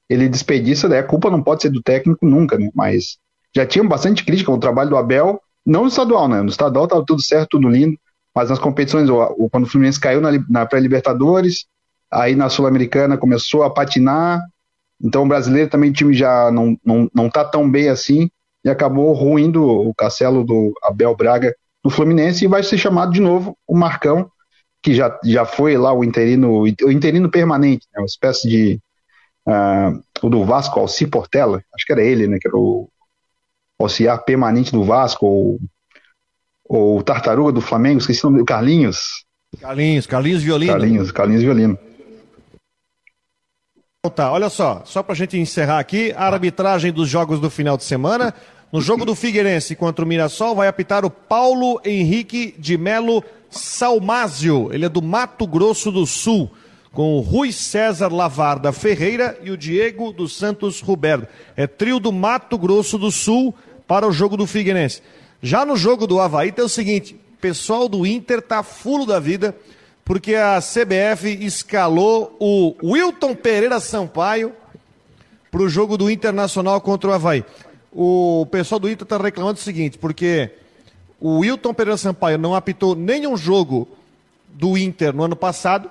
ele 0.09 0.29
desperdiça, 0.29 0.89
né? 0.89 0.99
A 0.99 1.03
culpa 1.03 1.31
não 1.31 1.43
pode 1.43 1.61
ser 1.61 1.71
do 1.71 1.83
técnico 1.83 2.25
nunca, 2.25 2.59
né? 2.59 2.71
Mas 2.75 3.19
já 3.55 3.67
tinha 3.67 3.85
bastante 3.85 4.25
crítica 4.25 4.51
ao 4.51 4.59
trabalho 4.59 4.91
do 4.91 4.97
Abel, 4.97 5.41
não 5.65 5.83
no 5.83 5.89
estadual, 5.89 6.27
né? 6.27 6.41
No 6.41 6.49
estadual 6.49 6.89
tava 6.89 7.05
tudo 7.07 7.21
certo, 7.23 7.51
tudo 7.51 7.69
lindo, 7.69 7.99
mas 8.35 8.49
nas 8.49 8.59
competições, 8.59 9.09
quando 9.51 9.65
o 9.65 9.69
Fluminense 9.69 10.01
caiu 10.01 10.23
na, 10.23 10.31
na 10.49 10.65
pré-Libertadores, 10.65 11.67
aí 12.11 12.35
na 12.35 12.49
Sul-Americana 12.49 13.19
começou 13.19 13.63
a 13.63 13.71
patinar, 13.71 14.41
então 15.03 15.25
o 15.25 15.29
brasileiro 15.29 15.69
também 15.69 15.91
o 15.91 15.93
time 15.93 16.15
já 16.15 16.51
não, 16.51 16.79
não, 16.83 17.11
não 17.15 17.29
tá 17.29 17.45
tão 17.45 17.71
bem 17.71 17.91
assim, 17.91 18.31
e 18.65 18.71
acabou 18.71 19.13
ruindo 19.13 19.63
o 19.63 19.95
castelo 19.95 20.45
do 20.45 20.73
Abel 20.83 21.15
Braga 21.15 21.55
no 21.85 21.91
Fluminense 21.91 22.45
e 22.45 22.49
vai 22.49 22.63
ser 22.63 22.79
chamado 22.79 23.13
de 23.13 23.21
novo 23.21 23.55
o 23.67 23.77
Marcão, 23.77 24.31
que 24.83 24.95
já, 24.95 25.19
já 25.25 25.45
foi 25.45 25.77
lá 25.77 25.93
o 25.93 26.03
interino, 26.03 26.61
o 26.61 26.91
interino 26.91 27.31
permanente, 27.31 27.87
né, 27.93 28.01
uma 28.01 28.07
espécie 28.07 28.49
de 28.49 28.81
uh, 29.47 30.03
o 30.21 30.29
do 30.29 30.45
Vasco, 30.45 30.81
Alci 30.81 31.07
Portela, 31.07 31.63
acho 31.75 31.87
que 31.87 31.93
era 31.93 32.03
ele, 32.03 32.27
né, 32.27 32.39
que 32.41 32.49
era 32.49 32.57
o 32.57 32.91
auxiliar 33.79 34.25
permanente 34.25 34.73
do 34.73 34.85
Vasco, 34.85 35.27
ou, 35.27 35.61
ou 36.65 37.03
Tartaruga 37.03 37.53
do 37.53 37.61
Flamengo, 37.61 38.01
esqueci 38.01 38.25
o 38.25 38.31
nome 38.31 38.43
do 38.43 38.45
Carlinhos. 38.45 39.25
Carlinhos, 39.61 40.07
Carlinhos 40.07 40.43
Violino. 40.43 40.73
Carlinhos, 40.73 41.13
Carlinhos 41.13 41.43
Violino. 41.43 41.79
Então 44.05 44.11
tá, 44.11 44.33
olha 44.33 44.49
só, 44.49 44.83
só 44.85 45.01
pra 45.01 45.15
gente 45.15 45.39
encerrar 45.39 45.79
aqui, 45.79 46.13
a 46.17 46.25
arbitragem 46.25 46.93
dos 46.93 47.09
jogos 47.09 47.39
do 47.39 47.49
final 47.49 47.77
de 47.77 47.85
semana. 47.85 48.35
No 48.73 48.81
jogo 48.81 49.05
do 49.05 49.15
Figueirense 49.15 49.77
contra 49.77 50.03
o 50.03 50.09
Mirassol, 50.09 50.55
vai 50.55 50.67
apitar 50.67 51.05
o 51.05 51.11
Paulo 51.11 51.79
Henrique 51.85 52.55
de 52.59 52.79
Melo 52.79 53.23
Salmásio, 53.51 54.71
ele 54.73 54.87
é 54.87 54.89
do 54.89 55.03
Mato 55.03 55.47
Grosso 55.47 55.93
do 55.93 56.07
Sul, 56.07 56.51
com 56.91 57.19
o 57.19 57.21
Rui 57.21 57.53
César 57.53 58.09
Lavarda 58.09 58.73
Ferreira 58.73 59.39
e 59.43 59.51
o 59.51 59.59
Diego 59.59 60.11
dos 60.11 60.35
Santos 60.35 60.81
Roberto. 60.81 61.29
É 61.55 61.67
trio 61.67 62.01
do 62.01 62.11
Mato 62.11 62.57
Grosso 62.57 62.97
do 62.97 63.11
Sul 63.11 63.55
para 63.87 64.09
o 64.09 64.13
jogo 64.13 64.39
do 64.39 64.47
Figueirense. 64.47 65.03
Já 65.43 65.67
no 65.67 65.77
jogo 65.77 66.07
do 66.07 66.19
Havaí 66.19 66.51
tem 66.51 66.65
o 66.65 66.69
seguinte, 66.69 67.15
pessoal 67.43 67.91
do 67.91 68.07
Inter 68.07 68.41
tá 68.41 68.63
fulo 68.63 69.05
da 69.05 69.21
vida, 69.21 69.55
porque 70.03 70.35
a 70.35 70.59
CBF 70.61 71.29
escalou 71.45 72.35
o 72.41 72.75
Wilton 72.83 73.35
Pereira 73.35 73.79
Sampaio 73.81 74.55
para 75.51 75.61
o 75.61 75.69
jogo 75.69 75.99
do 75.99 76.11
Internacional 76.11 76.81
contra 76.81 77.11
o 77.11 77.13
Havaí. 77.13 77.45
O 77.93 78.47
pessoal 78.51 78.79
do 78.79 78.91
Inter 78.91 79.05
está 79.05 79.19
reclamando 79.19 79.59
o 79.59 79.63
seguinte, 79.63 79.99
porque 79.99 80.51
o 81.21 81.41
Wilton 81.41 81.75
Pereira 81.75 81.97
Sampaio 81.97 82.39
não 82.39 82.55
apitou 82.55 82.97
nenhum 82.97 83.37
jogo 83.37 83.87
do 84.49 84.77
Inter 84.77 85.15
no 85.15 85.25
ano 85.25 85.37
passado, 85.37 85.91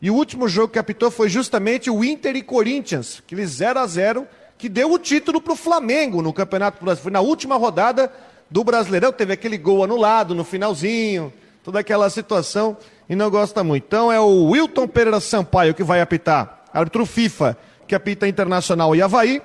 e 0.00 0.10
o 0.10 0.14
último 0.14 0.48
jogo 0.48 0.72
que 0.72 0.78
apitou 0.78 1.10
foi 1.10 1.28
justamente 1.28 1.90
o 1.90 2.04
Inter 2.04 2.36
e 2.36 2.42
Corinthians, 2.42 3.22
aquele 3.24 3.46
0 3.46 3.78
a 3.78 3.86
0 3.86 4.26
que 4.58 4.68
deu 4.68 4.92
o 4.92 4.98
título 4.98 5.40
para 5.40 5.52
o 5.52 5.56
Flamengo 5.56 6.22
no 6.22 6.32
Campeonato 6.32 6.84
Brasileiro. 6.84 7.02
Foi 7.02 7.12
na 7.12 7.20
última 7.20 7.56
rodada 7.56 8.12
do 8.48 8.62
Brasileirão, 8.62 9.12
teve 9.12 9.32
aquele 9.32 9.58
gol 9.58 9.82
anulado 9.82 10.34
no 10.34 10.44
finalzinho, 10.44 11.32
toda 11.64 11.80
aquela 11.80 12.08
situação, 12.10 12.76
e 13.08 13.16
não 13.16 13.30
gosta 13.30 13.64
muito. 13.64 13.84
Então 13.86 14.12
é 14.12 14.20
o 14.20 14.50
Wilton 14.50 14.86
Pereira 14.86 15.18
Sampaio 15.20 15.74
que 15.74 15.82
vai 15.82 16.00
apitar, 16.00 16.64
árbitro 16.72 17.04
FIFA, 17.04 17.56
que 17.86 17.94
apita 17.94 18.28
Internacional 18.28 18.94
e 18.94 19.02
Havaí, 19.02 19.42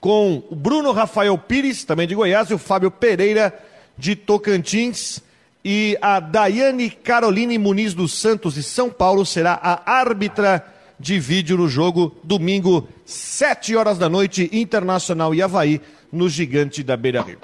com 0.00 0.42
o 0.50 0.56
Bruno 0.56 0.92
Rafael 0.92 1.36
Pires, 1.36 1.84
também 1.84 2.08
de 2.08 2.14
Goiás, 2.14 2.50
e 2.50 2.54
o 2.54 2.58
Fábio 2.58 2.90
Pereira, 2.90 3.52
de 3.96 4.16
Tocantins. 4.16 5.22
E 5.62 5.98
a 6.00 6.20
Daiane 6.20 6.90
Caroline 6.90 7.58
Muniz 7.58 7.92
dos 7.92 8.14
Santos, 8.14 8.54
de 8.54 8.62
São 8.62 8.88
Paulo, 8.88 9.26
será 9.26 9.58
a 9.62 9.92
árbitra 9.92 10.64
de 10.98 11.18
vídeo 11.18 11.56
no 11.56 11.68
jogo, 11.68 12.14
domingo, 12.24 12.88
7 13.04 13.76
horas 13.76 13.98
da 13.98 14.08
noite, 14.08 14.48
Internacional 14.52 15.34
e 15.34 15.42
Havaí, 15.42 15.80
no 16.10 16.28
Gigante 16.28 16.82
da 16.82 16.96
Beira 16.96 17.20
Rio. 17.20 17.38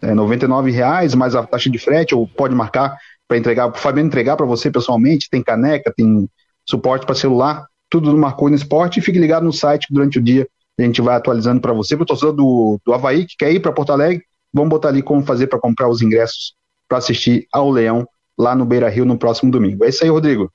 É 0.00 0.14
99 0.14 0.70
reais, 0.70 1.14
mais 1.14 1.34
a 1.34 1.44
taxa 1.44 1.68
de 1.68 1.76
frete, 1.78 2.14
ou 2.14 2.26
pode 2.26 2.54
marcar 2.54 2.96
para 3.28 3.36
entregar, 3.36 3.68
para 3.68 3.78
o 3.78 3.80
Fabiano 3.80 4.06
entregar 4.06 4.36
para 4.36 4.46
você 4.46 4.70
pessoalmente. 4.70 5.28
Tem 5.30 5.42
caneca, 5.42 5.92
tem 5.94 6.26
suporte 6.66 7.04
para 7.04 7.14
celular, 7.14 7.66
tudo 7.94 8.10
no 8.10 8.18
Marconi 8.18 8.56
Esporte. 8.56 8.98
E 8.98 9.02
fique 9.02 9.18
ligado 9.20 9.44
no 9.44 9.52
site 9.52 9.86
durante 9.88 10.18
o 10.18 10.22
dia. 10.22 10.48
A 10.76 10.82
gente 10.82 11.00
vai 11.00 11.14
atualizando 11.14 11.60
para 11.60 11.72
você, 11.72 11.96
para 11.96 12.02
o 12.02 12.06
torcedor 12.06 12.32
do, 12.32 12.80
do 12.84 12.92
Havaí 12.92 13.24
que 13.24 13.36
quer 13.38 13.52
ir 13.52 13.60
para 13.60 13.72
Porto 13.72 13.92
Alegre. 13.92 14.24
Vamos 14.52 14.70
botar 14.70 14.88
ali 14.88 15.00
como 15.00 15.24
fazer 15.24 15.46
para 15.46 15.60
comprar 15.60 15.88
os 15.88 16.02
ingressos 16.02 16.54
para 16.88 16.98
assistir 16.98 17.46
ao 17.52 17.70
Leão 17.70 18.06
lá 18.36 18.56
no 18.56 18.64
Beira 18.64 18.88
Rio 18.88 19.04
no 19.04 19.16
próximo 19.16 19.52
domingo. 19.52 19.84
É 19.84 19.88
isso 19.88 20.02
aí, 20.02 20.10
Rodrigo. 20.10 20.50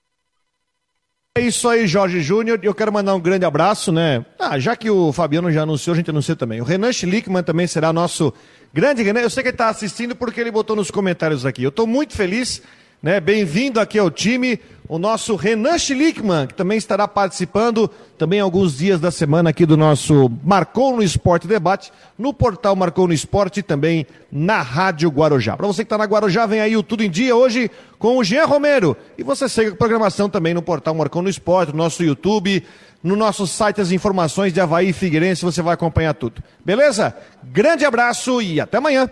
É 1.37 1.41
isso 1.41 1.69
aí, 1.69 1.87
Jorge 1.87 2.19
Júnior. 2.19 2.59
Eu 2.61 2.75
quero 2.75 2.91
mandar 2.91 3.15
um 3.15 3.19
grande 3.21 3.45
abraço, 3.45 3.89
né? 3.89 4.25
Ah, 4.37 4.59
já 4.59 4.75
que 4.75 4.89
o 4.89 5.13
Fabiano 5.13 5.49
já 5.49 5.61
anunciou, 5.61 5.93
a 5.93 5.97
gente 5.97 6.09
anuncia 6.09 6.35
também. 6.35 6.59
O 6.59 6.65
Renan 6.65 6.91
Schlickman 6.91 7.43
também 7.43 7.67
será 7.67 7.93
nosso 7.93 8.33
grande 8.73 9.01
Renan. 9.01 9.21
Eu 9.21 9.29
sei 9.29 9.43
que 9.43 9.49
ele 9.49 9.53
está 9.53 9.69
assistindo 9.69 10.13
porque 10.13 10.41
ele 10.41 10.51
botou 10.51 10.75
nos 10.75 10.91
comentários 10.91 11.45
aqui. 11.45 11.63
Eu 11.63 11.69
estou 11.69 11.87
muito 11.87 12.13
feliz, 12.13 12.61
né? 13.01 13.19
Bem-vindo 13.19 13.79
aqui 13.79 13.97
ao 13.97 14.11
time, 14.11 14.59
o 14.87 14.97
nosso 14.97 15.35
Renan 15.35 15.77
Schlickman, 15.77 16.47
que 16.47 16.53
também 16.53 16.77
estará 16.77 17.07
participando 17.07 17.89
também 18.17 18.41
alguns 18.41 18.77
dias 18.77 18.99
da 18.99 19.09
semana 19.09 19.51
aqui 19.51 19.65
do 19.65 19.77
nosso 19.77 20.29
Marcou 20.43 20.95
no 20.95 21.01
Esporte 21.01 21.47
Debate, 21.47 21.93
no 22.17 22.33
portal 22.33 22.75
Marcou 22.75 23.07
no 23.07 23.13
Esporte 23.13 23.61
e 23.61 23.63
também 23.63 24.05
na 24.29 24.61
Rádio 24.61 25.09
Guarujá. 25.09 25.55
Para 25.55 25.67
você 25.67 25.83
que 25.83 25.85
está 25.85 25.97
na 25.97 26.03
Guarujá, 26.03 26.45
vem 26.45 26.59
aí 26.59 26.75
o 26.75 26.83
Tudo 26.83 27.03
em 27.03 27.09
Dia 27.09 27.35
hoje 27.35 27.71
com 27.97 28.17
o 28.17 28.23
Jean 28.23 28.45
Romero. 28.45 28.97
E 29.17 29.23
você 29.23 29.47
segue 29.47 29.71
a 29.71 29.75
programação 29.75 30.29
também 30.29 30.53
no 30.53 30.61
portal 30.61 30.93
Marcou 30.93 31.21
no 31.21 31.29
Esporte, 31.29 31.71
no 31.71 31.77
nosso 31.77 32.03
YouTube, 32.03 32.65
no 33.01 33.15
nosso 33.15 33.47
site 33.47 33.79
as 33.79 33.91
informações 33.91 34.51
de 34.51 34.59
Havaí 34.59 34.89
e 34.89 34.93
Figueirense, 34.93 35.45
você 35.45 35.61
vai 35.61 35.73
acompanhar 35.73 36.13
tudo. 36.13 36.43
Beleza? 36.65 37.15
Grande 37.41 37.85
abraço 37.85 38.41
e 38.41 38.59
até 38.59 38.77
amanhã. 38.77 39.09